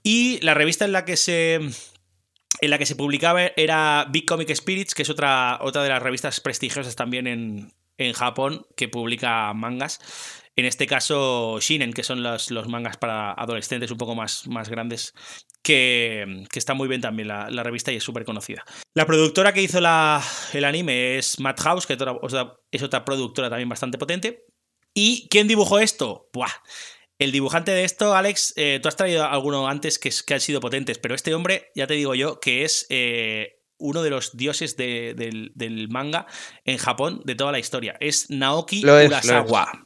[0.03, 4.53] Y la revista en la que se, en la que se publicaba era Big Comic
[4.53, 9.51] Spirits, que es otra, otra de las revistas prestigiosas también en, en Japón que publica
[9.53, 9.99] mangas.
[10.57, 15.13] En este caso, Shinen, que son los, mangas para adolescentes un poco más, más grandes,
[15.61, 18.63] que, que está muy bien también la, revista y es súper conocida.
[18.93, 20.23] La productora que hizo la-
[20.53, 21.97] el anime es Madhouse, que
[22.71, 24.45] es otra, productora también bastante potente.
[24.93, 26.29] ¿Y quién dibujó esto?
[26.31, 26.51] Buah.
[27.17, 30.59] El dibujante de esto, Alex, eh, tú has traído alguno antes que, que han sido
[30.59, 34.77] potentes, pero este hombre, ya te digo yo, que es eh, uno de los dioses
[34.77, 36.27] de- del, del manga
[36.63, 37.95] en Japón de toda la historia.
[37.99, 39.83] Es Naoki Lo es, lo Urasawa.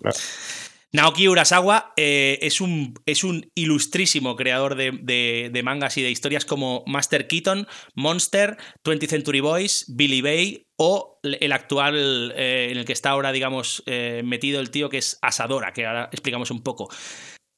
[0.91, 6.09] Naoki Urasawa eh, es, un, es un ilustrísimo creador de, de- de mangas y de
[6.09, 12.77] historias como Master Keaton, Monster, 20th Century Boys, Billy Bay o el actual eh, en
[12.77, 16.49] el que está ahora, digamos, eh, metido el tío que es Asadora, que ahora explicamos
[16.49, 16.89] un poco.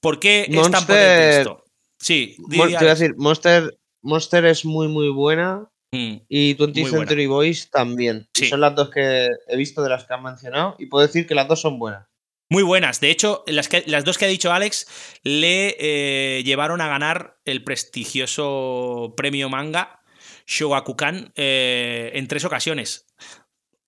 [0.02, 1.64] ¿Por qué es tan potente Monster- esto?
[2.02, 5.70] Sí, Mon- te iba a decir, Monster, Monster es muy, muy buena.
[5.94, 7.06] Mm, Y 20 Muy buena.
[7.06, 8.28] Century Boys también.
[8.34, 8.48] Sí.
[8.48, 10.76] son las dos que he visto de las que han mencionado.
[10.80, 12.08] Y puedo decir que las dos son buenas.
[12.50, 13.00] Muy buenas.
[13.00, 14.88] De hecho, las, que- las dos que ha dicho Alex
[15.24, 20.02] le eh, llevaron a ganar el prestigioso premio manga
[20.48, 23.06] Shogakukan eh, en tres ocasiones.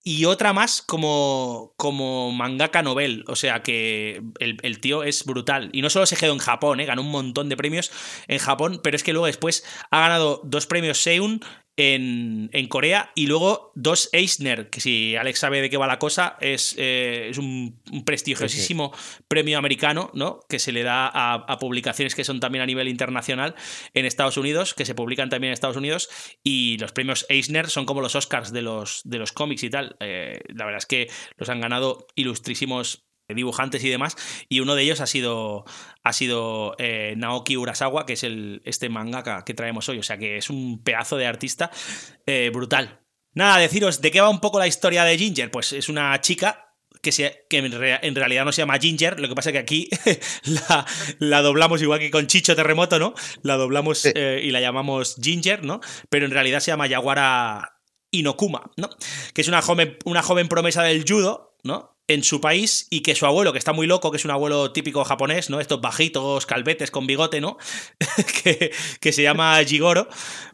[0.05, 3.23] Y otra más como, como mangaka novel.
[3.27, 5.69] O sea que el, el tío es brutal.
[5.71, 7.91] Y no solo se quedó en Japón, eh, ganó un montón de premios
[8.27, 11.39] en Japón, pero es que luego después ha ganado dos premios Seiun
[11.75, 15.99] en, en Corea y luego dos Eisner, que si Alex sabe de qué va la
[15.99, 18.93] cosa, es, eh, es un, un prestigiosísimo
[19.27, 20.41] premio americano, ¿no?
[20.47, 23.55] Que se le da a, a publicaciones que son también a nivel internacional
[23.93, 26.09] en Estados Unidos, que se publican también en Estados Unidos,
[26.43, 29.95] y los premios Eisner son como los Oscars de los, de los cómics y tal.
[29.99, 34.15] Eh, la verdad es que los han ganado ilustrísimos dibujantes y demás,
[34.49, 35.65] y uno de ellos ha sido,
[36.03, 40.17] ha sido eh, Naoki Urasawa, que es el, este mangaka que traemos hoy, o sea
[40.17, 41.71] que es un pedazo de artista
[42.25, 43.01] eh, brutal.
[43.33, 45.49] Nada, deciros, ¿de qué va un poco la historia de Ginger?
[45.49, 49.19] Pues es una chica que, se, que en, rea- en realidad no se llama Ginger,
[49.19, 49.89] lo que pasa que aquí
[50.43, 50.85] la,
[51.19, 53.13] la doblamos igual que con Chicho Terremoto, ¿no?
[53.41, 55.81] La doblamos eh, y la llamamos Ginger, ¿no?
[56.09, 57.79] Pero en realidad se llama Yaguara
[58.11, 58.89] Inokuma, ¿no?
[59.33, 61.95] Que es una joven, una joven promesa del judo, ¿no?
[62.07, 64.73] En su país y que su abuelo, que está muy loco, que es un abuelo
[64.73, 65.59] típico japonés, ¿no?
[65.59, 67.57] Estos bajitos, calvetes con bigote, ¿no?
[68.43, 70.07] que, que se llama Jigoro,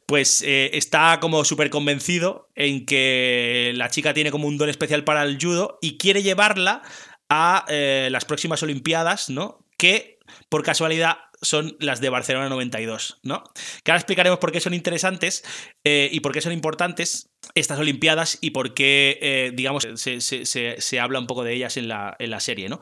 [0.05, 5.03] pues eh, está como súper convencido en que la chica tiene como un don especial
[5.03, 6.83] para el judo y quiere llevarla
[7.29, 9.65] a eh, las próximas Olimpiadas, ¿no?
[9.77, 10.19] Que
[10.49, 13.43] por casualidad son las de Barcelona 92, ¿no?
[13.83, 15.43] Que ahora explicaremos por qué son interesantes
[15.83, 20.45] eh, y por qué son importantes estas Olimpiadas y por qué, eh, digamos, se, se-
[20.45, 22.79] se- se habla un poco de ellas en la, en la serie, ¿no?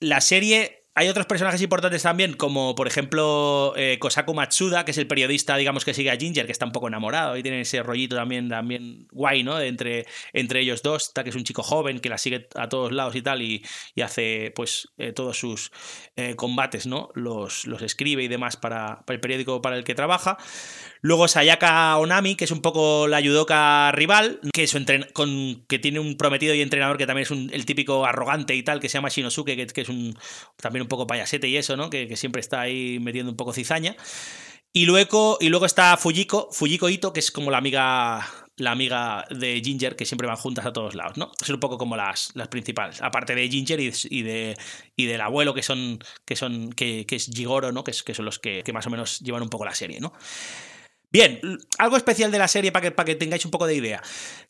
[0.00, 0.77] La serie.
[0.98, 5.56] Hay otros personajes importantes también, como por ejemplo eh, Kosaku Matsuda, que es el periodista,
[5.56, 8.48] digamos, que sigue a Ginger, que está un poco enamorado y tiene ese rollito también,
[8.48, 9.60] también guay, ¿no?
[9.60, 13.14] Entre, entre ellos dos, que es un chico joven que la sigue a todos lados
[13.14, 13.62] y tal, y,
[14.02, 15.70] hace pues eh, todos sus
[16.16, 17.10] eh, combates, ¿no?
[17.14, 20.36] Los, los escribe y demás para el periódico para el que trabaja.
[21.00, 24.76] Luego Sayaka Onami, que es un poco la judoka rival, que, es
[25.12, 28.80] con, que tiene un prometido y entrenador que también es el típico arrogante y tal,
[28.80, 30.18] que se llama Shinosuke, que, que es un,
[30.56, 31.88] también un poco payasete y eso, ¿no?
[31.90, 33.96] Que, que siempre está ahí metiendo un poco cizaña.
[34.72, 38.26] Y luego, y luego está Fujiko, Fujiko Ito, que es como la amiga,
[38.56, 41.32] la amiga de Ginger, que siempre van juntas a todos lados, ¿no?
[41.44, 43.00] Son un poco como las, las principales.
[43.00, 44.56] Aparte de Ginger y, de,
[44.94, 47.82] y del abuelo, que son, que son, que, es Jigoro, ¿no?
[47.82, 50.00] Que, es- que son los que, que más o menos llevan un poco la serie,
[50.00, 50.12] ¿no?
[51.10, 51.40] Bien,
[51.78, 54.02] algo especial de la serie para que, para que tengáis un poco de idea.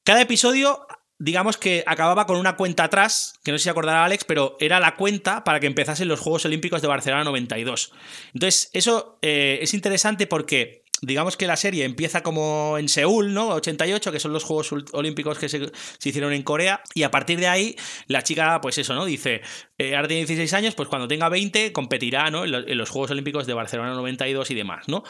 [0.04, 0.86] Cada episodio
[1.18, 4.78] digamos que acababa con una cuenta atrás, que no sé si acordará Alex, pero era
[4.80, 7.92] la cuenta para que empezasen los Juegos Olímpicos de Barcelona 92.
[8.34, 13.50] Entonces, eso eh, es interesante porque digamos que la serie empieza como en Seúl, ¿no?
[13.50, 15.70] 88, que son los Juegos Olímpicos que se,
[16.04, 17.76] hicieron en Corea, y a partir de ahí
[18.06, 19.04] la chica, pues eso, ¿no?
[19.04, 19.42] Dice,
[19.78, 22.44] eh, ahora tiene 16 años, pues cuando tenga 20 competirá, ¿no?
[22.44, 25.04] En, los Juegos Olímpicos de Barcelona 92 y demás, ¿no?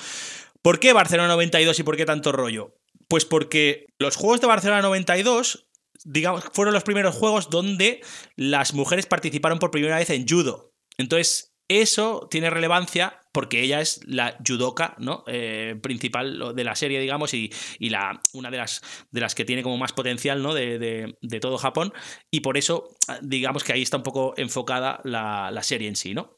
[0.68, 2.74] ¿Por qué Barcelona 92 y por qué tanto rollo?
[3.08, 5.66] Pues porque los Juegos de Barcelona 92
[6.04, 8.02] digamos, fueron los primeros juegos donde
[8.36, 10.74] las mujeres participaron por primera vez en judo.
[10.98, 15.24] Entonces, eso tiene relevancia porque ella es la judoka ¿no?
[15.26, 17.50] Eh, principal de la serie, digamos, y,
[17.80, 20.52] la, una de las, de las que tiene como más potencial ¿no?
[20.52, 21.94] de, todo Japón.
[22.30, 26.37] Y por eso, digamos que ahí está un poco enfocada la, serie en sí, ¿no?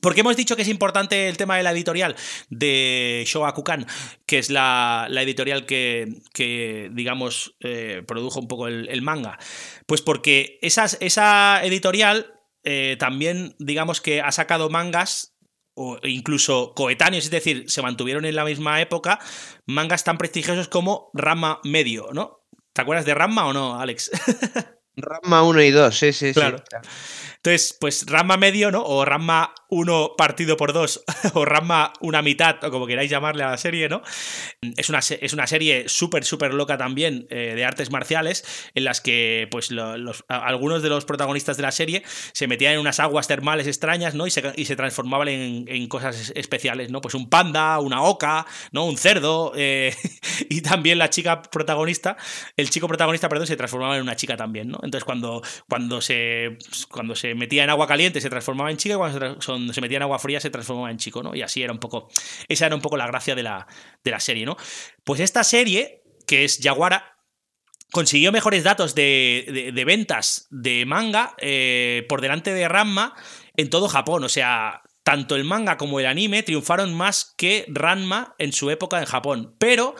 [0.00, 2.16] Porque hemos dicho que es importante el tema de la editorial
[2.50, 3.86] de Shogakukan,
[4.26, 9.38] que es la, editorial que, digamos, eh, produjo un poco el, manga.
[9.86, 12.34] Pues porque esa editorial
[12.64, 15.36] eh, también, digamos que ha sacado mangas
[15.76, 19.18] o incluso coetáneos, es decir, se mantuvieron en la misma época,
[19.66, 22.46] mangas tan prestigiosos como Rama Medio, ¿no?
[22.72, 24.10] ¿Te acuerdas de Rama o no, Alex?
[24.96, 26.58] Rama 1 y 2, sí, sí, claro.
[26.58, 26.76] sí.
[27.36, 28.82] Entonces, pues Rama medio, ¿no?
[28.82, 33.50] O Rama 1 partido por 2, o Rama una mitad, o como queráis llamarle a
[33.50, 34.02] la serie, ¿no?
[34.76, 38.44] Es una, es una serie súper, súper loca también eh, de artes marciales,
[38.74, 39.70] en las que, pues,
[40.28, 44.26] algunos de los protagonistas de la serie se metían en unas aguas termales extrañas, ¿no?
[44.26, 47.00] Y se, y se transformaban en, cosas especiales, ¿no?
[47.00, 48.84] Pues un panda, una oca, ¿no?
[48.84, 49.94] Un cerdo, eh,
[50.48, 52.16] y también la chica protagonista,
[52.56, 54.78] el chico protagonista, perdón, se transformaba en una chica también, ¿no?
[54.82, 56.58] Entonces, cuando, cuando se.
[56.90, 58.96] Cuando se metía en agua caliente se transformaba en chica y
[59.64, 61.34] cuando se, metía en agua fría se transformaba en chico, ¿no?
[61.34, 62.08] Y así era un poco,
[62.48, 63.66] esa era un poco la gracia de la,
[64.02, 64.56] de la serie, ¿no?
[65.04, 67.16] Pues esta serie, que es Yaguara,
[67.90, 73.14] consiguió mejores datos de, ventas de manga eh, por delante de Ranma
[73.56, 78.34] en todo Japón, o sea, tanto el manga como el anime triunfaron más que Ranma
[78.38, 79.94] en su época en Japón, pero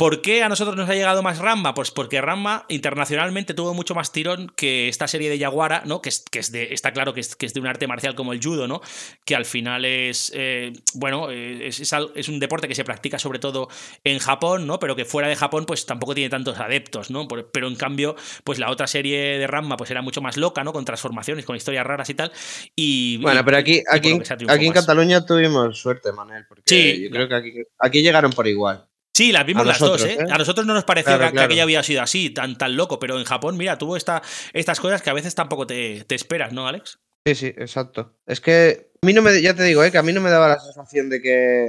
[0.00, 1.74] ¿Por qué a nosotros nos ha llegado más Ramba?
[1.74, 6.00] Pues porque Ramba internacionalmente tuvo mucho más tirón que esta serie de Yaguara, ¿no?
[6.00, 8.14] Que, es, que es de, está claro que es, que es, de un arte marcial
[8.14, 8.80] como el judo, ¿no?
[9.26, 13.40] Que al final es, eh, bueno, eh, es, es, un deporte que se practica sobre
[13.40, 13.68] todo
[14.02, 14.78] en Japón, ¿no?
[14.78, 17.28] Pero que fuera de Japón pues tampoco tiene tantos adeptos, ¿no?
[17.28, 20.72] Pero en cambio, pues la otra serie de Ramba pues era mucho más loca, ¿no?
[20.72, 22.32] Con transformaciones, con historias raras y tal.
[22.74, 24.18] Y, bueno, pero aquí, aquí,
[24.48, 28.48] aquí en Cataluña tuvimos suerte, Manuel, porque sí, yo creo que aquí, aquí llegaron por
[28.48, 28.86] igual.
[29.12, 30.18] Sí, las vimos las dos, ¿eh?
[30.20, 30.26] ¿eh?
[30.30, 33.24] A nosotros no nos pareció que, aquella había sido así, tan, tan loco, pero en
[33.24, 34.22] Japón, mira, tuvo esta,
[34.52, 37.00] estas cosas que a veces tampoco te, esperas, ¿no, Alex?
[37.26, 38.16] Sí, sí, exacto.
[38.26, 39.90] Es que a mí no me, ya te digo, ¿eh?
[39.90, 41.66] que a mí no me daba la sensación de que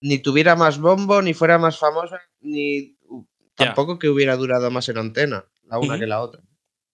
[0.00, 2.96] ni tuviera más bombo, ni fuera más famosa, ni
[3.56, 6.42] tampoco que hubiera durado más en antena, la una que la otra.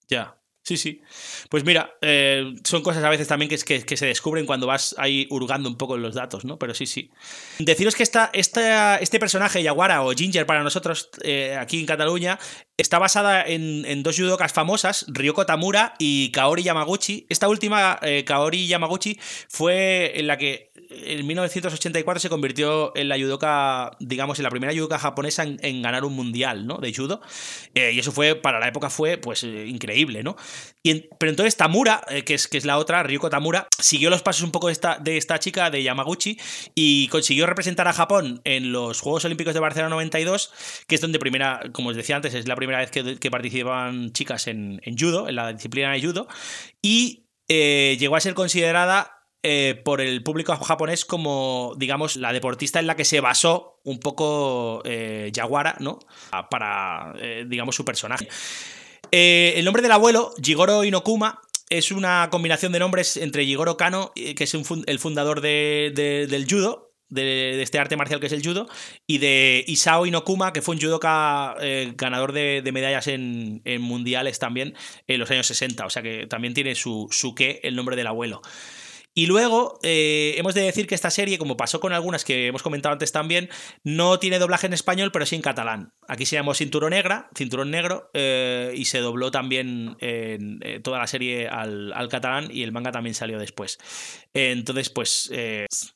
[0.07, 0.37] Ya.
[0.63, 1.01] Sí, sí.
[1.49, 5.27] Pues mira, eh, son cosas a veces también que, que, se descubren cuando vas ahí
[5.29, 6.57] hurgando un poco en los datos, ¿no?
[6.57, 7.11] Pero sí, sí.
[7.59, 12.39] Deciros que esta, esta, este personaje, Yaguara o Ginger para nosotros eh, aquí en Cataluña,
[12.77, 17.25] está basada en, dos judokas famosas, Ryoko Tamura y Kaori Yamaguchi.
[17.29, 23.17] Esta última, eh, Kaori Yamaguchi, fue en la que en 1984 se convirtió en la
[23.17, 26.77] judoka, digamos, en la primera judoka japonesa en, ganar un mundial, ¿no?
[26.77, 27.21] De judo.
[27.73, 30.35] y eso fue, para la época fue, pues, increíble, ¿no?
[31.17, 34.43] Pero entonces Tamura, eh, que, es, que es la otra, Ryoko Tamura, siguió los pasos
[34.43, 36.37] un poco de esta, de esta chica, de Yamaguchi,
[36.75, 40.51] y consiguió representar a Japón en los Juegos Olímpicos de Barcelona 92,
[40.87, 44.47] que es donde primera, como os decía antes, es la primera vez que, participan chicas
[44.47, 46.27] en, judo, en la disciplina de judo,
[46.81, 52.79] y eh, llegó a ser considerada eh, por el público japonés como, digamos, la deportista
[52.79, 55.31] en la que se basó un poco eh,
[55.79, 55.99] ¿no?
[56.49, 57.13] Para,
[57.45, 58.27] digamos, su personaje.
[59.15, 64.11] Eh, el nombre del abuelo, Jigoro Inokuma, es una combinación de nombres entre Jigoro Kano,
[64.15, 68.67] eh, que es el fundador del judo, de, este arte marcial que es el judo,
[69.05, 74.73] y de Isao Inokuma, que fue un judoka eh, ganador de, medallas en, mundiales también
[75.05, 78.07] en los años 60, o sea que también tiene su, su qué el nombre del
[78.07, 78.41] abuelo.
[79.15, 82.63] Y luego, eh, hemos de decir que esta serie, como pasó con algunas que hemos
[82.63, 83.49] comentado antes también,
[83.83, 85.93] no tiene doblaje en español, pero sí en catalán.
[86.07, 86.93] Aquí se llamó Cinturón
[87.35, 92.63] Cinturón Negro, eh, y se dobló también en, eh, toda la serie al, catalán y
[92.63, 93.77] el manga también salió después.
[94.33, 95.31] entonces, pues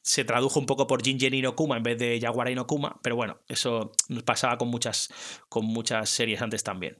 [0.01, 3.91] se tradujo un poco por Ginger Inokuma en vez de Yaguara Inokuma, pero bueno, eso
[4.09, 5.09] nos pasaba con muchas,
[5.49, 6.97] con muchas series antes también.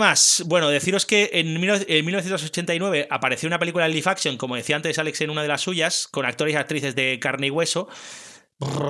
[0.00, 4.98] Más, bueno, deciros que en, 1989 apareció una película de live action, como decía antes
[4.98, 7.86] Alex en una de las suyas, con actores y actrices de carne y hueso,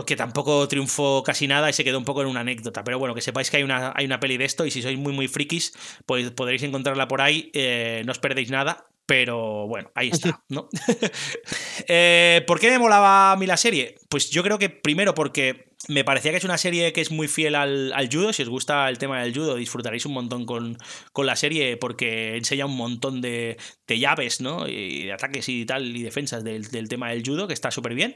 [0.06, 2.84] que tampoco triunfó casi nada y se quedó un poco en una anécdota.
[2.84, 4.96] Pero bueno, que sepáis que hay una, hay una peli de esto y si sois
[4.96, 5.72] muy, muy frikis,
[6.06, 8.86] pues podréis encontrarla por ahí, eh, no os perdéis nada.
[9.10, 10.68] Pero bueno, ahí está, ¿no?
[11.88, 13.96] Eh, ¿Por qué me molaba a mí la serie?
[14.08, 17.26] Pues yo creo que primero porque me parecía que es una serie que es muy
[17.26, 18.32] fiel al, al judo.
[18.32, 20.78] Si os gusta el tema del judo, disfrutaréis un montón con,
[21.12, 23.56] con la serie porque enseña un montón de,
[23.88, 24.68] de llaves, ¿no?
[24.68, 27.94] Y de ataques y tal, y defensas del, del tema del judo, que está súper
[27.94, 28.14] bien.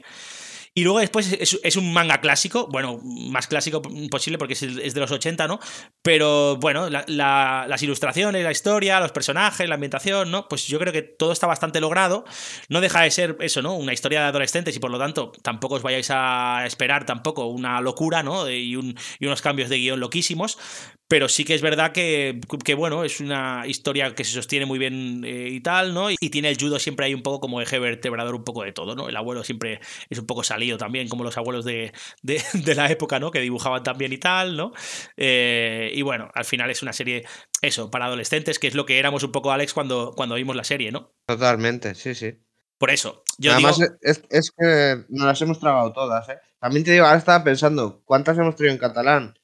[0.77, 3.81] Y luego después es, un manga clásico, bueno, más clásico
[4.11, 5.61] posible porque es, de los 80, ¿no?
[6.01, 10.49] Pero bueno, la, la, las ilustraciones, la historia, los personajes, la ambientación, ¿no?
[10.49, 12.25] Pues yo creo que todo está bastante logrado.
[12.67, 13.73] No deja de ser eso, ¿no?
[13.75, 17.79] Una historia de adolescentes y por lo tanto tampoco os vayáis a esperar tampoco una
[17.79, 18.49] locura, ¿no?
[18.49, 20.57] Y, y unos cambios de guion loquísimos.
[21.07, 24.79] Pero sí que es verdad que, que, bueno, es una historia que se sostiene muy
[24.79, 26.09] bien eh, y tal, ¿no?
[26.09, 28.71] Y, y, tiene el judo siempre ahí un poco como eje vertebrador un poco de
[28.71, 29.07] todo, ¿no?
[29.07, 29.79] El abuelo siempre
[30.09, 33.29] es un poco salido también, como los abuelos de, de, de la época, ¿no?
[33.29, 34.73] Que dibujaban también y tal, ¿no?
[35.15, 37.25] Eh, y bueno, al final es una serie,
[37.61, 40.63] eso, para adolescentes, que es lo que éramos un poco, Alex, cuando, cuando vimos la
[40.63, 41.13] serie, ¿no?
[41.27, 42.33] Totalmente, sí, sí.
[42.79, 43.23] Por eso.
[43.37, 43.93] Yo Además, digo...
[44.01, 46.37] es, es que nos las hemos tragado todas, ¿eh?
[46.59, 49.35] También te digo, ahora estaba pensando, ¿cuántas hemos tenido en catalán?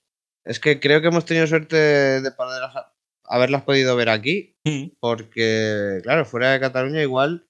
[0.46, 2.62] Es que creo que hemos tenido suerte de poder
[3.26, 4.98] haberlas podido ver aquí, mm.
[5.00, 7.48] porque, claro, fuera de Cataluña igual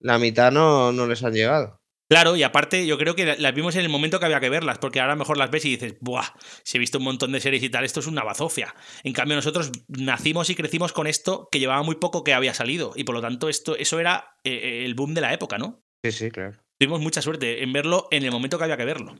[0.00, 1.80] la mitad no, no les han llegado.
[2.10, 4.78] Claro, y aparte yo creo que las vimos en el momento que había que verlas,
[4.78, 6.34] porque ahora mejor las ves y dices, ¡buah!
[6.62, 8.74] Si he visto un montón de series y tal, esto es una bazofia.
[9.02, 12.92] En cambio, nosotros nacimos y crecimos con esto que llevaba muy poco que había salido,
[12.94, 15.82] y por lo tanto, esto, eso era eh, el boom de la época, ¿no?
[16.04, 16.58] Sí, sí, claro.
[16.78, 19.16] Tuvimos mucha suerte en verlo en el momento que había que verlo.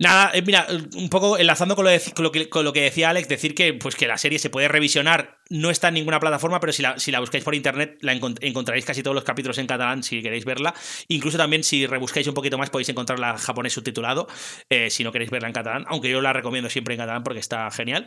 [0.00, 0.66] Nada, eh, mira,
[0.96, 3.54] un poco enlazando con lo, de, con, lo que, con lo, que, decía Alex, decir
[3.54, 6.82] que, pues que la serie se puede revisionar, no está en ninguna plataforma, pero si
[6.82, 10.02] la, si la buscáis por internet la encont encontraréis casi todos los capítulos en catalán
[10.02, 10.74] si queréis verla.
[11.08, 14.28] Incluso también si rebuscáis un poquito más podéis encontrarla en japonés subtitulado,
[14.68, 17.40] eh, si no queréis verla en catalán, aunque yo la recomiendo siempre en catalán porque
[17.40, 18.06] está genial.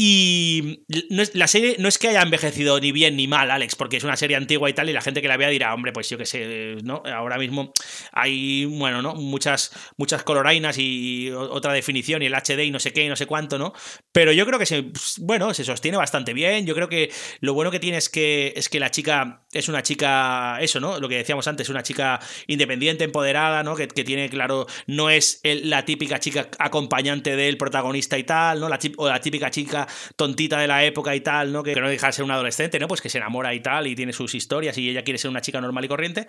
[0.00, 3.74] Y no es, la serie no es que haya envejecido ni bien ni mal, Alex,
[3.74, 5.92] porque es una serie antigua y tal, y la gente que la vea dirá, hombre,
[5.92, 7.02] pues yo qué sé, ¿no?
[7.04, 7.72] Ahora mismo
[8.12, 9.16] hay, bueno, ¿no?
[9.16, 13.16] Muchas, muchas colorainas y otra definición y el HD y no sé qué y no
[13.16, 13.72] sé cuánto, ¿no?
[14.12, 16.67] Pero yo creo que bueno, se sostiene bastante bien.
[16.68, 19.82] Yo creo que lo bueno que tiene es que, es que la chica es una
[19.82, 21.00] chica, eso, ¿no?
[21.00, 23.74] Lo que decíamos antes, una chica independiente, empoderada, ¿no?
[23.74, 28.60] Que, que tiene, claro, no es el, la típica chica acompañante del protagonista y tal,
[28.60, 28.68] ¿no?
[28.68, 31.62] La, o la típica chica tontita de la época y tal, ¿no?
[31.62, 32.86] Que, que no deja de ser un adolescente, ¿no?
[32.86, 35.40] Pues que se enamora y tal y tiene sus historias y ella quiere ser una
[35.40, 36.26] chica normal y corriente,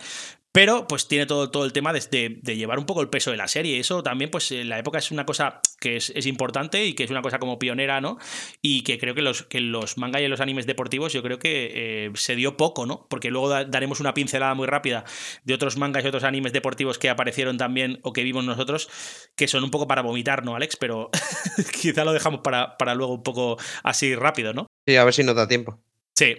[0.52, 3.32] pero pues tiene todo, todo el tema de, de, de llevar un poco el peso
[3.32, 3.80] de la serie.
[3.80, 7.04] Eso también, pues en la época es una cosa que es, es, importante y que
[7.04, 8.18] es una cosa como pionera, ¿no?
[8.62, 11.72] Y que creo que los, que los manga y los animes deportivos yo creo que
[11.74, 13.08] eh, se dio poco, ¿no?
[13.10, 15.06] Porque luego da, daremos una pincelada muy rápida
[15.44, 18.90] de otros mangas y otros animes deportivos que aparecieron también o que vimos nosotros,
[19.36, 20.78] que son un poco para vomitar, ¿no, Alex?
[20.78, 21.10] Pero
[21.82, 24.68] quizá lo dejamos para, para luego un poco así rápido, ¿no?
[24.88, 25.80] Sí, a ver si nos da tiempo.
[26.20, 26.36] Sí.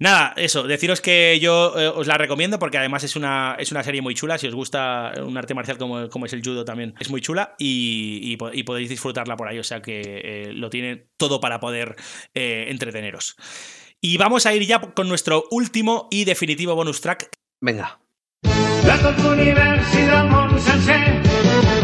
[0.00, 3.84] Nada, eso, deciros que yo eh, os la recomiendo porque además es una, es una
[3.84, 4.38] serie muy chula.
[4.38, 7.54] Si os gusta un arte marcial como, como es el judo también, es muy chula
[7.56, 9.60] y, y, y podéis disfrutarla por ahí.
[9.60, 11.94] O sea que eh, lo tiene todo para poder
[12.34, 13.36] eh, entreteneros.
[14.00, 17.30] Y vamos a ir ya con nuestro último y definitivo bonus track.
[17.60, 18.00] Venga.
[18.42, 20.98] De tot l'univers i del món sencer,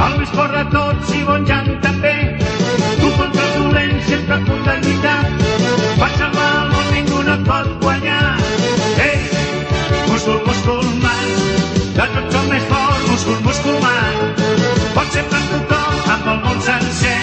[0.04, 2.12] el més fort de tots i bon Jan també.
[3.00, 4.42] Tu contra els dolents sempre
[12.00, 13.08] de tots el més fort,
[13.44, 13.74] múscul.
[14.94, 17.18] Pots ser per tothom, amb el món sencer.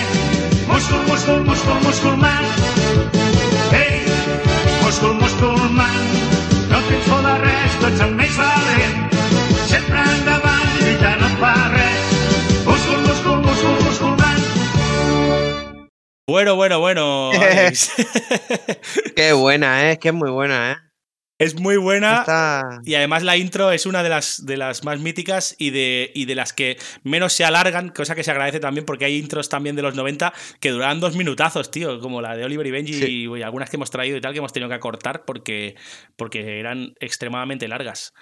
[0.70, 2.45] Múscul, múscul, múscul, múscul, man.
[3.74, 4.04] Ei,
[4.84, 5.98] múscul, múscul, man,
[6.70, 8.98] no tens por de res, tu ets el més valent.
[9.72, 12.18] Sempre endavant, lluitar no fa res.
[12.68, 14.41] Múscul, múscul, múscul, múscul, man.
[16.30, 17.32] Bueno, bueno, bueno.
[19.16, 19.98] Qué buena, ¿eh?
[19.98, 20.86] Que es muy buena, ¿eh?
[21.39, 22.81] Es muy buena Está...
[22.84, 26.26] y además la intro es una de las, de las más míticas y de, y
[26.26, 29.76] de las que menos se alargan, cosa que se agradece también porque hay intros también
[29.76, 33.05] de los 90 que duraban dos minutazos, tío, como la de Oliver y Benji sí.
[33.05, 35.76] y, y, algunas que hemos traído y tal que hemos tenido que acortar porque,
[36.15, 38.14] porque eran extremadamente largas.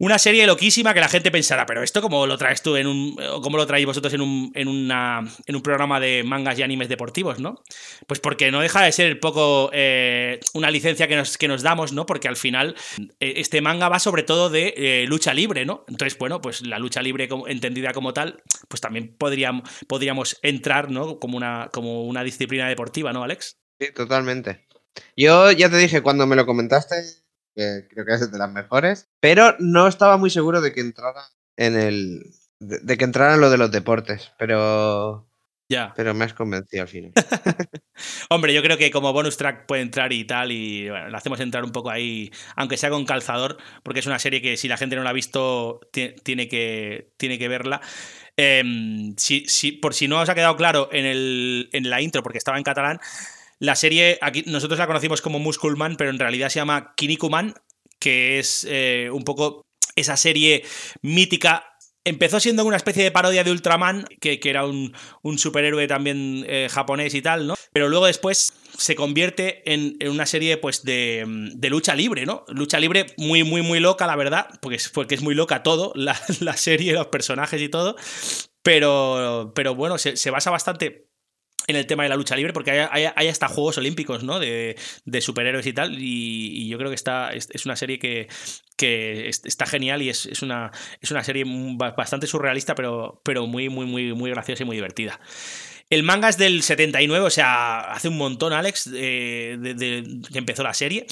[0.00, 3.16] Una serie loquísima que la gente pensará, pero esto cómo lo traes tú en un.
[3.42, 7.38] cómo lo traéis vosotros en un, en, en un programa de mangas y animes deportivos,
[7.38, 7.62] ¿no?
[8.06, 11.92] Pues porque no deja de ser poco eh, una licencia que nos, que nos damos,
[11.92, 12.06] ¿no?
[12.06, 12.76] Porque al final
[13.20, 15.84] eh, este manga va sobre todo de eh, lucha libre, ¿no?
[15.86, 20.90] Entonces, bueno, pues la lucha libre como, entendida como tal, pues también podríamos, podríamos entrar,
[20.90, 21.18] ¿no?
[21.18, 23.58] Como una, como una disciplina deportiva, ¿no, Alex?
[23.78, 24.66] Sí, totalmente.
[25.14, 27.20] Yo ya te dije cuando me lo comentaste
[27.54, 31.22] que creo que es de las mejores, pero no estaba muy seguro de que entrara
[31.56, 32.22] en el,
[32.60, 35.26] de, de que entraran lo de los deportes, pero.
[35.68, 35.92] Ya.
[35.94, 37.12] Pero me has convencido al final.
[38.30, 41.38] Hombre, yo creo que como bonus track puede entrar y tal, y bueno, le hacemos
[41.40, 44.76] entrar un poco ahí, aunque sea con calzador, porque es una serie que si la
[44.76, 47.80] gente no la ha visto, ti- tiene que, tiene que verla.
[48.36, 52.22] Em, si, si- por si no os ha quedado claro en, el, en la intro,
[52.22, 52.98] porque estaba en catalán,
[53.60, 57.54] la serie, aquí nosotros la conocimos como Musculman, pero en realidad se llama Kinnikuman,
[57.98, 60.64] que es eh, un poco esa serie
[61.02, 61.66] mítica.
[62.02, 66.46] Empezó siendo una especie de parodia de Ultraman, que, que era un, un superhéroe también
[66.48, 67.54] eh, japonés y tal, ¿no?
[67.74, 71.24] Pero luego después se convierte en, en una serie pues de,
[71.54, 72.46] de lucha libre, ¿no?
[72.48, 75.92] Lucha libre muy, muy, muy loca, la verdad, porque es, porque es muy loca todo,
[75.94, 77.94] la, la serie, los personajes y todo.
[78.62, 81.09] Pero, pero bueno, se, se basa bastante
[81.70, 84.38] en el tema de la lucha libre, porque hay, hasta Juegos Olímpicos, ¿no?
[84.38, 84.76] De,
[85.20, 85.96] superhéroes y tal.
[85.98, 88.28] Y, yo creo que está, es, una serie que,
[88.76, 90.70] que es- está genial y es, una,
[91.00, 94.76] es una serie ba- bastante surrealista, pero, pero muy, muy, muy, muy graciosa y muy
[94.76, 95.20] divertida.
[95.88, 100.74] El manga es del 79, o sea, hace un montón, Alex, de- que empezó la
[100.74, 101.06] serie.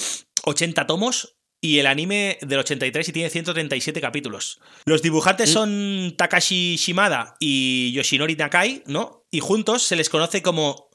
[0.45, 1.38] 80 tomos.
[1.61, 4.61] Y el anime del 83 y tiene 137 capítulos.
[4.85, 9.25] Los dibujantes son Takashi Shimada y Yoshinori Nakai, ¿no?
[9.33, 10.89] Y juntos se les conoce como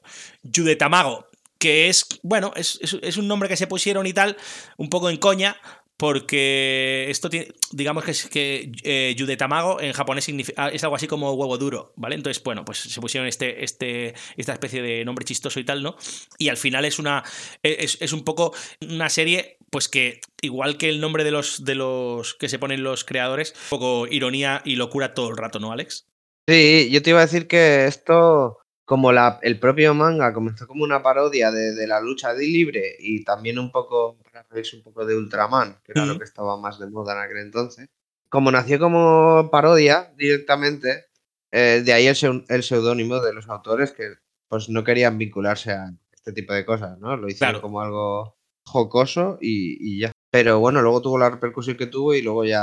[0.44, 1.28] Yudetamago,
[1.58, 4.38] que es, bueno, es, es- es un nombre que se pusieron y tal,
[4.78, 5.58] un poco en coña,
[5.98, 11.08] porque esto tiene, digamos que es que eh, Yudetamago en japonés significa, es algo así
[11.08, 12.16] como huevo duro, ¿vale?
[12.16, 15.96] Entonces, bueno, pues se pusieron este, este, esta especie de nombre chistoso y tal, ¿no?
[16.38, 17.24] Y al final es una,
[17.62, 21.76] es, es un poco una serie, pues que igual que el nombre de los, de
[21.76, 25.72] los que se ponen los creadores, un poco ironía y locura todo el rato, ¿no,
[25.72, 26.08] Alex?
[26.48, 30.84] Sí, yo te iba a decir que esto, como la, el propio manga comenzó como
[30.84, 34.84] una parodia de, de la lucha de libre y también un poco, para reírse un
[34.84, 37.88] poco de Ultraman, que era lo que estaba más de moda en aquel entonces.
[38.30, 41.06] Como nació como parodia directamente,
[41.52, 44.16] eh, de ahí el, seu- el seudónimo de los autores que
[44.50, 47.16] pues no querían vincularse a este tipo de cosas, ¿no?
[47.16, 47.62] Lo hicieron Claro.
[47.62, 50.12] como algo jocoso y, y ya.
[50.32, 52.62] Pero bueno, luego tuvo la repercusión que tuvo y luego ya,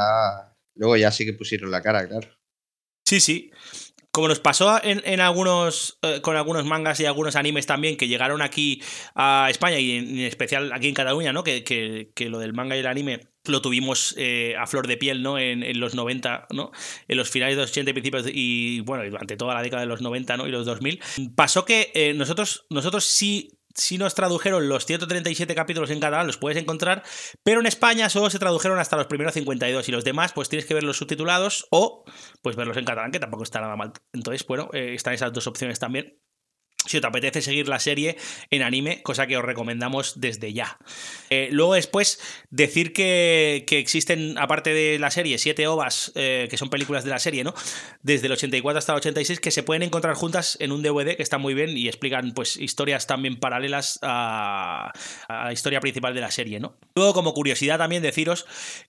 [0.75, 2.29] luego ya sí que pusieron la cara, claro.
[3.07, 3.51] Sí, sí.
[4.13, 8.09] Como nos pasó en, en algunos, eh, con algunos mangas y algunos animes también que
[8.09, 8.83] llegaron aquí
[9.15, 11.45] a España y en, especial aquí en Cataluña, ¿no?
[11.45, 14.97] Que, que- que lo del manga y el anime lo tuvimos eh, a flor de
[14.97, 15.39] piel, ¿no?
[15.39, 16.73] En, en los 90, ¿no?
[17.09, 19.89] En los finales de los 80 y principios y, bueno, durante toda la década de
[19.89, 20.47] los 90, ¿no?
[20.47, 21.01] Y los 2000.
[21.37, 23.49] Pasó que eh, nosotros, nosotros sí...
[23.75, 27.03] Sí nos tradujeron los 137 capítulos en catalán, los puedes encontrar,
[27.43, 30.67] pero en España solo se tradujeron hasta los primeros 52 y los demás pues tienes
[30.67, 32.05] que verlos subtitulados o
[32.43, 33.93] pues verlos en catalán, que tampoco está nada mal.
[34.13, 36.19] Entonces, bueno, eh, están esas dos opciones también.
[36.87, 38.17] Si te apetece seguir la serie
[38.51, 40.79] en anime, cosa que os recomendamos desde ya.
[41.29, 46.57] Eh, luego después, decir que, que existen, aparte de la serie, siete ovas, eh, que
[46.57, 47.53] son películas de la serie, ¿no?
[48.03, 51.23] Desde el 84 hasta el 86, que se pueden encontrar juntas en un DVD, que
[51.23, 54.91] está muy bien y explican pues historias también paralelas a,
[55.29, 56.77] la historia principal de la serie, ¿no?
[56.95, 58.47] Luego, como curiosidad también deciros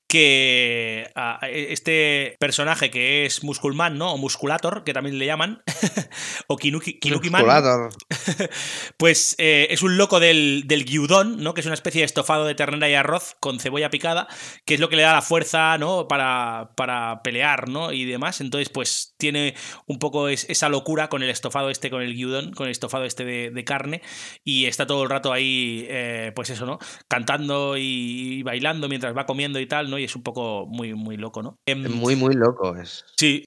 [0.07, 1.11] que
[1.49, 4.13] este personaje que es Musculman, ¿no?
[4.13, 5.61] O Musculator, que también le llaman,
[6.47, 7.45] o Kinuki, Kinukiman,
[8.97, 11.53] Pues eh, es un loco del, del gyudon, ¿no?
[11.53, 14.27] Que es una especie de estofado de ternera y arroz con cebolla picada,
[14.65, 16.07] que es lo que le da la fuerza, ¿no?
[16.07, 17.91] Para, para pelear, ¿no?
[17.93, 18.41] Y demás.
[18.41, 19.55] Entonces, pues tiene
[19.87, 23.05] un poco es- esa locura con el estofado este, con el gyudon, con el estofado
[23.05, 24.01] este de, de carne,
[24.43, 26.79] y está todo el rato ahí, eh, pues eso, ¿no?
[27.07, 29.97] Cantando y, y bailando mientras va comiendo y tal, ¿no?
[29.97, 31.55] Y es un poco muy, muy loco, ¿no?
[31.65, 32.75] Em, Es muy, muy loco.
[32.75, 33.05] Es.
[33.17, 33.45] Sí.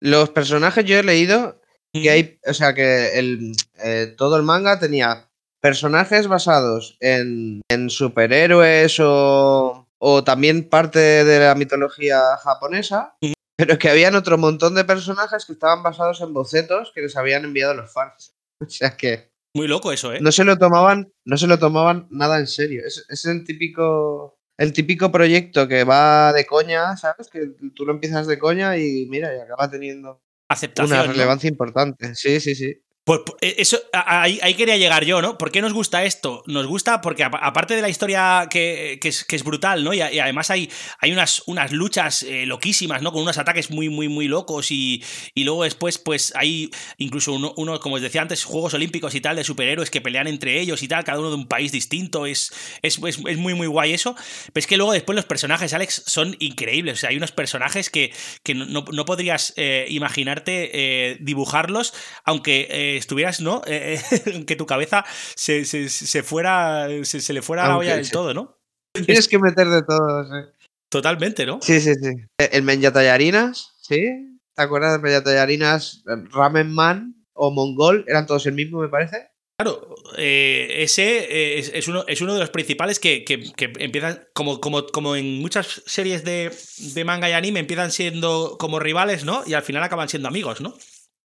[0.00, 1.61] Los personajes yo he leído
[1.92, 3.52] que hay, o sea, que el,
[3.82, 5.28] eh, todo el manga tenía
[5.60, 13.14] personajes basados en, en superhéroes o, o también parte de la mitología japonesa,
[13.56, 17.44] pero que habían otro montón de personajes que estaban basados en bocetos que les habían
[17.44, 18.34] enviado los fans.
[18.62, 20.20] O sea que Muy loco eso, ¿eh?
[20.20, 22.82] no se lo tomaban, no se lo tomaban nada en serio.
[22.86, 27.28] Es, es el típico, el típico proyecto que va de coña, ¿sabes?
[27.28, 30.22] Que tú lo empiezas de coña y mira, y acaba teniendo
[30.52, 30.96] Aceptación.
[30.96, 31.12] una ¿no?
[31.12, 32.14] relevancia importante.
[32.14, 32.81] Sí, sí, sí.
[33.04, 35.36] Pues pues, eh, eso, ahí, quería llegar yo, ¿no?
[35.36, 36.44] ¿Por qué nos gusta esto?
[36.46, 39.92] Nos gusta porque apa- aparte de la historia que, que es, brutal, ¿no?
[39.92, 40.70] Y, además hay,
[41.00, 43.10] hay unas, unas luchas eh, loquísimas, ¿no?
[43.10, 45.02] Con unos ataques muy, muy, muy locos y,
[45.34, 49.20] y luego después, pues hay incluso uno, uno, como os decía antes, Juegos Olímpicos y
[49.20, 52.24] tal, de superhéroes que pelean entre ellos y tal, cada uno de un país distinto.
[52.24, 52.52] Es,
[52.82, 54.14] es, es, muy, muy guay eso.
[54.52, 56.98] Pero es que luego después los personajes, Alex, son increíbles.
[56.98, 58.12] O sea, hay unos personajes que,
[58.44, 60.70] que no, no- no podrías eh, imaginarte
[61.12, 63.62] eh, dibujarlos, aunque eh, estuvieras, ¿no?
[63.66, 65.04] Eh, eh, que tu cabeza
[65.34, 68.12] se, se- se fuera, se, se le fuera a la Aunque olla del sí.
[68.12, 68.58] todo, ¿no?
[68.94, 70.24] Tienes que meter de todo.
[70.24, 70.48] Sí,
[70.90, 71.60] Totalmente, ¿no?
[71.62, 71.94] sí, sí.
[71.94, 72.10] sí.
[72.38, 74.38] El Menja Tallarinas, sí.
[74.54, 76.02] ¿te acuerdas de Playa Tallarinas?
[76.30, 79.30] Ramen Man o Mongol, eran todos el mismo, me parece.
[79.58, 83.72] Claro, eh, ese eh, es, es uno, es uno de los principales que, que- que
[83.78, 86.54] empiezan, como, como, como en muchas series de,
[86.94, 89.42] de manga y anime, empiezan siendo como rivales, ¿no?
[89.46, 90.74] Y al final acaban siendo amigos, ¿no?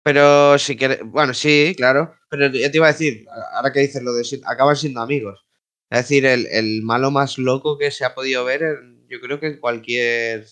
[0.03, 2.15] Pero si quieres, bueno, sí, claro.
[2.29, 5.45] Pero ya te iba a decir, ahora que dices lo de acaban siendo amigos.
[5.89, 9.39] Es decir, el, el malo más loco que se ha podido ver, en- yo creo
[9.39, 10.45] que en cualquier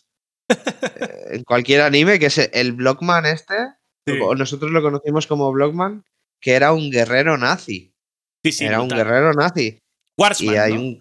[0.49, 3.55] eh, en cualquier anime, que es el Blockman este,
[4.05, 4.13] Sí.
[4.21, 6.03] o nosotros lo conocimos como Blockman,
[6.39, 7.93] que era un guerrero nazi.
[8.43, 9.77] Sí, sí, era un guerrero nazi.
[10.17, 10.79] Warsman, y hay ¿no?
[10.81, 10.99] un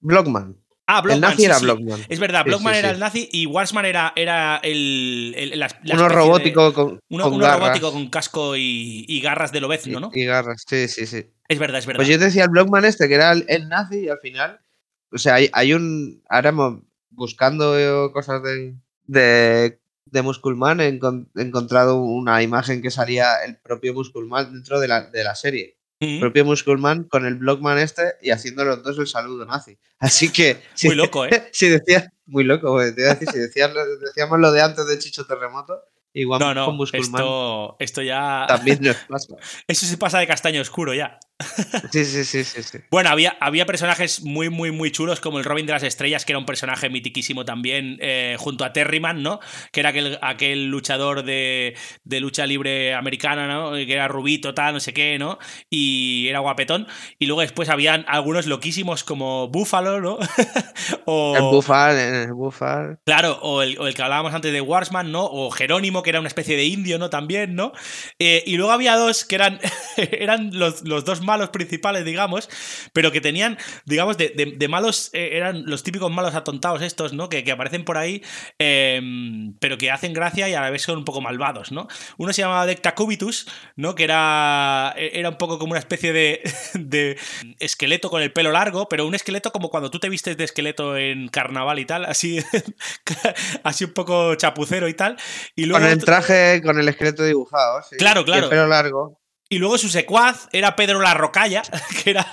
[0.00, 0.56] Blockman.
[0.90, 1.64] Ah, Blockman, el nazi sí, era sí.
[1.66, 2.00] Blockman.
[2.08, 5.94] Es verdad, Blockman sí, era el nazi y Warsman era, era el, el- la- la
[5.94, 9.60] Uno de- robótico con, uno, con uno garras robótico con casco y, y garras de
[9.60, 10.10] lobezno, ¿no?
[10.14, 10.64] y garras.
[10.66, 11.26] Sí, sí, sí.
[11.46, 11.98] Es verdad, es verdad.
[11.98, 14.60] Pues yo te decía el Blockman este, que era el, el nazi, y al final.
[15.12, 16.22] O sea, hay, hay un.
[16.28, 16.52] Ahora
[17.10, 18.74] buscando eh, cosas de.
[19.04, 24.88] de, de Musculman, he, he encontrado una imagen que salía el propio Musculman dentro de
[24.88, 25.77] la, de la serie.
[26.20, 29.76] Propio Musculman con el Blockman este y haciendo los dos el saludo nazi.
[29.98, 30.62] Así que.
[30.74, 31.48] si- Muy loco, ¿eh?
[31.52, 32.08] Si decías.
[32.26, 33.70] Muy loco, pues, te iba a decir, si decías
[34.04, 35.80] decíamos lo de antes de Chicho Terremoto,
[36.12, 38.44] igual No, no, con Musculman esto, esto ya.
[38.46, 39.34] también nos pasa.
[39.66, 41.18] Eso se pasa de castaño oscuro ya.
[41.92, 42.62] Sí, sí, sí, sí.
[42.62, 42.78] sí.
[42.90, 46.32] Bueno, había, había personajes muy, muy, muy chulos, como el Robin de las Estrellas, que
[46.32, 49.40] era un personaje mitiquísimo también, eh, junto a Terryman, ¿no?
[49.72, 53.72] Que era aquel, aquel luchador de, de lucha libre americana, ¿no?
[53.72, 55.38] Que era rubito, tal, no sé qué, ¿no?
[55.70, 56.86] Y era guapetón.
[57.18, 60.18] Y luego después habían algunos loquísimos como Buffalo, ¿no?
[61.04, 62.98] o, El Bufar, el Bufar.
[63.04, 65.24] Claro, o el, o el que hablábamos antes de Warsman, ¿no?
[65.24, 67.10] O Jerónimo, que era una especie de indio, ¿no?
[67.10, 67.72] También, ¿no?
[68.18, 69.60] Eh, y luego había dos que eran,
[69.96, 72.48] eran los, los dos malos principales, digamos,
[72.92, 77.12] pero que tenían, digamos, de, de- de malos, eh, eran los típicos malos atontados estos,
[77.12, 77.28] ¿no?
[77.28, 78.22] Que, que aparecen por ahí,
[78.58, 79.00] eh,
[79.60, 81.86] pero que hacen gracia y a la vez son un poco malvados, ¿no?
[82.16, 83.46] Uno se llamaba Decta Cubitus,
[83.76, 83.94] ¿no?
[83.94, 86.40] Que era, era un poco como una especie de,
[86.74, 87.18] de
[87.60, 90.96] esqueleto con el pelo largo, pero un esqueleto como cuando tú te vistes de esqueleto
[90.96, 92.38] en carnaval y tal, así,
[93.64, 95.16] así un poco chapucero y tal.
[95.54, 97.82] Y luego, Con el traje, con el esqueleto dibujado.
[97.88, 97.96] sí.
[97.96, 98.44] Claro, Y claro.
[98.44, 99.17] el pelo largo.
[99.50, 101.62] Y luego su secuaz era Pedro la Rocalla,
[102.04, 102.26] que era,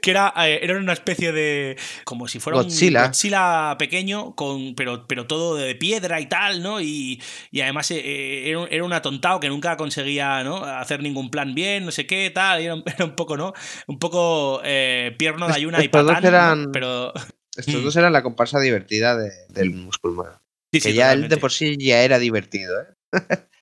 [0.00, 1.76] que era, eh, era una especie de.
[2.04, 3.00] como si fuera Godzilla.
[3.02, 6.80] un Godzilla pequeño, con, pero, pero todo de piedra y tal, ¿no?
[6.80, 7.20] Y,
[7.50, 10.64] y además eh, eh, era, un- era un atontado que nunca conseguía ¿no?
[10.64, 12.60] hacer ningún plan bien, no sé qué, tal.
[12.60, 13.52] y era, un- era un poco, ¿no?
[13.86, 16.28] Un poco eh, pierno de ayuna y Estos dos patán, ¿no?
[16.28, 17.12] eran- Pero.
[17.56, 17.84] Estos Mm.
[17.84, 20.32] dos eran la comparsa divertida de- del Musculman.
[20.72, 21.34] Sí, que sí, ya él totalmente.
[21.34, 22.86] de por sí ya era divertido, ¿eh?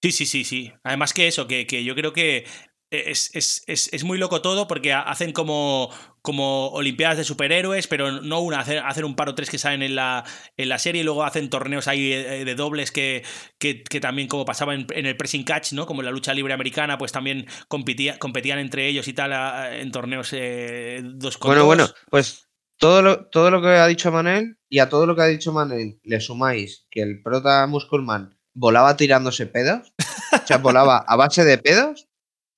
[0.02, 0.72] Sí, sí, sí, sí.
[0.85, 2.44] Además que eso, que, que yo creo que
[2.90, 5.90] es, es- es- es muy loco todo porque ha- hacen como,
[6.23, 9.82] como Olimpiadas de superhéroes, pero no una, hacen, hacen un par o tres que salen
[9.82, 10.24] en la,
[10.56, 13.23] en la serie y luego hacen torneos ahí eh, de dobles que,
[13.59, 15.86] que, que también como pasaba en, en el pressing catch, ¿no?
[15.86, 19.77] Como en la lucha libre americana, pues también competía- competían entre ellos y tal a-
[19.78, 21.66] en torneos eh, dos con Bueno, dos.
[21.66, 22.48] bueno, pues
[22.78, 25.52] todo lo, todo lo que ha dicho Manel y a todo lo que ha dicho
[25.52, 29.93] Manel le sumáis que el prota Musculman volaba tirándose pedos,
[30.32, 32.07] o sea, volaba a base de pedos,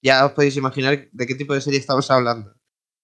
[0.03, 2.55] ya os podéis imaginar de qué tipo de serie estamos hablando.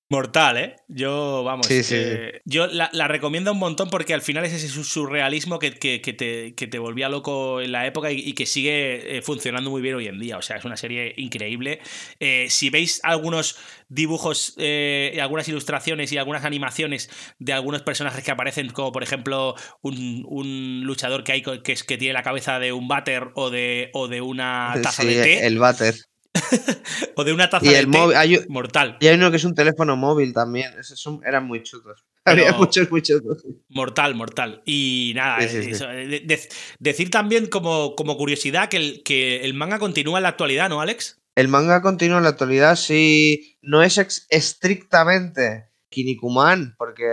[0.08, 0.76] Mortal, ¿eh?
[0.86, 4.52] Yo, vamos, Sí, sí, eh, yo la, la recomiendo un montón porque al final es
[4.52, 8.20] ese su- surrealismo que, que- que te, que te volvía loco en la época y,
[8.20, 10.38] y que sigue eh, funcionando muy bien hoy en día.
[10.38, 11.80] O sea, es una serie increíble.
[12.20, 13.58] Eh, si veis algunos
[13.88, 17.10] dibujos, eh, algunas ilustraciones y algunas animaciones
[17.40, 21.82] de algunos personajes que aparecen, como por ejemplo un, un luchador que hay que, es,
[21.82, 25.22] que tiene la cabeza de un váter o de, o de una taza Sí, de
[25.24, 25.96] té, el váter.
[27.16, 28.96] o de una taza Y de el té, hay, mortal.
[29.00, 32.04] y hay uno que es un teléfono móvil también, esos son- eran muy chutos.
[32.24, 33.44] Había muchos, muy chutos.
[33.68, 34.62] Mortal, mortal.
[34.64, 35.70] Y nada, Sí, sí, sí.
[35.70, 36.48] eso, de- de-
[36.78, 40.80] decir también como, como curiosidad que el, que el manga continúa en la actualidad, ¿no,
[40.80, 41.20] Alex?
[41.36, 47.04] El manga continúa en la actualidad, sí, no es ex- estrictamente Kinnikuman, porque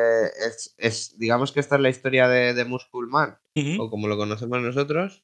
[0.48, 3.84] es, es- digamos que esta es la historia de, de Musculman, Ujú.
[3.84, 5.24] o como lo conocemos nosotros,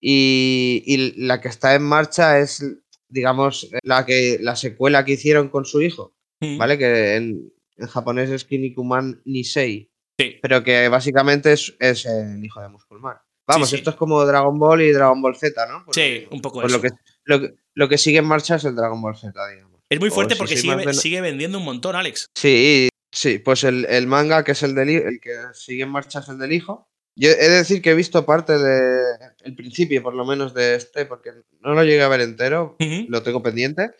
[0.00, 2.64] y, y la que está en marcha es,
[3.08, 6.14] digamos, la, que, la secuela que hicieron con su hijo.
[6.58, 6.78] ¿vale?
[6.78, 9.90] Que en, en japonés es Kinnikuman Nisei,
[10.20, 10.36] Sí.
[10.42, 13.16] pero que básicamente es, es el hijo de Musculman.
[13.46, 13.76] Vamos, sí.
[13.76, 15.84] esto es como Dragon Ball y Dragon Ball Z, ¿no?
[15.84, 16.76] Pues Sí, un poco pues eso.
[16.76, 16.88] lo que,
[17.24, 19.80] lo, que, lo que sigue en marcha es el Dragon Ball Z, digamos.
[19.88, 22.26] Es muy fuerte porque sigue, sigue vendiendo un montón, Alex.
[22.34, 26.18] Sí, sí, pues el, el manga que es el del el que sigue en marcha
[26.18, 26.90] es el del hijo.
[27.18, 29.02] Yo he de decir que he visto parte de
[29.42, 31.30] el principio, por lo menos, de este, porque
[31.60, 33.90] no lo llegué a ver entero, lo tengo pendiente.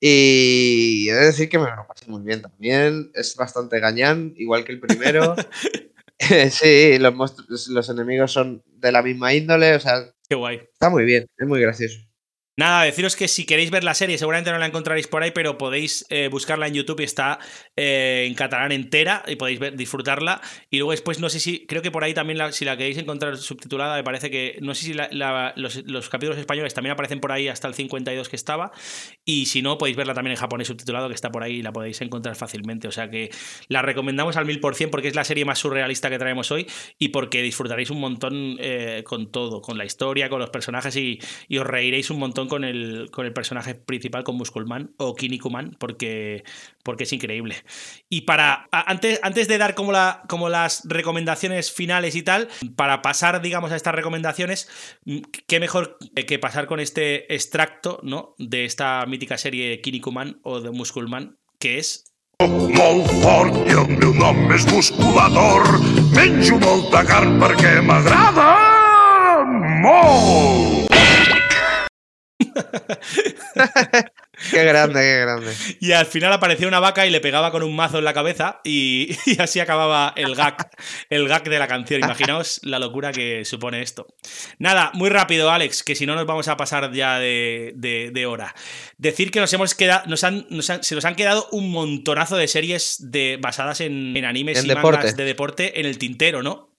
[0.00, 3.12] Y he de decir que me lo pasé muy bien también.
[3.14, 5.36] Es bastante gañán, igual que el primero.
[6.50, 10.56] sí, los, los enemigos son de la misma índole, o sea, Qué guay.
[10.72, 12.00] está muy bien, es muy gracioso.
[12.56, 15.58] Nada, deciros que si queréis ver la serie, seguramente no la encontraréis por ahí, pero
[15.58, 17.40] podéis eh, buscarla en YouTube y está
[17.74, 20.40] eh, en catalán entera y podéis ver- disfrutarla.
[20.70, 22.96] Y luego después, no sé si, creo que por ahí también, la- si la queréis
[22.98, 26.92] encontrar subtitulada, me parece que, no sé si la- la- los, los capítulos españoles también
[26.92, 28.70] aparecen por ahí hasta el 52 que estaba.
[29.24, 31.72] Y si no, podéis verla también en japonés subtitulado, que está por ahí y la
[31.72, 32.86] podéis encontrar fácilmente.
[32.86, 33.30] O sea que
[33.66, 36.68] la recomendamos al 1000% porque es la serie más surrealista que traemos hoy
[37.00, 41.18] y porque disfrutaréis un montón eh, con todo, con la historia, con los personajes y
[41.58, 46.44] os reiréis un montón con el, con el personaje principal, con Musculman o Kinnikuman, porque,
[46.82, 47.56] porque es increíble.
[48.08, 53.02] Y para, antes, antes de dar como, la, como las recomendaciones finales y tal, para
[53.02, 54.68] pasar, digamos, a estas recomendaciones,
[55.04, 58.34] mm, qué mejor que pasar con este extracto, ¿no?
[58.38, 62.04] De esta mítica serie Kinnikuman o de Musculman, que es
[62.40, 65.62] i el meu nom és musculador.
[66.16, 68.48] Menjo molta carn perquè m'agrada
[69.84, 71.03] molt.
[74.50, 75.52] Qué grande, qué grande.
[75.80, 78.60] Y al final aparecía una vaca y le pegaba con un mazo en la cabeza
[78.64, 80.70] y, y así acababa el gag,
[81.08, 82.00] el gag de la canción.
[82.00, 84.08] Imaginaos la locura que supone esto.
[84.58, 88.26] Nada, muy rápido, Alex, que si no nos vamos a pasar ya de, de- de
[88.26, 88.54] hora.
[88.98, 92.36] Decir que nos hemos quedado, nos han, nos han- se nos han quedado un montonazo
[92.36, 94.96] de series de, basadas en, en animes En y deporte.
[94.98, 96.70] mangas de deporte en el tintero, ¿no?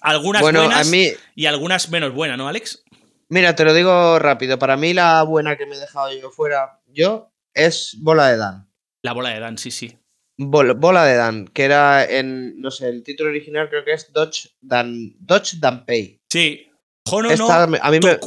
[0.00, 2.82] Algunas Bueno, a buenas mí- y algunas menos buenas, ¿no, Alex?
[3.28, 4.58] Mira, te lo digo rápido.
[4.58, 8.70] Para mí la buena que me he dejado yo fuera, yo, es Bola de Dan.
[9.02, 9.96] La bola de Dan, sí, sí.
[10.38, 14.12] Bol- Bola de Dan, que era en, no sé, el título original creo que es
[14.12, 16.20] Dodge Dan, Dodge Danpei.
[16.30, 16.70] Sí.
[17.10, 18.18] Hono Esta no a mí me-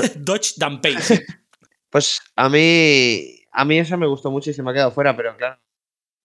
[0.16, 0.96] Dodge Danpei.
[1.00, 1.14] sí.
[1.88, 5.16] Pues a mí, a mí esa me gustó mucho y se me ha quedado fuera,
[5.16, 5.58] pero claro,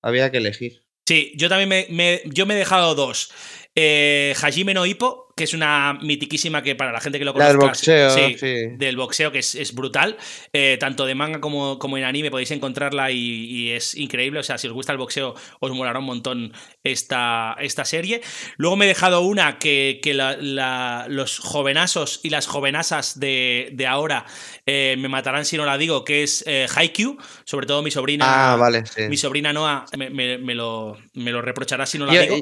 [0.02, 0.82] había que elegir.
[1.08, 3.32] Sí, yo también me, me- yo me he dejado dos.
[3.76, 7.48] Eh, Hajime no Ippo, que es una mitiquísima que para la gente que lo La
[7.48, 8.36] del boxeo, sí.
[8.78, 10.18] Del boxeo, que es, es brutal.
[10.52, 14.40] Eh, tanto de manga como, como en anime podéis encontrarla y, y es increíble.
[14.40, 16.54] O sea, si os gusta el boxeo, os molará un montón
[16.84, 18.22] esta, esta serie.
[18.58, 23.70] Luego me he dejado una que, que la- la- los jovenazos y las jovenasas de,
[23.72, 24.26] de ahora
[24.66, 27.18] eh, me matarán si no la digo, que es eh, Haikyuu.
[27.46, 28.52] Sobre todo mi sobrina.
[28.52, 29.04] Ah, vale, sí.
[29.08, 32.36] Mi sobrina Noah me, me- me lo, me lo reprochará si no la Yo, digo.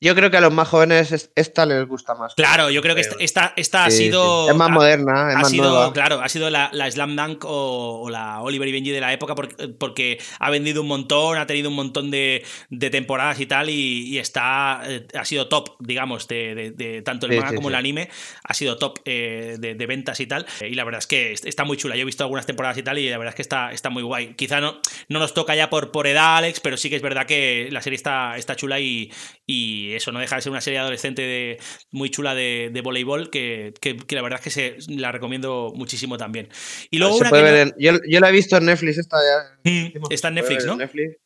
[0.00, 2.34] Yo creo que a los más jóvenes es- esta les gusta más.
[2.34, 4.04] Claro, yo creo que esta, esta, esta ha sí.
[4.06, 4.48] sido.
[4.48, 5.92] Es más ha- moderna, es ha más sido, nueva.
[5.92, 9.12] Claro, ha sido la, la Slam Dunk o, o la Oliver y Benji de la
[9.12, 13.46] época porque, porque ha vendido un montón, ha tenido un montón de, de temporadas y
[13.46, 14.82] tal, y, y está.
[14.86, 18.08] eh, ha sido top, digamos, de, de- de tanto el Sí, manga como el anime.
[18.44, 20.46] Ha sido top eh, de, ventas y tal.
[20.60, 21.96] Y la verdad es que est- está muy chula.
[21.96, 24.02] Yo he visto algunas temporadas y tal, y la verdad es que está, está muy
[24.02, 24.34] guay.
[24.34, 27.26] Quizá no, no nos toca ya por, por edad, Alex, pero sí que es verdad
[27.26, 29.10] que la serie está, está chula y,
[29.46, 31.58] y eso no deja de ser una serie adolescente de,
[31.90, 35.72] muy chula de, de voleibol que, que- que la verdad es que se, la recomiendo
[35.74, 36.48] muchísimo también.
[36.90, 39.16] Y luego una que ver no- en- yo, yo la he visto en Netflix, esta
[39.18, 39.70] ya.
[39.70, 40.72] Mm, está en Netflix, ¿no?
[40.72, 41.16] en Netflix.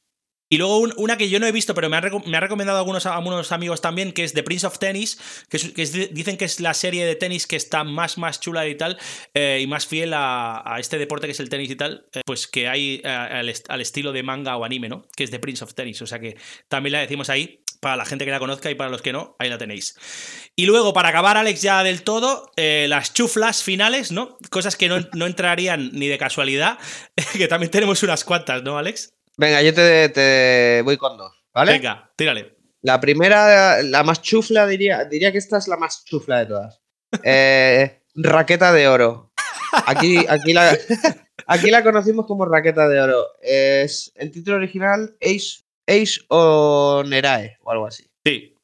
[0.50, 2.76] Y luego un- una que yo no he visto, pero me ha, me ha recomendado
[2.76, 5.18] algunos, algunos amigos también, que es The Prince of Tennis,
[5.48, 8.38] que, es- que es- dicen que es la serie de tenis que está más, más
[8.38, 8.98] chula y tal,
[9.32, 12.20] eh, y más fiel a, a este deporte que es el tenis y tal, eh,
[12.26, 15.06] pues que hay eh, al estilo de manga o anime, ¿no?
[15.16, 16.36] Que es The Prince of Tennis, o sea que
[16.68, 19.34] también la decimos ahí, para la gente que la conozca y para los que no,
[19.40, 19.96] ahí la tenéis.
[20.54, 24.38] Y luego, para acabar, Alex, ya del todo, eh, las chuflas finales, ¿no?
[24.50, 26.78] Cosas que no, no entrarían ni de casualidad,
[27.32, 29.14] que también tenemos unas cuantas, ¿no, Alex?
[29.36, 31.72] Venga, yo te, te voy con dos, ¿vale?
[31.72, 32.56] Venga, tírale.
[32.82, 36.80] La primera, la más chufla, diría, diría que esta es la más chufla de todas.
[37.24, 39.32] Eh, raqueta de oro.
[39.86, 40.78] Aquí, aquí, la,
[41.48, 43.26] aquí la conocimos como raqueta de oro.
[43.40, 48.06] Es el título original Ace, Ace o Nerae o algo así.
[48.24, 48.54] Sí.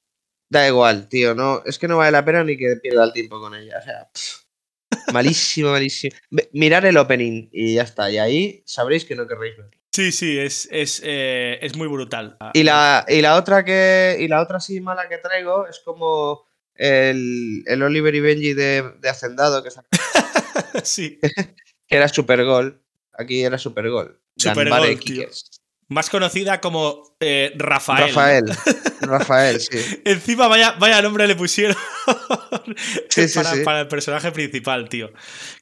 [0.50, 1.34] Da igual, tío.
[1.34, 3.78] No, es que no vale la pena ni que pierda el tiempo con ella.
[3.80, 6.16] O sea, pff, malísimo, malísimo.
[6.52, 8.10] Mirar el opening y ya está.
[8.10, 9.70] Y ahí sabréis que no querréis ver.
[9.92, 12.36] Sí, sí, es, es, eh, es muy brutal.
[12.54, 14.16] Y la, y la otra que.
[14.20, 18.94] Y la otra así mala que traigo es como el, el Oliver y Benji de,
[19.00, 19.70] de Hacendado, que,
[20.84, 21.18] sí.
[21.88, 22.80] que era Supergol.
[23.12, 24.20] Aquí era Supergol.
[24.36, 25.14] Supergol, Ganbare tío.
[25.16, 25.60] Kickers.
[25.88, 28.06] Más conocida como eh, Rafael.
[28.14, 28.44] Rafael.
[29.00, 29.78] Rafael, sí.
[30.04, 31.76] Encima, vaya, vaya nombre le pusieron
[33.08, 33.60] Sí, sí, para, sí.
[33.64, 35.10] para el personaje principal, tío.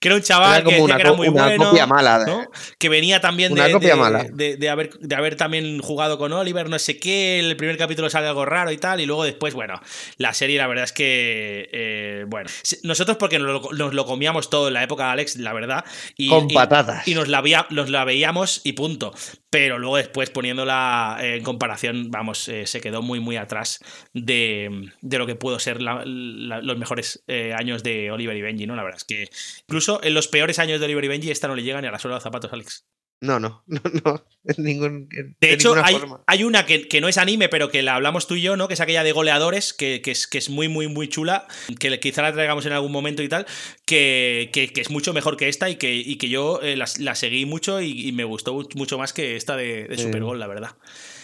[0.01, 1.65] Que era un chaval Era como que, una que era muy una bueno.
[1.69, 2.51] copia mala de- ¿no?
[2.79, 4.25] Que venía también de, Una copia de- mala.
[4.33, 7.39] de- de haber, de haber también jugado con Oliver, no sé qué.
[7.41, 9.01] El primer capítulo sale algo raro y tal.
[9.01, 9.81] Y luego después, bueno,
[10.19, 11.69] la serie, la verdad es que.
[11.73, 12.49] eh, bueno,
[12.83, 15.85] nosotros porque nos lo, nos lo comíamos todo en la época, Alex, la verdad.
[16.17, 17.07] Y, Con patatas.
[17.07, 19.15] Y nos la, veía- nos la veíamos y punto.
[19.51, 23.81] pero luego después poniéndola en comparación, vamos, eh, se quedó muy, muy atrás
[24.13, 28.43] de, de lo que pudo ser la- la- los mejores eh, años de Oliver y
[28.43, 28.77] Benji, ¿no?
[28.77, 29.29] La verdad es que
[29.67, 31.91] incluso en los peores años de Oliver y Benji, esta no le llega ni a
[31.93, 32.85] la suela de los zapatos, Alex.
[33.23, 34.25] No, no, no, no.
[34.45, 35.09] En ningún.
[35.11, 36.23] en- De hecho, hay, forma.
[36.27, 38.69] hay una que, que no es anime, pero que la hablamos tú y yo, ¿no?
[38.69, 41.47] Que es aquella de goleadores, que, que es, que es muy, muy, muy chula,
[41.81, 43.47] que quizá la traigamos en algún momento y tal,
[43.87, 47.47] que, es mucho mejor que esta y que, y que yo eh, la, la seguí
[47.47, 49.97] mucho y, y me gustó mucho más que esta de, de.
[49.97, 50.73] Supergol, la verdad.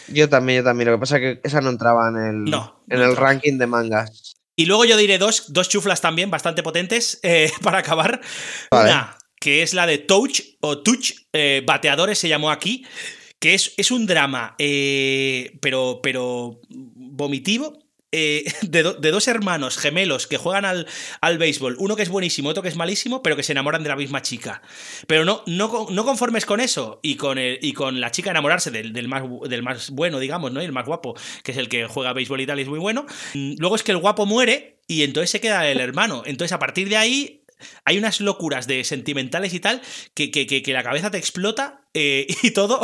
[0.07, 0.89] Yo también, yo también.
[0.89, 3.29] Lo que pasa es que esa no entraba en el, No, en no el entraba.
[3.29, 4.35] ranking de mangas.
[4.55, 8.21] Y luego yo diré dos, dos chuflas también bastante potentes eh, para acabar.
[8.71, 8.89] Vale.
[8.91, 12.85] Una, que es la de Touch o Touch, eh, Bateadores se llamó aquí,
[13.39, 17.82] que es, es un drama, eh, pero, pero vomitivo.
[18.13, 20.87] Eh, de, do- de dos hermanos gemelos que juegan al,
[21.19, 23.89] al béisbol, uno que es buenísimo, otro que es malísimo, pero que se enamoran de
[23.89, 24.61] la misma chica.
[25.07, 28.71] Pero no, no, no conformes con eso y con, el- y con la chica enamorarse
[28.71, 30.61] del, del más, del más bueno, digamos, ¿no?
[30.61, 32.79] Y el más guapo, que es el que juega béisbol y tal, y es muy
[32.79, 33.05] bueno.
[33.33, 36.23] Mm, Luego es que el guapo muere y entonces se queda el hermano.
[36.25, 37.43] Entonces a partir de ahí
[37.85, 39.81] hay unas locuras de sentimentales y tal
[40.13, 42.79] que, que- que la cabeza te explota eh, y todo,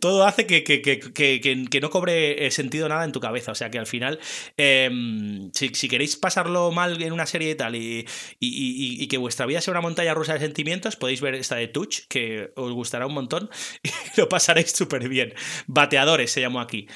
[0.00, 1.40] todo hace que, que- que-
[1.70, 3.52] que- no cobre eh, sentido nada en tu cabeza.
[3.52, 4.18] O sea que al final,
[4.56, 8.06] em, si, si queréis pasarlo mal en una serie y tal y,
[8.38, 11.56] y- y- y que vuestra vida sea una montaña rusa de sentimientos, podéis ver esta
[11.56, 13.50] de Touch, que os gustará un montón
[13.82, 15.34] y lo pasaréis súper bien.
[15.66, 16.86] Bateadores se llamó aquí.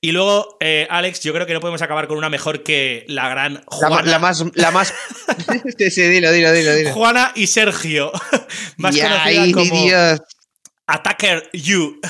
[0.00, 3.28] Y luego, eh, Alex, yo creo que no podemos acabar con una mejor que la
[3.28, 4.02] gran Juana.
[4.02, 4.44] la más.
[4.54, 4.92] La más...
[5.78, 6.92] sí, sí, dilo, dilo, dilo.
[6.92, 8.12] Juana y Sergio,
[8.76, 10.20] más Ya, conocida como Dios.
[10.86, 12.00] Attacker You.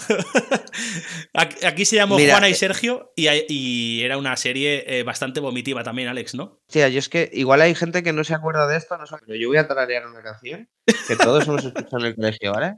[1.35, 5.41] Aquí se llamó Mira, Juana y eh, Sergio y, y era una serie eh, bastante
[5.41, 6.61] vomitiva también, Alex, ¿no?
[6.67, 9.17] Tía, yo es que igual hay gente que no se acuerda de esto, no sé,
[9.25, 10.69] pero yo voy a tararear una canción
[11.07, 12.77] que todos hemos escuchado en el colegio, ¿vale?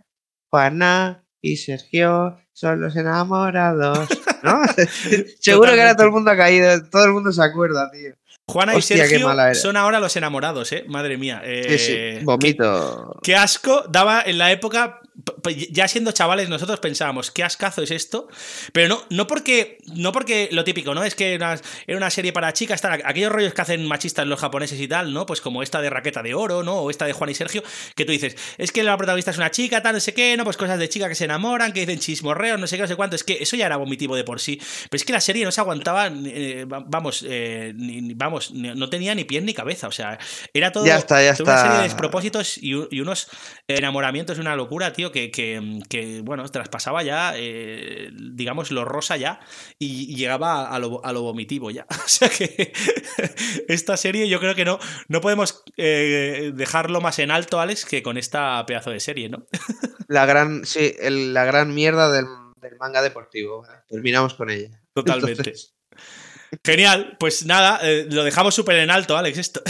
[0.50, 4.08] Juana y Sergio son los enamorados,
[4.42, 4.62] ¿no?
[5.40, 8.14] Seguro que ahora todo el mundo ha caído, todo el mundo se acuerda, tío.
[8.48, 10.84] Juana Hostia, y Sergio son ahora los enamorados, ¿eh?
[10.86, 11.42] Madre mía.
[11.44, 13.18] Eh, sí, vomito.
[13.22, 15.00] Qué asco daba en la época,
[15.70, 18.28] ya siendo chavales nosotros pensábamos, qué ascazo es esto,
[18.72, 21.04] pero no, no porque no porque lo típico, ¿no?
[21.04, 24.80] Es que era una, serie para chicas, tal, aquellos rollos que hacen machistas los japoneses
[24.80, 25.24] y tal, ¿no?
[25.26, 26.76] Pues como esta de Raqueta de Oro, ¿no?
[26.80, 27.62] O esta de Juan y Sergio,
[27.94, 30.44] que tú dices, es que la protagonista es una chica, tal, no sé qué, ¿no?
[30.44, 32.96] Pues cosas de chica que se enamoran, que dicen chismorreos, no sé qué, no sé
[32.96, 34.60] cuánto, es que eso ya era vomitivo de por sí,
[34.90, 38.88] pero es que la serie no se aguantaba, eh, va- vamos, eh, ni- vamos, no
[38.90, 40.18] tenía ni pies ni cabeza, o sea,
[40.52, 43.28] era todo Ya está, ya toda una serie de despropósitos y, y unos
[43.68, 49.40] enamoramientos, una locura, tío, que, que, que, bueno, traspasaba ya, eh, digamos, lo rosa ya
[49.78, 51.86] y, llegaba a lo, a lo vomitivo ya.
[52.04, 52.72] O sea que
[53.68, 54.78] esta serie yo creo que no,
[55.08, 59.46] no podemos eh, dejarlo más en alto, Alex, que con esta pedazo de serie, ¿no?
[60.08, 62.26] La gran, sí, el- la gran mierda del,
[62.60, 63.66] del manga deportivo.
[63.88, 64.80] Terminamos con ella.
[64.94, 65.32] Totalmente.
[65.32, 65.75] Entonces,
[66.64, 69.62] Genial, pues nada, eh, lo dejamos súper en alto, Alex, esto.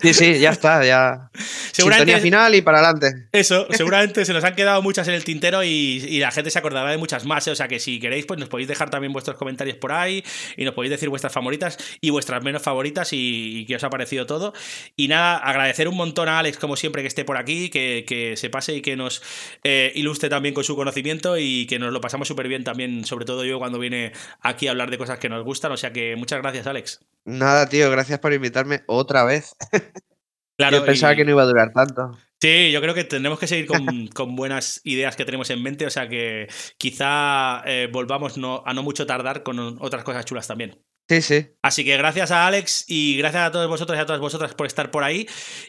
[0.00, 1.30] sí, sí, ya está, ya.
[1.72, 3.28] Seguramente- Sintonía final y para adelante.
[3.32, 5.68] Eso, seguramente se nos han quedado muchas en el tintero y,
[6.08, 7.46] y la gente se acordará de muchas más.
[7.48, 7.50] ¿eh?
[7.52, 10.22] O sea que si queréis, pues nos podéis dejar también vuestros comentarios por ahí
[10.56, 13.90] y nos podéis decir vuestras favoritas y vuestras menos favoritas y, y qué os ha
[13.90, 14.52] parecido todo.
[14.96, 18.36] Y nada, agradecer un montón a Alex, como siempre, que esté por aquí, que, que
[18.36, 19.22] se pase y que nos
[19.64, 23.24] eh, ilustre también con su conocimiento y que nos lo pasamos súper bien también, sobre
[23.24, 24.12] todo yo cuando viene
[24.42, 25.72] aquí a hablar de cosas que nos gustan.
[25.72, 27.00] O sea que muchas gracias, Alex.
[27.24, 29.54] Nada, tío, gracias por invitarme otra vez.
[30.58, 32.16] Claro, Yo pensaba y- que no iba a durar tanto.
[32.40, 35.86] Sí, yo creo que tendremos que seguir con, con buenas ideas que tenemos en mente,
[35.86, 36.46] o sea que
[36.76, 40.78] quizá eh, volvamos no, a no mucho tardar con otras cosas chulas también.
[41.08, 41.48] Sí, sí.
[41.62, 44.66] Así que gracias a Alex y gracias a todos vosotros y a todas vosotras por
[44.66, 45.26] estar por ahí.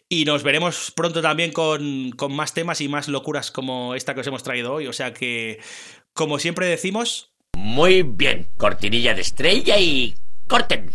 [0.10, 4.20] Y nos veremos pronto también con, con más temas y más locuras como esta que
[4.20, 4.88] os hemos traído hoy.
[4.88, 5.60] O sea que,
[6.14, 10.16] como siempre decimos, Muy bien, cortinilla de estrella y
[10.48, 10.92] corten.